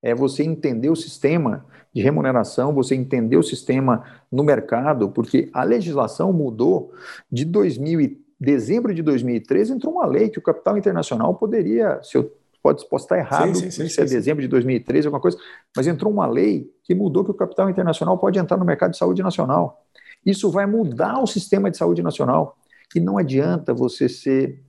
[0.01, 5.63] É você entender o sistema de remuneração, você entender o sistema no mercado, porque a
[5.63, 6.93] legislação mudou
[7.31, 12.31] de 2000 dezembro de 2013 entrou uma lei que o capital internacional poderia, se eu
[12.61, 15.37] pode estar errado, sim, sim, sim, se é dezembro de 2013 alguma coisa,
[15.75, 18.97] mas entrou uma lei que mudou que o capital internacional pode entrar no mercado de
[18.97, 19.85] saúde nacional.
[20.25, 22.57] Isso vai mudar o sistema de saúde nacional.
[22.95, 24.63] E não adianta você ser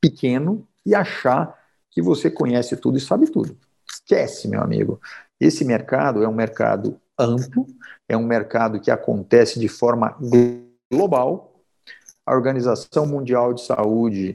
[0.00, 1.56] pequeno e achar
[1.90, 3.56] que você conhece tudo e sabe tudo.
[3.88, 5.00] Esquece, meu amigo.
[5.38, 7.66] Esse mercado é um mercado amplo,
[8.08, 10.16] é um mercado que acontece de forma
[10.90, 11.60] global.
[12.24, 14.34] A Organização Mundial de Saúde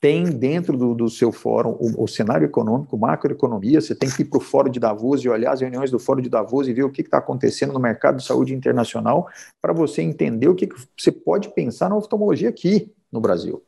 [0.00, 4.24] tem dentro do, do seu fórum o, o, cenário econômico, macroeconomia, você tem que ir
[4.24, 6.84] para o fórum de Davos e olhar as reuniões do fórum de Davos e ver
[6.84, 9.28] o que está acontecendo no mercado de saúde internacional
[9.60, 13.62] para você entender o que, que você pode pensar na oftalmologia aqui no Brasil.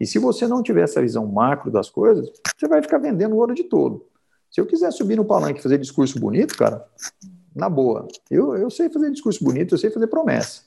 [0.00, 3.54] E se você não tiver essa visão macro das coisas, você vai ficar vendendo ouro
[3.54, 4.06] de todo.
[4.50, 6.86] Se eu quiser subir no palanque e fazer discurso bonito, cara,
[7.54, 10.62] na boa, eu, eu sei fazer discurso bonito, eu sei fazer promessa,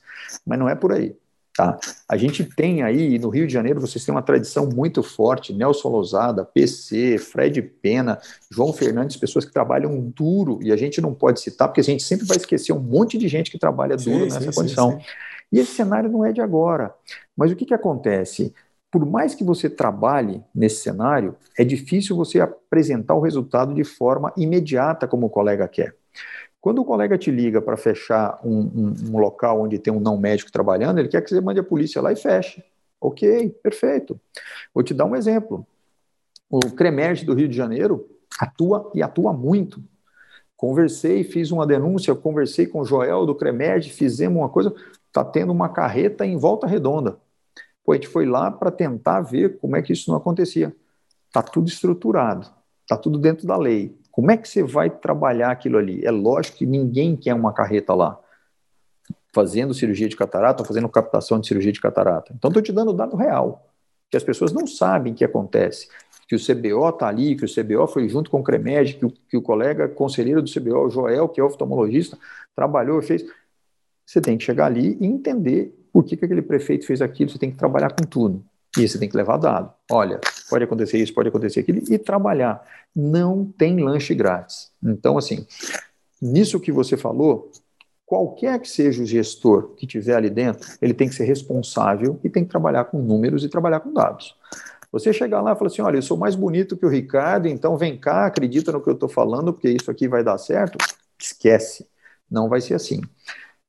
[0.45, 1.15] mas não é por aí.
[1.59, 1.77] Tá?
[2.07, 5.89] A gente tem aí, no Rio de Janeiro, vocês têm uma tradição muito forte, Nelson
[5.89, 8.17] Lousada, PC, Fred Pena,
[8.49, 12.01] João Fernandes, pessoas que trabalham duro, e a gente não pode citar, porque a gente
[12.01, 14.91] sempre vai esquecer um monte de gente que trabalha duro sim, nessa sim, condição.
[14.91, 15.05] Sim,
[15.51, 16.95] e esse cenário não é de agora.
[17.35, 18.53] Mas o que, que acontece?
[18.89, 24.31] Por mais que você trabalhe nesse cenário, é difícil você apresentar o resultado de forma
[24.37, 25.93] imediata, como o colega quer.
[26.61, 30.17] Quando o colega te liga para fechar um, um, um, local onde tem um não
[30.17, 32.63] médico trabalhando, ele quer que você mande a polícia lá e feche.
[32.99, 34.19] Ok, perfeito.
[34.73, 35.65] Vou te dar um exemplo.
[36.49, 39.81] O CREMERGE do Rio de Janeiro atua e atua muito.
[40.57, 44.73] Conversei, fiz uma denúncia, conversei com o Joel do CREMERGE, fizemos uma coisa,
[45.07, 47.17] está tendo uma carreta em volta redonda.
[47.85, 50.75] Pô, a gente foi lá para tentar ver como é que isso não acontecia.
[51.27, 52.47] Está tudo estruturado,
[52.81, 53.97] está tudo dentro da lei.
[54.19, 56.05] Como é que você vai trabalhar aquilo ali?
[56.05, 58.19] É lógico que ninguém quer uma carreta lá
[59.33, 62.33] fazendo cirurgia de catarata ou fazendo captação de cirurgia de catarata.
[62.35, 63.65] Então, estou te dando o dado real,
[64.11, 65.87] que as pessoas não sabem o que acontece.
[66.27, 69.09] Que o CBO está ali, que o CBO foi junto com o CREMED, que o,
[69.09, 72.17] que o colega conselheiro do CBO, o Joel, que é oftalmologista,
[72.53, 73.23] trabalhou, fez.
[74.05, 77.39] Você tem que chegar ali e entender por que, que aquele prefeito fez aquilo, você
[77.39, 78.43] tem que trabalhar com tudo.
[78.77, 79.73] E você tem que levar dado.
[79.91, 82.63] Olha, pode acontecer isso, pode acontecer aquilo, e trabalhar.
[82.95, 84.71] Não tem lanche grátis.
[84.83, 85.45] Então, assim,
[86.21, 87.51] nisso que você falou,
[88.05, 92.29] qualquer que seja o gestor que tiver ali dentro, ele tem que ser responsável e
[92.29, 94.35] tem que trabalhar com números e trabalhar com dados.
[94.91, 97.77] Você chegar lá e falar assim: olha, eu sou mais bonito que o Ricardo, então
[97.77, 100.77] vem cá, acredita no que eu estou falando, porque isso aqui vai dar certo.
[101.19, 101.87] Esquece.
[102.29, 103.01] Não vai ser assim.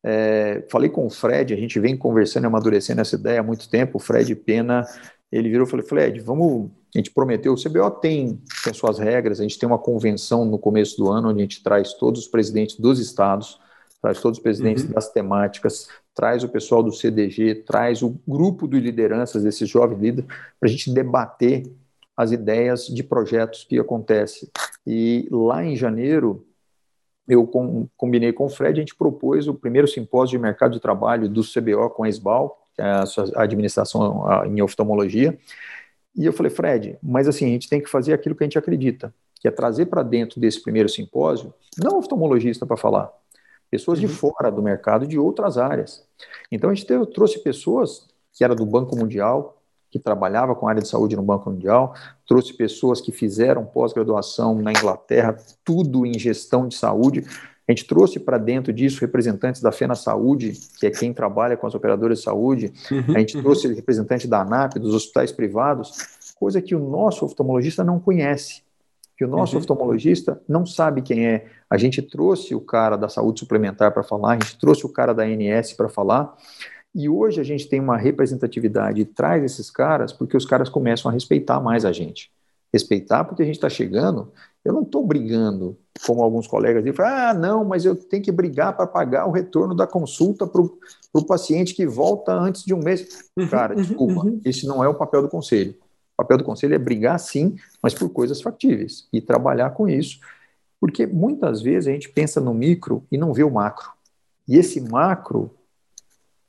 [0.02, 3.68] É, falei com o Fred, a gente vem conversando e amadurecendo essa ideia há muito
[3.68, 3.98] tempo.
[3.98, 4.84] O Fred Pena,
[5.30, 6.70] ele virou e falou: Fred, vamos.
[6.94, 10.58] A gente prometeu, o CBO tem, tem suas regras, a gente tem uma convenção no
[10.58, 13.60] começo do ano, onde a gente traz todos os presidentes dos estados,
[14.02, 14.90] traz todos os presidentes uhum.
[14.90, 20.28] das temáticas, traz o pessoal do CDG, traz o grupo de lideranças desses jovens líderes,
[20.58, 21.62] para a gente debater
[22.16, 24.48] as ideias de projetos que acontecem.
[24.84, 26.44] E lá em janeiro,
[27.30, 30.80] eu com, combinei com o Fred, a gente propôs o primeiro simpósio de mercado de
[30.80, 33.04] trabalho do CBO com a SBAL, que é a,
[33.36, 35.38] administração em oftalmologia,
[36.16, 38.58] e eu falei, Fred, mas assim, a gente tem que fazer aquilo que a gente
[38.58, 39.14] acredita.
[39.40, 43.10] que é trazer para dentro desse primeiro simpósio, não oftalmologista para falar,
[43.70, 44.06] pessoas uhum.
[44.06, 46.04] de fora do mercado de outras áreas.
[46.50, 49.59] Então a gente teve, trouxe pessoas que era do Banco Mundial,
[49.90, 51.94] que trabalhava com a área de saúde no Banco Mundial,
[52.26, 57.24] trouxe pessoas que fizeram pós-graduação na Inglaterra, tudo em gestão de saúde.
[57.66, 61.66] A gente trouxe para dentro disso representantes da FENA Saúde, que é quem trabalha com
[61.66, 62.72] as operadoras de saúde.
[62.90, 65.92] Uhum, a gente trouxe representante da ANAP, dos hospitais privados,
[66.34, 68.62] coisa que o nosso oftalmologista não conhece,
[69.16, 69.60] que o nosso uhum.
[69.60, 71.46] oftalmologista não sabe quem é.
[71.68, 75.12] A gente trouxe o cara da saúde suplementar para falar, a gente trouxe o cara
[75.12, 76.34] da ANS para falar.
[76.94, 81.08] E hoje a gente tem uma representatividade e traz esses caras porque os caras começam
[81.08, 82.30] a respeitar mais a gente.
[82.72, 84.32] Respeitar porque a gente está chegando.
[84.64, 88.76] Eu não estou brigando, como alguns colegas dizem, ah, não, mas eu tenho que brigar
[88.76, 93.30] para pagar o retorno da consulta para o paciente que volta antes de um mês.
[93.36, 94.40] Uhum, Cara, uhum, desculpa, uhum.
[94.44, 95.74] esse não é o papel do conselho.
[96.14, 100.20] O papel do conselho é brigar sim, mas por coisas factíveis e trabalhar com isso.
[100.80, 103.90] Porque muitas vezes a gente pensa no micro e não vê o macro.
[104.46, 105.50] E esse macro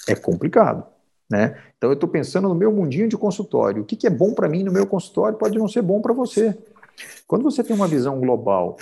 [0.08, 0.86] é complicado.
[1.30, 1.58] Né?
[1.78, 3.84] Então, eu estou pensando no meu mundinho de consultório.
[3.84, 6.14] O que, que é bom para mim no meu consultório pode não ser bom para
[6.14, 6.58] você.
[7.26, 8.78] Quando você tem uma visão global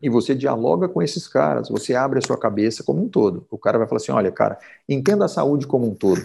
[0.00, 3.46] e você dialoga com esses caras, você abre a sua cabeça como um todo.
[3.50, 6.20] O cara vai falar assim: olha, cara, entenda a saúde como um todo.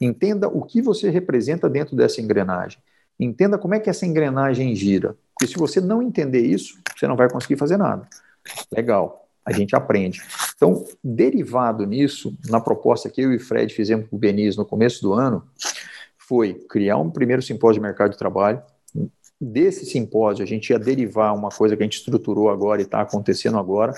[0.00, 2.80] Entenda o que você representa dentro dessa engrenagem.
[3.18, 5.16] Entenda como é que essa engrenagem gira.
[5.34, 8.08] Porque se você não entender isso, você não vai conseguir fazer nada.
[8.72, 10.22] Legal a gente aprende.
[10.60, 15.00] Então, derivado nisso, na proposta que eu e Fred fizemos com o Benis no começo
[15.00, 15.42] do ano,
[16.18, 18.60] foi criar um primeiro simpósio de mercado de trabalho.
[19.40, 23.00] Desse simpósio, a gente ia derivar uma coisa que a gente estruturou agora e está
[23.00, 23.94] acontecendo agora,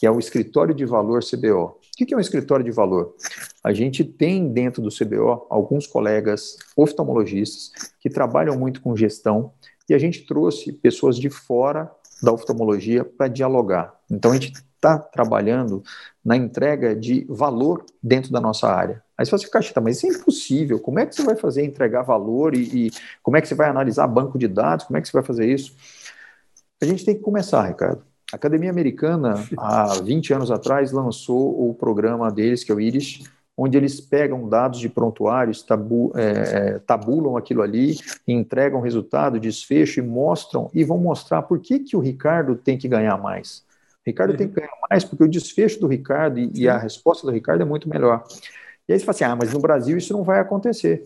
[0.00, 1.76] que é o escritório de valor CBO.
[1.76, 3.14] O que é um escritório de valor?
[3.62, 7.70] A gente tem dentro do CBO alguns colegas oftalmologistas
[8.00, 9.52] que trabalham muito com gestão
[9.86, 11.90] e a gente trouxe pessoas de fora
[12.22, 13.94] da oftalmologia para dialogar.
[14.10, 15.82] Então a gente está trabalhando
[16.24, 19.02] na entrega de valor dentro da nossa área.
[19.16, 20.78] Aí você fala assim, Cacheta, mas isso é impossível.
[20.78, 22.90] Como é que você vai fazer entregar valor e, e,
[23.22, 24.86] como é que você vai analisar banco de dados?
[24.86, 25.74] Como é que você vai fazer isso?
[26.80, 28.02] A gente tem que começar, Ricardo.
[28.32, 33.24] A Academia Americana, há 20 anos atrás, lançou o programa deles, que é o IRIS,
[33.56, 37.96] onde eles pegam dados de prontuários, tabu, é, é, tabulam aquilo ali,
[38.26, 42.86] entregam resultado, desfecho e mostram, e vão mostrar por que, que o Ricardo tem que
[42.86, 43.66] ganhar mais.
[44.08, 47.32] Ricardo tem que ganhar mais porque o desfecho do Ricardo e, e, a resposta do
[47.32, 48.24] Ricardo é muito melhor.
[48.88, 51.02] E aí você fala assim: ah, mas no Brasil isso não vai acontecer.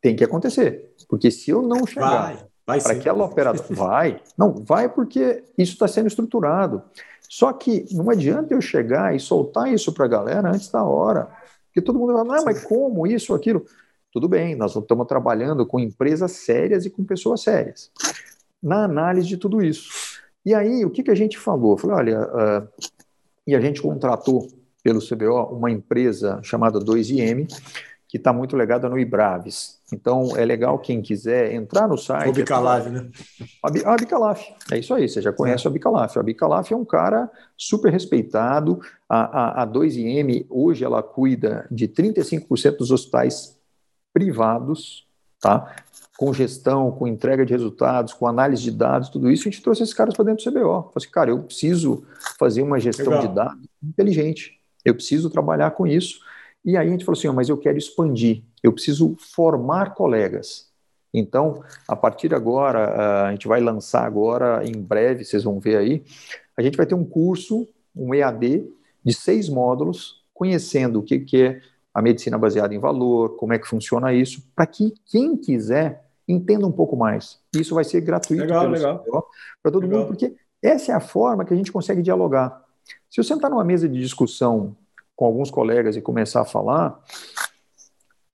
[0.00, 0.94] Tem que acontecer.
[1.08, 3.66] Porque se eu não chegar para aquela operadora.
[3.70, 4.20] Vai.
[4.36, 6.82] Não, vai porque isso está sendo estruturado.
[7.28, 11.30] Só que não adianta eu chegar e soltar isso para a galera antes da hora.
[11.66, 13.64] Porque todo mundo vai falar, não, mas como isso, aquilo?
[14.12, 17.90] Tudo bem, nós estamos trabalhando com empresas sérias e com pessoas sérias.
[18.62, 20.07] Na análise de tudo isso.
[20.44, 21.76] E aí, o que, que a gente falou?
[21.76, 22.68] Falei, olha, uh,
[23.46, 24.48] e a gente contratou
[24.82, 27.46] pelo CBO uma empresa chamada 2IM,
[28.08, 29.78] que está muito ligada no Ibraves.
[29.92, 32.30] Então, é legal quem quiser entrar no site.
[32.30, 33.10] O Bicalaf, né?
[33.62, 35.70] A, Bicalaf, é isso aí, você já conhece é.
[35.70, 36.16] a Bicalaf.
[36.16, 38.80] A Bicalaf é um cara super respeitado.
[39.08, 43.58] A, a, a 2IM, hoje, ela cuida de 35% dos hospitais
[44.12, 45.06] privados,
[45.40, 45.76] tá?
[46.18, 49.84] Com gestão, com entrega de resultados, com análise de dados, tudo isso, a gente trouxe
[49.84, 50.82] esses caras para dentro do CBO.
[50.82, 52.04] Falei assim, cara, eu preciso
[52.36, 53.28] fazer uma gestão Legal.
[53.28, 56.18] de dados inteligente, eu preciso trabalhar com isso.
[56.64, 60.66] E aí a gente falou assim, oh, mas eu quero expandir, eu preciso formar colegas.
[61.14, 65.76] Então, a partir de agora, a gente vai lançar agora, em breve, vocês vão ver
[65.76, 66.02] aí,
[66.56, 68.68] a gente vai ter um curso, um EAD,
[69.04, 71.60] de seis módulos, conhecendo o que, que é
[71.94, 76.66] a medicina baseada em valor, como é que funciona isso, para que quem quiser entenda
[76.66, 77.40] um pouco mais.
[77.54, 80.00] Isso vai ser gratuito para todo legal.
[80.00, 82.62] mundo, porque essa é a forma que a gente consegue dialogar.
[83.10, 84.76] Se eu sentar numa mesa de discussão
[85.16, 87.00] com alguns colegas e começar a falar,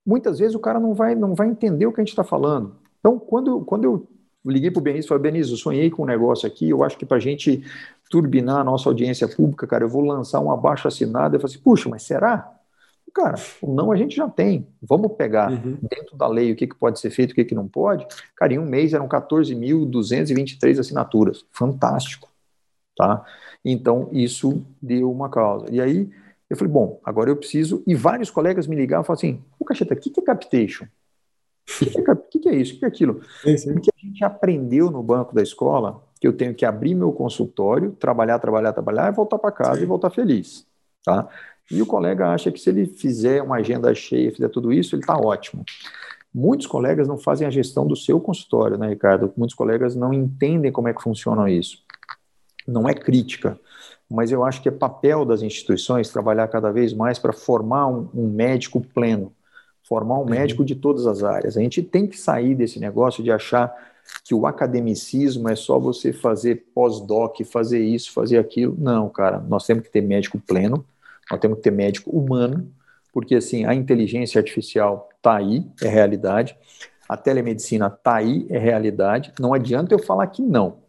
[0.05, 2.77] muitas vezes o cara não vai, não vai entender o que a gente está falando.
[2.99, 4.09] Então, quando, quando eu
[4.45, 6.99] liguei para o Benício e falei, Benício, eu sonhei com um negócio aqui, eu acho
[6.99, 7.65] que para a gente
[8.11, 11.37] turbinar a nossa audiência pública, cara, eu vou lançar um abaixo assinado.
[11.37, 12.53] Eu falei assim, puxa, mas será?
[13.15, 14.67] Cara, o não a gente já tem.
[14.83, 15.79] Vamos pegar uhum.
[15.81, 18.05] dentro da lei o que, que pode ser feito, o que, que não pode.
[18.35, 21.47] Cara, em um mês eram 14.223 assinaturas.
[21.53, 22.29] Fantástico.
[22.97, 23.25] Tá?
[23.65, 25.67] Então, isso deu uma causa.
[25.71, 26.11] E aí,
[26.51, 27.83] eu falei, bom, agora eu preciso.
[27.87, 30.85] E vários colegas me ligaram e falaram assim: Ô, Cacheta, o que, que é captation?
[30.85, 32.77] O que, que, é, que, que é isso?
[32.77, 33.23] O que é aquilo?
[33.43, 33.73] Sim, sim.
[33.73, 37.93] Porque a gente aprendeu no banco da escola que eu tenho que abrir meu consultório,
[37.93, 39.85] trabalhar, trabalhar, trabalhar e voltar para casa sim.
[39.85, 40.67] e voltar feliz.
[41.05, 41.29] Tá?
[41.71, 45.03] E o colega acha que se ele fizer uma agenda cheia, fizer tudo isso, ele
[45.03, 45.65] está ótimo.
[46.35, 49.33] Muitos colegas não fazem a gestão do seu consultório, né, Ricardo?
[49.37, 51.79] Muitos colegas não entendem como é que funciona isso.
[52.67, 53.59] Não é crítica,
[54.11, 58.09] mas eu acho que é papel das instituições trabalhar cada vez mais para formar um,
[58.15, 59.33] um, médico pleno,
[59.87, 60.31] formar um uhum.
[60.31, 61.57] médico de todas as áreas.
[61.57, 63.73] A gente tem que sair desse negócio de achar
[64.25, 68.75] que o academicismo é só você fazer pós-doc, fazer isso, fazer aquilo.
[68.79, 70.85] Não, cara, nós temos que ter médico pleno,
[71.31, 72.71] nós temos que ter médico humano,
[73.13, 76.57] porque assim, a inteligência artificial está aí, é realidade,
[77.09, 79.33] a telemedicina está aí, é realidade.
[79.39, 80.85] Não adianta eu falar que não.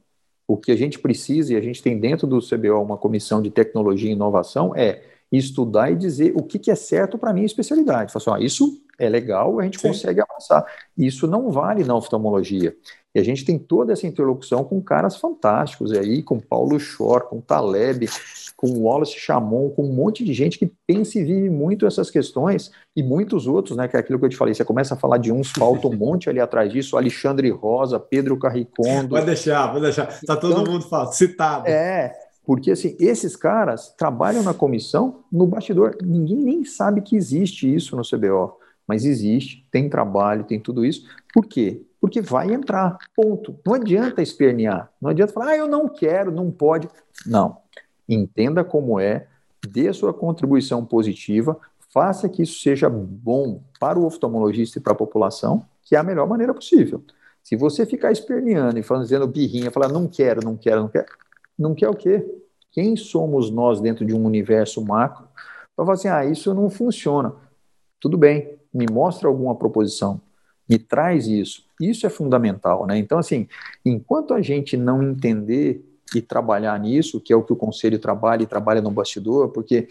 [0.48, 3.50] O que a gente precisa, e a gente tem dentro do CBO uma comissão de
[3.50, 5.02] tecnologia e inovação, é
[5.32, 8.14] estudar e dizer o que, que é certo para minha especialidade.
[8.14, 9.90] Falar assim, ó, isso é legal, a gente Sim.
[9.90, 10.66] consegue avançar.
[10.98, 12.76] Isso não vale na oftalmologia.
[13.14, 17.42] E a gente tem toda essa interlocução com caras fantásticos aí, com Paulo Schor, com
[17.42, 18.08] Taleb,
[18.56, 22.72] com Wallace Chamon, com um monte de gente que pensa e vive muito essas questões,
[22.96, 25.18] e muitos outros, né, que é aquilo que eu te falei, você começa a falar
[25.18, 29.10] de uns, falta um monte ali atrás disso, Alexandre Rosa, Pedro Carricondo.
[29.10, 31.68] Pode deixar, pode deixar, está todo então, mundo citado.
[31.68, 32.14] É,
[32.46, 37.96] porque assim, esses caras trabalham na comissão no bastidor, ninguém nem sabe que existe isso
[37.96, 38.58] no CBO,
[38.88, 41.08] mas existe, tem trabalho, tem tudo isso.
[41.34, 41.82] Por quê?
[42.00, 43.60] Porque vai entrar, ponto.
[43.66, 46.88] Não adianta espernear, não adianta falar, ah, eu não quero, não pode.
[47.26, 47.58] Não,
[48.08, 49.28] entenda como é,
[49.68, 51.58] dê sua contribuição positiva,
[51.94, 56.04] faça que isso seja bom para o oftalmologista e para a população, que é a
[56.04, 57.04] melhor maneira possível.
[57.44, 61.06] Se você ficar esperneando e falando, dizendo birrinha, falar não quero, não quero, não quero,
[61.58, 62.26] não quer o quê?
[62.72, 65.28] Quem somos nós dentro de um universo macro
[65.76, 67.34] para falar assim, ah, isso não funciona.
[68.00, 70.20] Tudo bem, me mostra alguma proposição,
[70.68, 71.64] me traz isso.
[71.80, 72.98] Isso é fundamental, né?
[72.98, 73.48] Então, assim,
[73.86, 78.44] enquanto a gente não entender e trabalhar nisso, que é o que o conselho trabalha
[78.44, 79.88] e trabalha no bastidor, porque,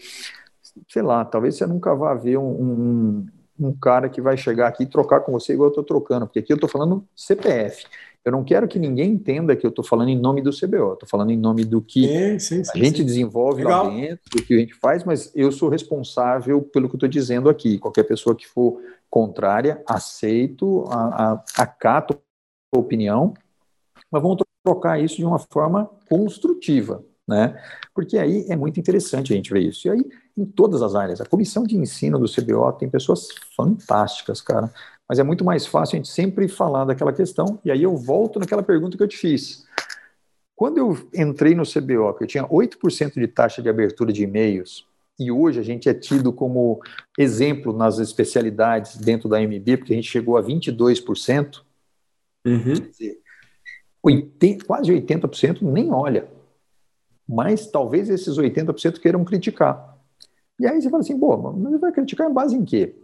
[0.87, 3.25] sei lá, talvez você nunca vá ver um, um,
[3.59, 6.39] um cara que vai chegar aqui e trocar com você igual eu estou trocando, porque
[6.39, 7.85] aqui eu estou falando CPF.
[8.23, 11.07] Eu não quero que ninguém entenda que eu estou falando em nome do CBO, estou
[11.07, 13.85] falando em nome do que sim, sim, sim, a gente desenvolve Legal.
[13.85, 17.09] lá dentro, do que a gente faz, mas eu sou responsável pelo que eu estou
[17.09, 17.77] dizendo aqui.
[17.77, 18.81] Qualquer pessoa que for
[19.11, 22.19] contrária, aceito, a, a, acato
[22.73, 23.35] a opinião,
[24.11, 27.55] mas vamos trocar isso de uma forma construtiva, né?
[27.93, 29.87] Porque aí é muito interessante a gente ver isso.
[29.87, 30.05] E aí,
[30.35, 34.73] em todas as áreas, a comissão de ensino do CBO tem pessoas fantásticas, cara.
[35.07, 38.39] Mas é muito mais fácil a gente sempre falar daquela questão, e aí eu volto
[38.39, 39.63] naquela pergunta que eu te fiz.
[40.55, 44.87] Quando eu entrei no CBO, que eu tinha 8% de taxa de abertura de e-mails,
[45.19, 46.81] e hoje a gente é tido como
[47.17, 51.61] exemplo nas especialidades dentro da MB, porque a gente chegou a 22%,
[52.45, 52.73] uhum.
[52.73, 53.24] quer dizer,
[54.05, 56.27] 80, quase 80% nem olha.
[57.27, 59.97] Mas talvez esses 80% queiram criticar.
[60.59, 62.95] E aí você fala assim, pô, mas vai criticar em base em quê?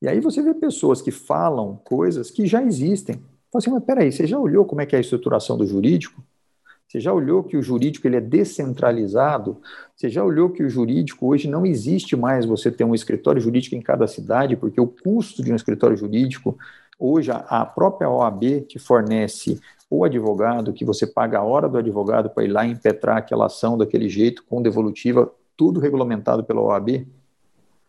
[0.00, 3.16] E aí você vê pessoas que falam coisas que já existem.
[3.52, 6.22] Fala assim, mas peraí, você já olhou como é que é a estruturação do jurídico?
[6.88, 9.58] Você já olhou que o jurídico ele é descentralizado?
[9.94, 13.76] Você já olhou que o jurídico hoje não existe mais você ter um escritório jurídico
[13.76, 16.58] em cada cidade, porque o custo de um escritório jurídico,
[16.98, 19.60] hoje a própria OAB te fornece
[19.90, 23.76] o advogado, que você paga a hora do advogado para ir lá impetrar aquela ação
[23.76, 27.06] daquele jeito, com devolutiva, tudo regulamentado pela OAB,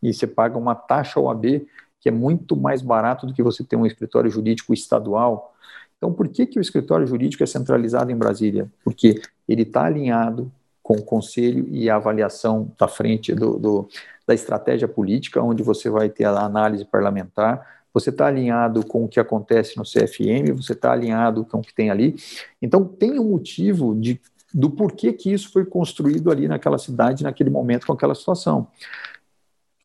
[0.01, 1.67] e você paga uma taxa OAB
[1.99, 5.53] que é muito mais barato do que você ter um escritório jurídico estadual.
[5.95, 8.67] Então, por que, que o escritório jurídico é centralizado em Brasília?
[8.83, 10.51] Porque ele está alinhado
[10.81, 13.87] com o conselho e a avaliação da frente do, do,
[14.25, 19.07] da estratégia política, onde você vai ter a análise parlamentar, você está alinhado com o
[19.07, 22.15] que acontece no CFM, você está alinhado com o que tem ali.
[22.61, 24.19] Então, tem um motivo de,
[24.53, 28.67] do porquê que isso foi construído ali naquela cidade, naquele momento, com aquela situação.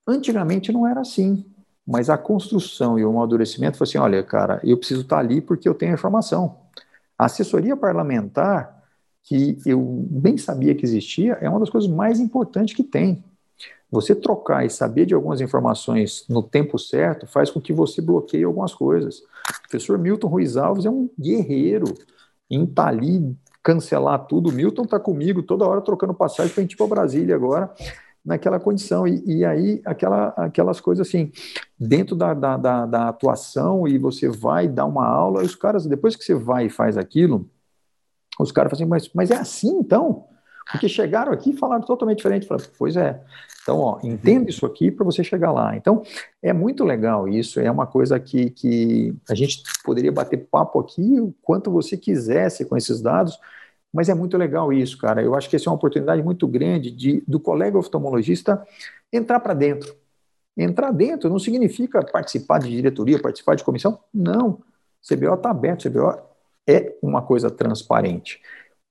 [0.07, 1.45] Antigamente não era assim,
[1.87, 5.41] mas a construção e o amadurecimento foi assim: olha, cara, eu preciso estar tá ali
[5.41, 6.59] porque eu tenho informação.
[7.19, 8.85] A assessoria parlamentar,
[9.23, 13.25] que eu nem sabia que existia, é uma das coisas mais importantes que tem.
[13.91, 18.45] Você trocar e saber de algumas informações no tempo certo faz com que você bloqueie
[18.45, 19.19] algumas coisas.
[19.21, 21.95] O professor Milton Ruiz Alves é um guerreiro
[22.51, 24.51] em estar tá ali, cancelar tudo.
[24.51, 27.73] O Milton está comigo toda hora trocando passagem para a gente ir para Brasília agora,
[28.25, 29.07] naquela condição.
[29.07, 31.31] E, e, aí, aquela, aquelas coisas assim,
[31.79, 35.87] dentro da, da, da, da atuação, e você vai dar uma aula, e os caras,
[35.87, 37.49] depois que você vai e faz aquilo,
[38.39, 40.27] os caras falam assim, mas, mas é assim então?
[40.71, 42.47] Porque chegaram aqui e falaram totalmente diferente.
[42.47, 43.23] Falaram, pois é.
[43.67, 45.77] Então, ó, entenda isso aqui para você chegar lá.
[45.77, 46.05] Então,
[46.41, 47.59] é muito legal isso.
[47.59, 52.65] É uma coisa que, que a gente poderia bater papo aqui o quanto você quisesse
[52.65, 53.37] com esses dados,
[53.93, 55.21] mas é muito legal isso, cara.
[55.21, 58.65] Eu acho que essa é uma oportunidade muito grande de, do colega oftalmologista
[59.13, 59.97] entrar para dentro.
[60.57, 63.99] Entrar dentro não significa participar de diretoria, participar de comissão.
[64.15, 64.61] Não.
[65.03, 66.17] CBO está aberto, CBO
[66.69, 68.41] é uma coisa transparente.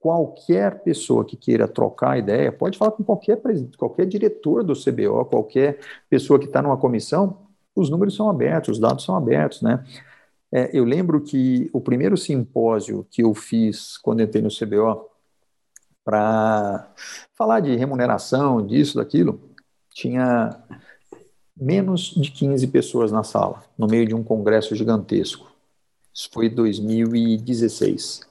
[0.05, 5.25] Qualquer pessoa que queira trocar ideia pode falar com qualquer presidente, qualquer diretor do CBO,
[5.25, 7.39] qualquer pessoa que está numa comissão,
[7.75, 9.83] os números são abertos, os dados são abertos, né?
[10.51, 15.09] É, eu lembro que o primeiro simpósio que eu fiz quando entrei no CBO
[16.03, 16.87] para
[17.33, 19.41] falar de remuneração, disso, daquilo,
[19.89, 20.55] tinha
[21.57, 25.51] menos de 15 pessoas na sala, no meio de um congresso gigantesco.
[26.13, 28.21] Isso foi 2016.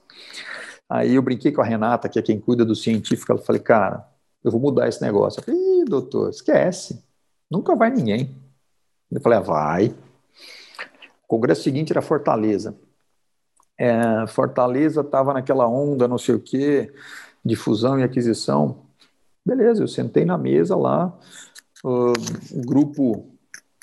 [0.89, 4.07] Aí eu brinquei com a Renata, que é quem cuida do científico, ela falei, cara,
[4.43, 5.41] eu vou mudar esse negócio.
[5.41, 7.03] Eu falei, Ih, doutor, esquece,
[7.51, 8.35] nunca vai ninguém.
[9.11, 9.87] Eu falei, ah, vai.
[11.25, 12.77] O congresso seguinte era Fortaleza.
[13.79, 16.93] É, Fortaleza estava naquela onda, não sei o quê,
[17.45, 18.85] de fusão e aquisição.
[19.45, 21.13] Beleza, eu sentei na mesa lá,
[21.83, 22.13] o
[22.65, 23.27] grupo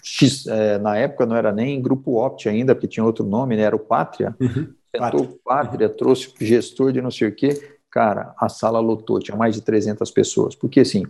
[0.03, 3.63] X, é, na época não era nem grupo Opt ainda, porque tinha outro nome, né?
[3.63, 4.35] era o Pátria.
[4.39, 4.73] Uhum.
[4.95, 7.77] Sentou Pátria, Pátria trouxe gestor de não sei o quê.
[7.89, 10.55] Cara, a sala lotou, tinha mais de 300 pessoas.
[10.55, 11.05] Porque assim,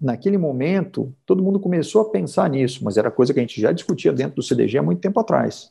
[0.00, 3.70] naquele momento, todo mundo começou a pensar nisso, mas era coisa que a gente já
[3.70, 5.70] discutia dentro do CDG há muito tempo atrás.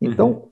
[0.00, 0.48] Então, uhum.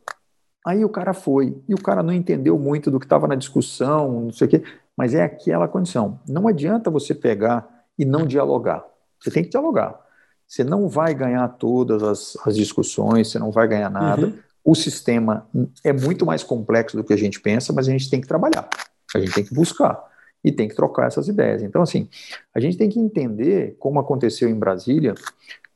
[0.67, 4.23] aí o cara foi, e o cara não entendeu muito do que estava na discussão,
[4.23, 4.63] não sei o quê,
[4.97, 6.21] mas é aquela condição.
[6.29, 8.85] Não adianta você pegar e não dialogar.
[9.21, 9.99] Você tem que dialogar.
[10.47, 14.27] Você não vai ganhar todas as, as discussões, você não vai ganhar nada.
[14.27, 14.39] Uhum.
[14.65, 15.47] O sistema
[15.85, 18.69] é muito mais complexo do que a gente pensa, mas a gente tem que trabalhar,
[19.15, 20.03] a gente tem que buscar
[20.43, 21.63] e tem que trocar essas ideias.
[21.63, 22.09] Então, assim,
[22.55, 25.15] a gente tem que entender como aconteceu em Brasília,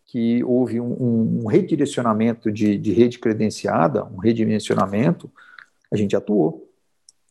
[0.05, 5.31] que houve um, um redirecionamento de, de rede credenciada, um redimensionamento,
[5.93, 6.67] a gente atuou.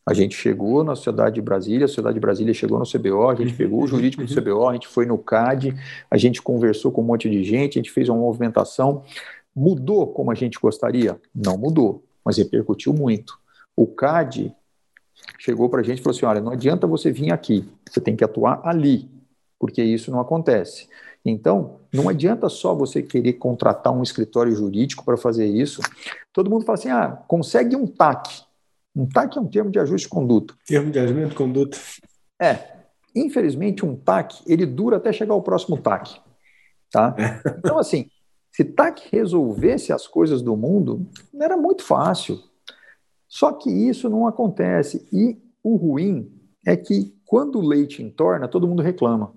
[0.06, 3.34] A gente chegou na Sociedade de Brasília, a Sociedade de Brasília chegou no CBO, a
[3.34, 5.74] gente pegou o jurídico do CBO, a gente foi no CAD,
[6.10, 9.04] a gente conversou com um monte de gente, a gente fez uma movimentação.
[9.58, 11.20] Mudou como a gente gostaria?
[11.34, 13.36] Não mudou, mas repercutiu muito.
[13.74, 14.54] O CAD
[15.36, 18.14] chegou para a gente e falou assim: olha, não adianta você vir aqui, você tem
[18.14, 19.10] que atuar ali,
[19.58, 20.88] porque isso não acontece.
[21.24, 25.82] Então, não adianta só você querer contratar um escritório jurídico para fazer isso.
[26.32, 28.44] Todo mundo fala assim: ah, consegue um TAC.
[28.94, 30.54] Um TAC é um termo de ajuste de conduta.
[30.64, 31.76] Termo de ajuste de conduta.
[32.40, 32.78] É.
[33.12, 36.20] Infelizmente, um TAC, ele dura até chegar ao próximo TAC.
[36.92, 37.16] Tá?
[37.18, 37.58] É.
[37.58, 38.08] Então, assim,
[38.58, 41.06] se TAC resolvesse as coisas do mundo,
[41.40, 42.42] era muito fácil.
[43.28, 45.06] Só que isso não acontece.
[45.12, 46.28] E o ruim
[46.66, 49.32] é que quando o leite entorna, todo mundo reclama.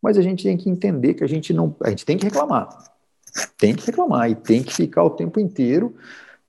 [0.00, 1.76] Mas a gente tem que entender que a gente não.
[1.82, 2.66] A gente tem que reclamar.
[3.58, 5.94] Tem que reclamar e tem que ficar o tempo inteiro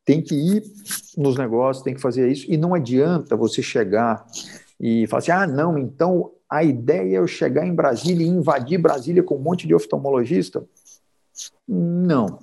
[0.05, 0.63] tem que ir
[1.17, 4.25] nos negócios, tem que fazer isso, e não adianta você chegar
[4.79, 8.77] e falar assim: ah, não, então a ideia é eu chegar em Brasília e invadir
[8.79, 10.63] Brasília com um monte de oftalmologista?
[11.67, 12.39] Não.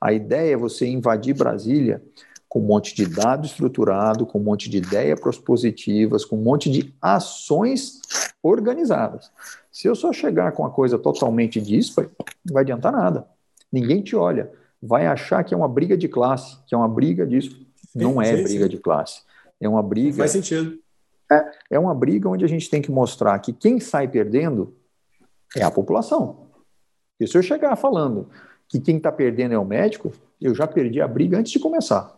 [0.00, 2.02] A ideia é você invadir Brasília
[2.48, 6.70] com um monte de dado estruturado, com um monte de ideias propositivas, com um monte
[6.70, 8.00] de ações
[8.42, 9.30] organizadas.
[9.70, 12.10] Se eu só chegar com a coisa totalmente dispara,
[12.44, 13.26] não vai adiantar nada.
[13.70, 14.50] Ninguém te olha
[14.82, 17.66] vai achar que é uma briga de classe, que é uma briga disso.
[17.94, 19.22] Não é briga de classe.
[19.60, 20.18] É uma briga.
[20.18, 20.78] Faz sentido.
[21.30, 24.74] É, é uma briga onde a gente tem que mostrar que quem sai perdendo
[25.56, 26.47] é a população.
[27.20, 28.28] E se eu chegar falando
[28.68, 32.16] que quem está perdendo é o médico, eu já perdi a briga antes de começar.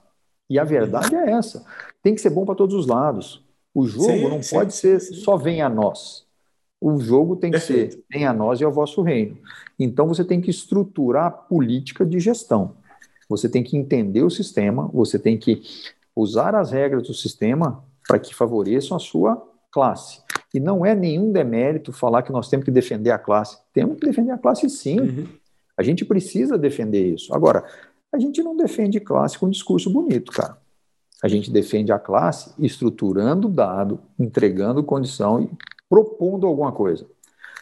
[0.48, 1.64] E a verdade é essa.
[2.02, 3.43] Tem que ser bom para todos os lados.
[3.72, 6.27] O jogo não pode ser só vem a nós.
[6.81, 7.94] O jogo tem que Perfeito.
[7.94, 9.39] ser vem a nós e ao vosso reino.
[9.78, 12.74] Então você tem que estruturar a política de gestão.
[13.28, 15.62] Você tem que entender o sistema, você tem que
[16.16, 19.40] usar as regras do sistema para que favoreçam a sua
[19.70, 20.20] classe.
[20.52, 23.59] E não é nenhum demérito falar que nós temos que defender a classe.
[23.72, 25.01] Temos que defender a classe sim.
[25.01, 25.27] Uhum.
[25.77, 27.32] A gente precisa defender isso.
[27.35, 27.64] Agora,
[28.12, 30.59] a gente não defende classe com discurso bonito, cara.
[31.22, 35.51] A gente defende a classe estruturando dado, entregando condição e
[35.89, 37.06] propondo alguma coisa.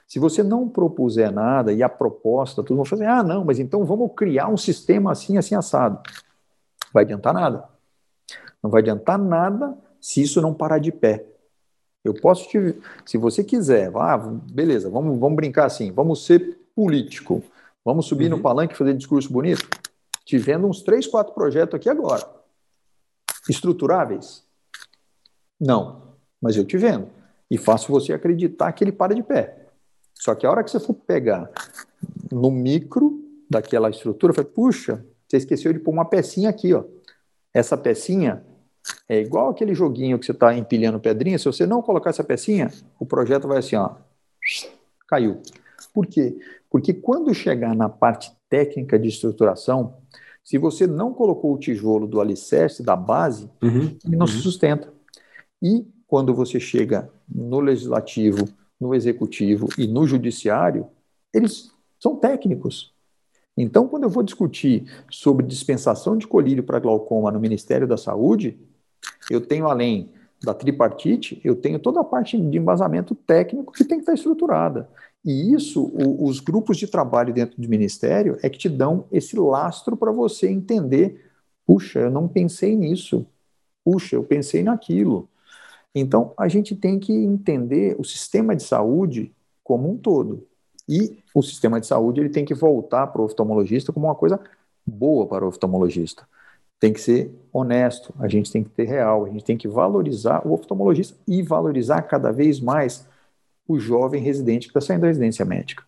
[0.06, 3.84] Se você não propuser nada e a proposta, todo mundo fazer, ah, não, mas então
[3.84, 6.00] vamos criar um sistema assim, assim, assado.
[6.94, 7.68] Vai adiantar nada.
[8.62, 11.26] Não vai adiantar nada se isso não parar de pé.
[12.04, 12.76] Eu posso te.
[13.04, 17.42] Se você quiser, ah, beleza, vamos, vamos brincar assim, vamos ser político,
[17.84, 18.36] vamos subir uhum.
[18.36, 19.68] no palanque e fazer discurso bonito.
[20.24, 22.28] Te vendo uns três, quatro projetos aqui agora.
[23.48, 24.44] Estruturáveis?
[25.58, 27.08] Não, mas eu te vendo.
[27.50, 29.68] E faço você acreditar que ele para de pé.
[30.14, 31.50] Só que a hora que você for pegar
[32.30, 36.84] no micro daquela estrutura, fala, puxa, você esqueceu de pôr uma pecinha aqui, ó.
[37.54, 38.44] Essa pecinha
[39.08, 41.38] é igual aquele joguinho que você está empilhando pedrinha.
[41.38, 43.92] Se você não colocar essa pecinha, o projeto vai assim, ó,
[45.08, 45.40] caiu.
[45.94, 46.38] Por quê?
[46.68, 49.96] Porque quando chegar na parte técnica de estruturação,
[50.44, 54.32] se você não colocou o tijolo do alicerce, da base, uhum, ele não uhum.
[54.32, 54.92] se sustenta.
[55.62, 58.48] E quando você chega no legislativo,
[58.80, 60.86] no executivo e no judiciário,
[61.34, 62.94] eles são técnicos.
[63.56, 68.58] Então, quando eu vou discutir sobre dispensação de colírio para glaucoma no Ministério da Saúde,
[69.30, 70.10] eu tenho além
[70.42, 74.88] da tripartite, eu tenho toda a parte de embasamento técnico que tem que estar estruturada.
[75.24, 79.36] E isso, o, os grupos de trabalho dentro do Ministério é que te dão esse
[79.38, 81.24] lastro para você entender:
[81.66, 83.26] puxa, eu não pensei nisso,
[83.84, 85.28] puxa, eu pensei naquilo.
[85.94, 90.46] Então, a gente tem que entender o sistema de saúde como um todo.
[90.88, 94.40] E o sistema de saúde ele tem que voltar para o oftalmologista como uma coisa
[94.86, 96.26] boa para o oftalmologista.
[96.80, 100.46] Tem que ser honesto, a gente tem que ter real, a gente tem que valorizar
[100.46, 103.06] o oftalmologista e valorizar cada vez mais
[103.66, 105.84] o jovem residente que está saindo da residência médica.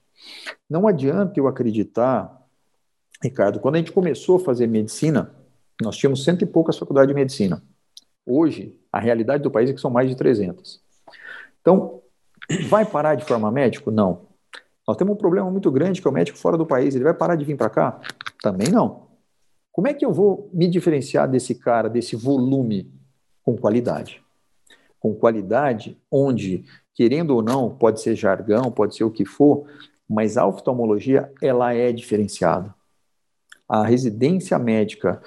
[0.69, 2.47] Não adianta eu acreditar,
[3.23, 5.35] Ricardo, quando a gente começou a fazer medicina,
[5.81, 7.62] nós tínhamos cento e poucas faculdades de medicina.
[8.27, 10.81] Hoje, a realidade do país é que são mais de 300.
[11.61, 12.03] Então,
[12.69, 13.91] vai parar de formar médico?
[13.91, 14.29] Não.
[14.87, 16.95] Nós temos um problema muito grande que é o médico fora do país.
[16.95, 18.01] Ele vai parar de vir para cá?
[18.43, 19.10] Também não.
[19.72, 22.92] Como é que eu vou me diferenciar desse cara, desse volume,
[23.42, 24.22] com qualidade?
[24.98, 26.64] Com qualidade, onde,
[26.94, 29.66] querendo ou não, pode ser jargão, pode ser o que for,
[30.09, 32.74] mas a oftalmologia ela é diferenciada.
[33.68, 35.22] A residência médica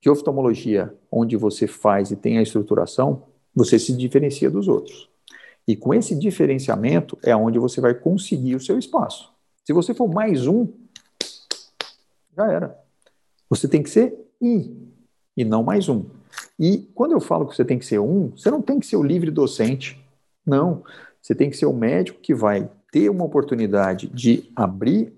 [0.00, 3.24] de oftalmologia, onde você faz e tem a estruturação,
[3.54, 5.08] você se diferencia dos outros.
[5.66, 9.32] E com esse diferenciamento é onde você vai conseguir o seu espaço.
[9.64, 10.68] Se você for mais um,
[12.36, 12.85] já era.
[13.48, 14.86] Você tem que ser um
[15.36, 16.04] e não mais um.
[16.58, 18.96] E quando eu falo que você tem que ser um, você não tem que ser
[18.96, 20.00] o livre docente.
[20.44, 20.82] Não.
[21.20, 25.12] Você tem que ser o médico que vai ter uma oportunidade de abrir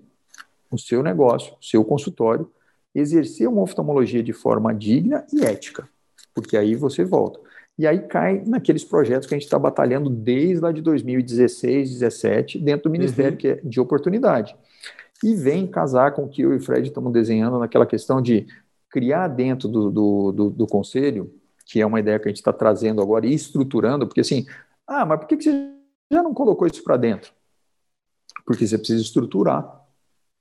[0.71, 2.49] o seu negócio, o seu consultório,
[2.93, 5.87] exercer uma oftalmologia de forma digna e ética.
[6.33, 7.39] Porque aí você volta.
[7.77, 12.59] E aí cai naqueles projetos que a gente está batalhando desde lá de 2016, 2017,
[12.59, 13.37] dentro do Ministério, uhum.
[13.37, 14.55] que é de oportunidade.
[15.23, 18.47] E vem casar com o que eu e o Fred estamos desenhando naquela questão de
[18.89, 21.33] criar dentro do, do, do, do conselho,
[21.65, 24.45] que é uma ideia que a gente está trazendo agora e estruturando, porque assim,
[24.87, 25.51] ah, mas por que, você
[26.11, 27.31] já não colocou isso para dentro?
[28.45, 29.79] Porque você precisa estruturar.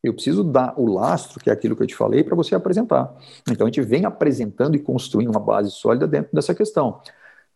[0.02, 3.14] Eu preciso dar o lastro, que é aquilo que eu te falei, para você apresentar.
[3.50, 7.02] Então a gente vem apresentando e construindo uma base sólida dentro dessa questão.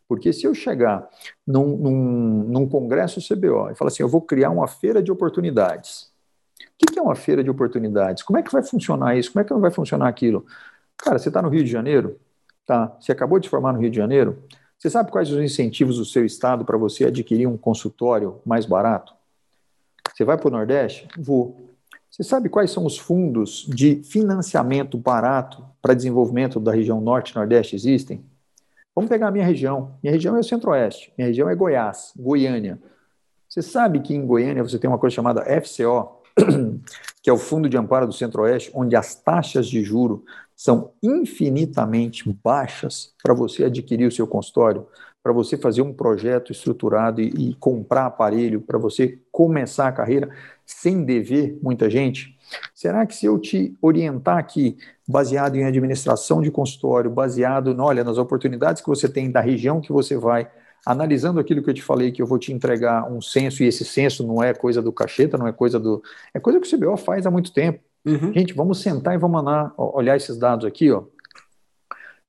[0.07, 1.09] Porque se eu chegar
[1.47, 6.12] num, num, num congresso CBO e falar assim, eu vou criar uma feira de oportunidades.
[6.83, 8.23] O que é uma feira de oportunidades?
[8.23, 9.33] Como é que vai funcionar isso?
[9.33, 10.45] Como é que não vai funcionar aquilo?
[10.97, 12.19] Cara, você está no Rio de Janeiro?
[12.67, 12.97] Tá.
[13.01, 14.43] Você acabou de formar no Rio de Janeiro?
[14.79, 19.15] Você sabe quais os incentivos do seu estado para você adquirir um consultório mais barato?
[20.13, 21.09] Você vai para o Nordeste?
[21.19, 21.71] Vou.
[22.11, 27.37] Você sabe quais são os fundos de financiamento barato para desenvolvimento da região Norte e
[27.37, 28.25] Nordeste existem?
[28.95, 29.95] Vamos pegar a minha região.
[30.03, 31.13] Minha região é o Centro-Oeste.
[31.17, 32.79] Minha região é Goiás, Goiânia.
[33.49, 36.22] Você sabe que em Goiânia você tem uma coisa chamada FCO,
[37.23, 40.25] que é o Fundo de Amparo do Centro-Oeste, onde as taxas de juro
[40.57, 44.87] são infinitamente baixas para você adquirir o seu consultório,
[45.23, 50.31] para você fazer um projeto estruturado e, e comprar aparelho, para você começar a carreira
[50.67, 52.37] sem dever muita gente.
[52.75, 54.77] Será que se eu te orientar aqui,
[55.07, 59.93] baseado em administração de consultório, baseado, olha, nas oportunidades que você tem da região que
[59.93, 60.51] você vai,
[60.87, 63.85] analisando aquilo que eu te falei, que eu vou te entregar um censo, e esse
[63.85, 66.03] censo não é coisa do cacheta, não é coisa do.
[66.35, 67.81] É coisa que o CBO faz há muito tempo.
[68.05, 68.33] Uhum.
[68.33, 71.05] Gente, vamos sentar e vamos andar, olhar esses dados aqui, ó.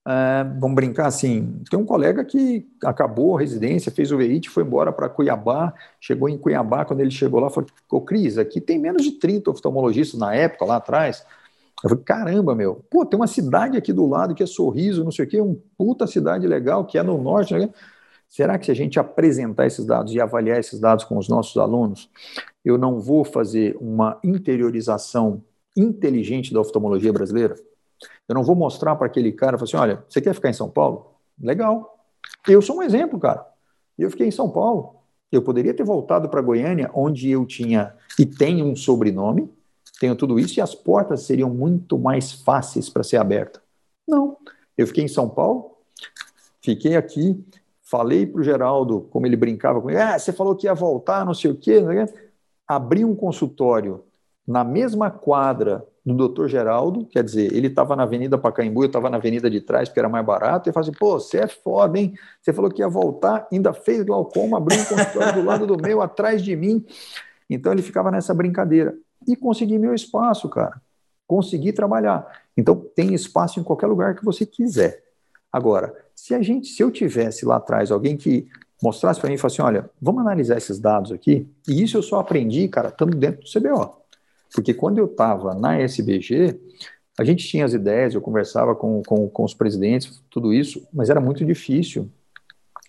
[0.05, 4.63] É, vamos brincar assim, tem um colega que acabou a residência, fez o VEIT, foi
[4.63, 8.77] embora para Cuiabá, chegou em Cuiabá, quando ele chegou lá, falou, ô Cris, aqui tem
[8.77, 11.25] menos de 30 oftalmologistas na época, lá atrás.
[11.81, 15.11] Eu falei, caramba, meu, pô, tem uma cidade aqui do lado que é Sorriso, não
[15.11, 17.69] sei o quê, uma puta cidade legal, que é no norte, né?
[18.34, 21.55] Será que se a gente apresentar esses dados e avaliar esses dados com os nossos
[21.55, 22.10] alunos,
[22.65, 25.43] eu não vou fazer uma interiorização
[25.77, 27.53] inteligente da oftalmologia brasileira?
[28.27, 30.68] Eu não vou mostrar para aquele cara, falar assim, olha, você quer ficar em São
[30.68, 31.14] Paulo?
[31.39, 32.03] Legal.
[32.47, 33.45] Eu sou um exemplo, cara.
[33.99, 34.95] Eu fiquei em São Paulo.
[35.31, 39.47] Eu poderia ter voltado para Goiânia, onde eu tinha e tenho um sobrenome,
[39.99, 43.61] tenho tudo isso, e as portas seriam muito mais fáceis para ser aberta.
[44.07, 44.38] Não.
[44.76, 45.77] Eu fiquei em São Paulo,
[46.64, 47.39] fiquei aqui,
[47.94, 51.34] falei para o Geraldo, como ele brincava comigo, ah, você falou que ia voltar, não
[51.36, 51.80] sei o quê,
[52.68, 54.03] abri um consultório
[54.48, 59.11] na mesma quadra do doutor Geraldo, quer dizer, ele estava na Avenida Pacaembu, eu estava
[59.11, 61.99] na Avenida de trás, porque era mais barato, e falou assim, pô, você é foda,
[61.99, 62.15] hein?
[62.41, 66.02] Você falou que ia voltar, ainda fez glaucoma, abriu um consultório do lado do meu,
[66.02, 66.84] atrás de mim.
[67.48, 68.98] Então ele ficava nessa brincadeira.
[69.28, 70.82] e consegui meu espaço, cara.
[71.28, 72.28] Consegui trabalhar.
[72.57, 75.02] Então, tem espaço em qualquer lugar que você quiser.
[75.53, 78.47] Agora, se a gente, se eu tivesse lá atrás alguém que
[78.81, 82.01] mostrasse para mim e falasse assim, olha, vamos analisar esses dados aqui, e isso eu
[82.01, 84.01] só aprendi, cara, estando dentro do CBO.
[84.53, 86.59] Porque quando eu estava na SBG,
[87.17, 91.09] a gente tinha as ideias, eu conversava com, com, com os presidentes, tudo isso, mas
[91.09, 92.09] era muito difícil.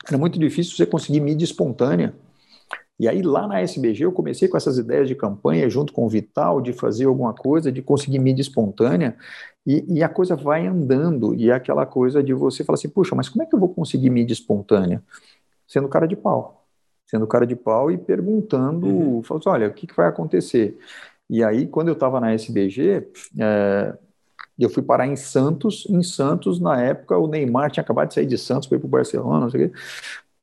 [0.07, 2.15] Era muito difícil você conseguir mídia espontânea.
[2.99, 6.09] E aí, lá na SBG, eu comecei com essas ideias de campanha, junto com o
[6.09, 9.17] Vital, de fazer alguma coisa, de conseguir mídia espontânea,
[9.67, 13.15] e, e, a coisa vai andando, e é aquela coisa de você falar assim, puxa,
[13.15, 15.03] mas como é que eu vou conseguir mídia espontânea?
[15.67, 16.67] Sendo cara de pau.
[17.07, 19.23] Sendo cara de pau e perguntando, uhum.
[19.23, 20.79] falando assim, olha, o que, que vai acontecer?
[21.29, 23.09] E aí, quando eu estava na SBG,
[23.41, 23.97] é,
[24.59, 25.87] eu fui parar em Santos.
[25.89, 28.91] Em Santos, na época, o Neymar tinha acabado de sair de Santos, foi para o
[28.91, 29.77] Barcelona, não sei o quê.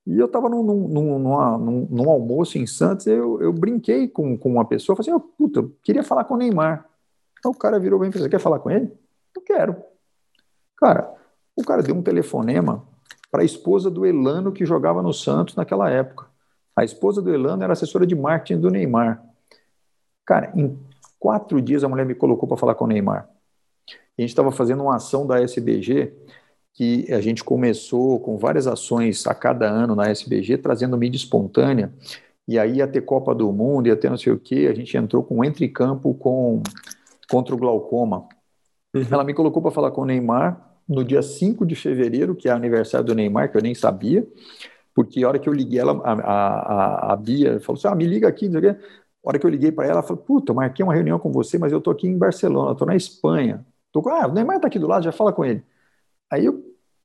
[0.07, 4.51] E eu estava num, num, num, num, almoço em Santos, eu, eu brinquei com, com
[4.51, 6.89] uma pessoa, falei assim, oh, puta, eu queria falar com o Neymar.
[7.37, 8.91] Então o cara virou bem e falou, você quer falar com ele?
[9.51, 9.75] Quero.
[10.77, 11.13] Cara,
[11.57, 12.87] o cara deu um telefonema
[13.29, 16.25] para a esposa do Elano que jogava no Santos naquela época.
[16.73, 19.21] A esposa do Elano era assessora de marketing do Neymar.
[20.25, 20.79] Cara, em
[21.19, 23.29] quatro dias a mulher me colocou para falar com o Neymar.
[23.89, 26.13] A gente estava fazendo uma ação da SBG
[26.73, 31.93] que a gente começou com várias ações a cada ano na SBG, trazendo mídia espontânea.
[32.47, 34.69] E aí ia ter Copa do Mundo, ia ter não sei o quê.
[34.71, 36.63] A gente entrou com entre campo com
[37.29, 38.29] contra o glaucoma.
[38.93, 39.05] Uhum.
[39.09, 42.51] Ela me colocou para falar com o Neymar no dia 5 de fevereiro, que é
[42.51, 44.27] aniversário do Neymar, que eu nem sabia,
[44.93, 48.05] porque a hora que eu liguei ela, a, a, a Bia falou assim: ah, me
[48.05, 48.81] liga aqui, não sei o quê.
[49.25, 51.31] A hora que eu liguei para ela, ela falou: Puta, eu marquei uma reunião com
[51.31, 53.65] você, mas eu tô aqui em Barcelona, tô na Espanha.
[53.91, 55.63] Tô, ah, o Neymar tá aqui do lado, já fala com ele.
[56.31, 56.63] Aí eu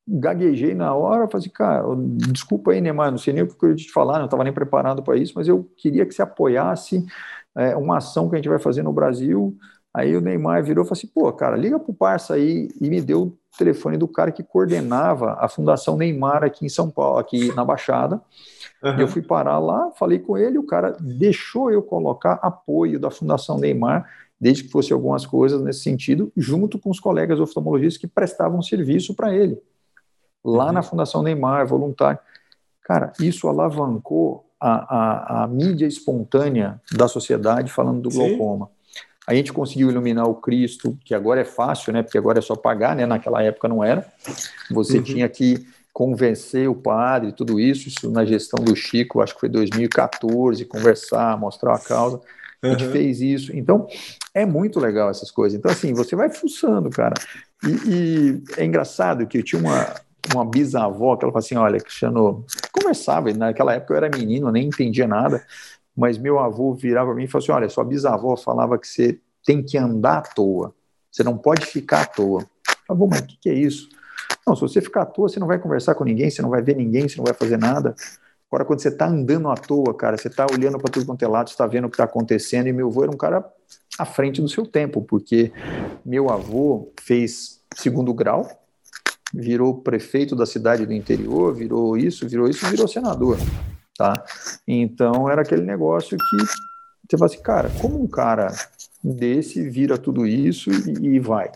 [0.09, 1.85] gaguejei na hora, falei assim, cara,
[2.33, 4.53] desculpa aí, Neymar, não sei nem o que eu ia te falar, não estava nem
[4.53, 7.05] preparado para isso, mas eu queria que você apoiasse
[7.57, 9.57] é, uma ação que a gente vai fazer no Brasil.
[9.97, 13.01] Aí o Neymar virou e falou assim, pô, cara, liga pro parça aí e me
[13.01, 17.51] deu o telefone do cara que coordenava a Fundação Neymar aqui em São Paulo, aqui
[17.55, 18.20] na Baixada.
[18.85, 19.01] Uhum.
[19.01, 23.56] Eu fui parar lá, falei com ele, o cara deixou eu colocar apoio da Fundação
[23.56, 24.06] Neymar
[24.39, 29.14] desde que fosse algumas coisas nesse sentido, junto com os colegas oftalmologistas que prestavam serviço
[29.14, 29.59] para ele.
[30.44, 30.73] Lá uhum.
[30.73, 32.18] na Fundação Neymar, voluntário.
[32.82, 38.18] Cara, isso alavancou a, a, a mídia espontânea da sociedade falando do Sim.
[39.27, 42.03] A gente conseguiu iluminar o Cristo, que agora é fácil, né?
[42.03, 43.05] Porque agora é só pagar, né?
[43.07, 44.07] Naquela época não era.
[44.70, 45.03] Você uhum.
[45.03, 49.48] tinha que convencer o padre, tudo isso, isso na gestão do Chico, acho que foi
[49.48, 52.20] 2014, conversar, mostrar a causa.
[52.62, 52.93] A gente uhum.
[52.93, 53.57] fez isso.
[53.57, 53.86] Então,
[54.35, 55.59] é muito legal essas coisas.
[55.59, 57.15] Então, assim, você vai fuçando, cara.
[57.65, 59.94] E, e é engraçado que eu tinha uma,
[60.35, 64.53] uma bisavó que ela falou assim: olha, Cristiano, conversava, naquela época eu era menino, eu
[64.53, 65.44] nem entendia nada,
[65.97, 69.18] mas meu avô virava para mim e falou assim: olha, sua bisavó falava que você
[69.44, 70.74] tem que andar à toa,
[71.10, 72.43] você não pode ficar à toa.
[72.89, 73.89] Eu falei, mas o que, que é isso?
[74.47, 76.62] Não, se você ficar à toa, você não vai conversar com ninguém, você não vai
[76.62, 77.94] ver ninguém, você não vai fazer nada.
[78.48, 81.28] Agora, quando você está andando à toa, cara, você está olhando para tudo quanto é
[81.28, 83.44] lado, está vendo o que está acontecendo, e meu avô era um cara
[83.98, 85.52] à frente do seu tempo, porque
[86.05, 88.48] meu avô fez segundo grau,
[89.35, 93.36] virou prefeito da cidade do interior, virou isso, virou isso, virou senador,
[93.97, 94.24] tá?
[94.66, 96.36] Então, era aquele negócio que
[97.09, 98.48] você fala assim, cara, como um cara
[99.02, 101.51] desse vira tudo isso e, e vai?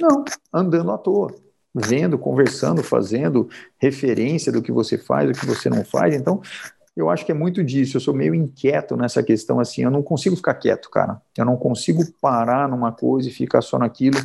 [0.00, 1.34] Não, andando à toa
[1.74, 3.48] vendo, conversando, fazendo
[3.78, 6.14] referência do que você faz, do que você não faz.
[6.14, 6.40] Então,
[6.94, 7.96] eu acho que é muito disso.
[7.96, 11.20] Eu sou meio inquieto nessa questão, assim, eu não consigo ficar quieto, cara.
[11.36, 14.18] Eu não consigo parar numa coisa e ficar só naquilo.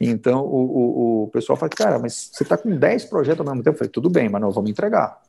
[0.00, 3.64] Então, o, o, o pessoal fala, cara, mas você está com 10 projetos ao mesmo
[3.64, 3.74] tempo.
[3.74, 5.20] Eu falei, tudo bem, mas nós vamos entregar.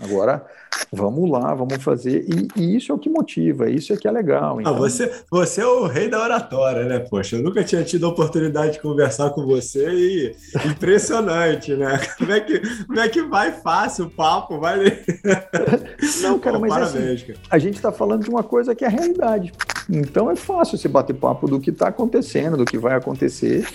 [0.00, 0.44] Agora,
[0.92, 2.24] vamos lá, vamos fazer.
[2.28, 4.58] E, e, isso é o que motiva, isso é que é legal.
[4.58, 4.74] Ah, então...
[4.74, 7.00] Ah, você, você é o rei da oratória, né?
[7.00, 10.36] Poxa, eu nunca tinha tido a oportunidade de conversar com você e
[10.70, 11.98] impressionante, né?
[12.18, 14.58] Como é que, como é que vai fácil o papo?
[14.58, 14.78] Vai...
[16.22, 17.38] Não, cara, Pô, mas parabéns, assim, cara.
[17.50, 19.52] a gente está falando de uma coisa que é a realidade.
[19.88, 23.66] Então é fácil você bater papo do que está acontecendo, do que vai acontecer.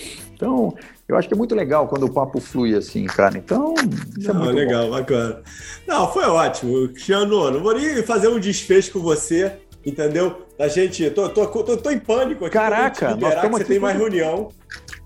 [0.44, 0.76] Então,
[1.07, 3.38] eu acho que é muito legal quando o papo flui assim, cara.
[3.38, 3.74] Então,
[4.18, 4.91] isso é não, é muito legal, bom.
[4.91, 5.41] bacana.
[5.88, 6.90] Não, foi ótimo.
[6.90, 9.53] Cristiano, não vou nem fazer um desfecho com você,
[9.86, 10.41] entendeu?
[10.60, 12.53] A gente, tô, tô, tô, tô em pânico aqui.
[12.53, 14.49] Caraca, nós liberar que você tem mais reunião.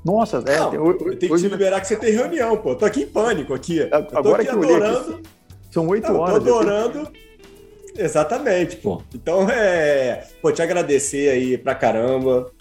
[0.03, 0.57] Nossa, é.
[0.57, 2.75] Não, eu, eu, tenho que te liberar que você tem reunião, pô.
[2.75, 3.87] Tô aqui em pânico aqui.
[3.91, 5.13] Agora que eu adorando.
[5.13, 5.23] Aqui,
[5.69, 6.29] são oito horas.
[6.31, 7.11] Tô adorando.
[7.95, 9.01] Exatamente, pô.
[9.13, 10.25] Então, é.
[10.41, 12.51] Pô, te agradecer aí pra caramba.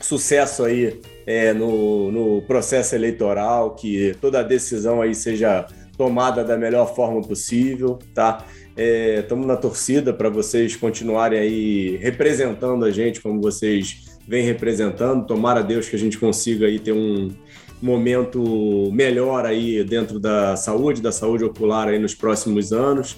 [0.00, 5.66] Sucesso aí é, no, no processo eleitoral, que toda a decisão aí seja
[5.98, 8.46] tomada da melhor forma possível, tá?
[8.76, 15.26] Estamos é, na torcida para vocês continuarem aí representando a gente como vocês vem representando.
[15.26, 17.30] Tomara Deus que a gente consiga aí ter um
[17.80, 23.16] momento melhor aí dentro da saúde, da saúde ocular aí nos próximos anos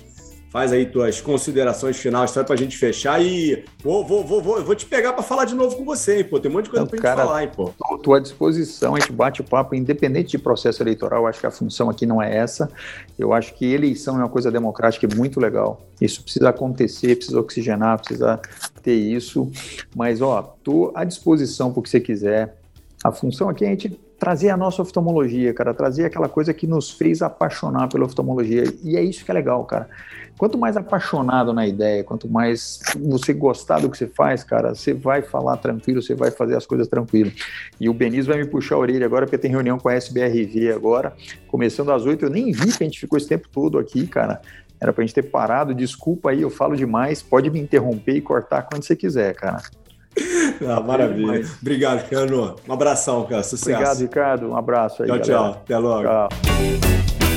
[0.51, 4.65] faz aí tuas considerações finais só para a gente fechar e vou, vou, vou, vou,
[4.65, 6.41] vou te pegar para falar de novo com você, hein, pô.
[6.41, 7.71] Tem um monte de coisa para gente falar, hein, pô.
[7.95, 11.27] Estou à disposição, a gente bate o papo, independente de processo eleitoral.
[11.27, 12.71] acho que a função aqui não é essa.
[13.19, 15.83] Eu acho que eleição é uma coisa democrática e muito legal.
[16.01, 18.41] Isso precisa acontecer, precisa oxigenar, precisa
[18.83, 19.51] ter isso.
[19.95, 22.57] Mas, ó, estou à disposição para o que você quiser.
[23.05, 26.67] A função aqui é a gente trazer a nossa oftalmologia, cara, trazer aquela coisa que
[26.67, 28.65] nos fez apaixonar pela oftalmologia.
[28.83, 29.89] E é isso que é legal, cara.
[30.39, 34.95] Quanto mais apaixonado na ideia, quanto mais você gostar do que você faz, cara, você
[34.95, 37.33] vai falar tranquilo, você vai fazer as coisas tranquilo.
[37.81, 40.73] E o Benício vai me puxar a orelha agora, porque tem reunião com a SBRV
[40.73, 41.13] agora,
[41.49, 42.25] começando às oito.
[42.25, 44.41] Eu nem vi que a gente ficou esse tempo todo aqui, cara.
[44.81, 45.75] Era pra gente ter parado.
[45.75, 47.21] Desculpa aí, eu falo demais.
[47.21, 49.61] Pode me interromper e cortar quando você quiser, cara.
[50.67, 51.45] Ah, maravilha.
[51.61, 52.57] Obrigado, Cano.
[52.69, 53.43] Um abração, cara.
[53.43, 53.71] Sucesso.
[53.71, 54.51] Obrigado, Ricardo.
[54.51, 55.09] Um abraço aí.
[55.09, 55.53] Tchau, galera.
[55.53, 55.63] tchau.
[55.65, 56.09] Até logo.
[56.09, 57.28] Tchau.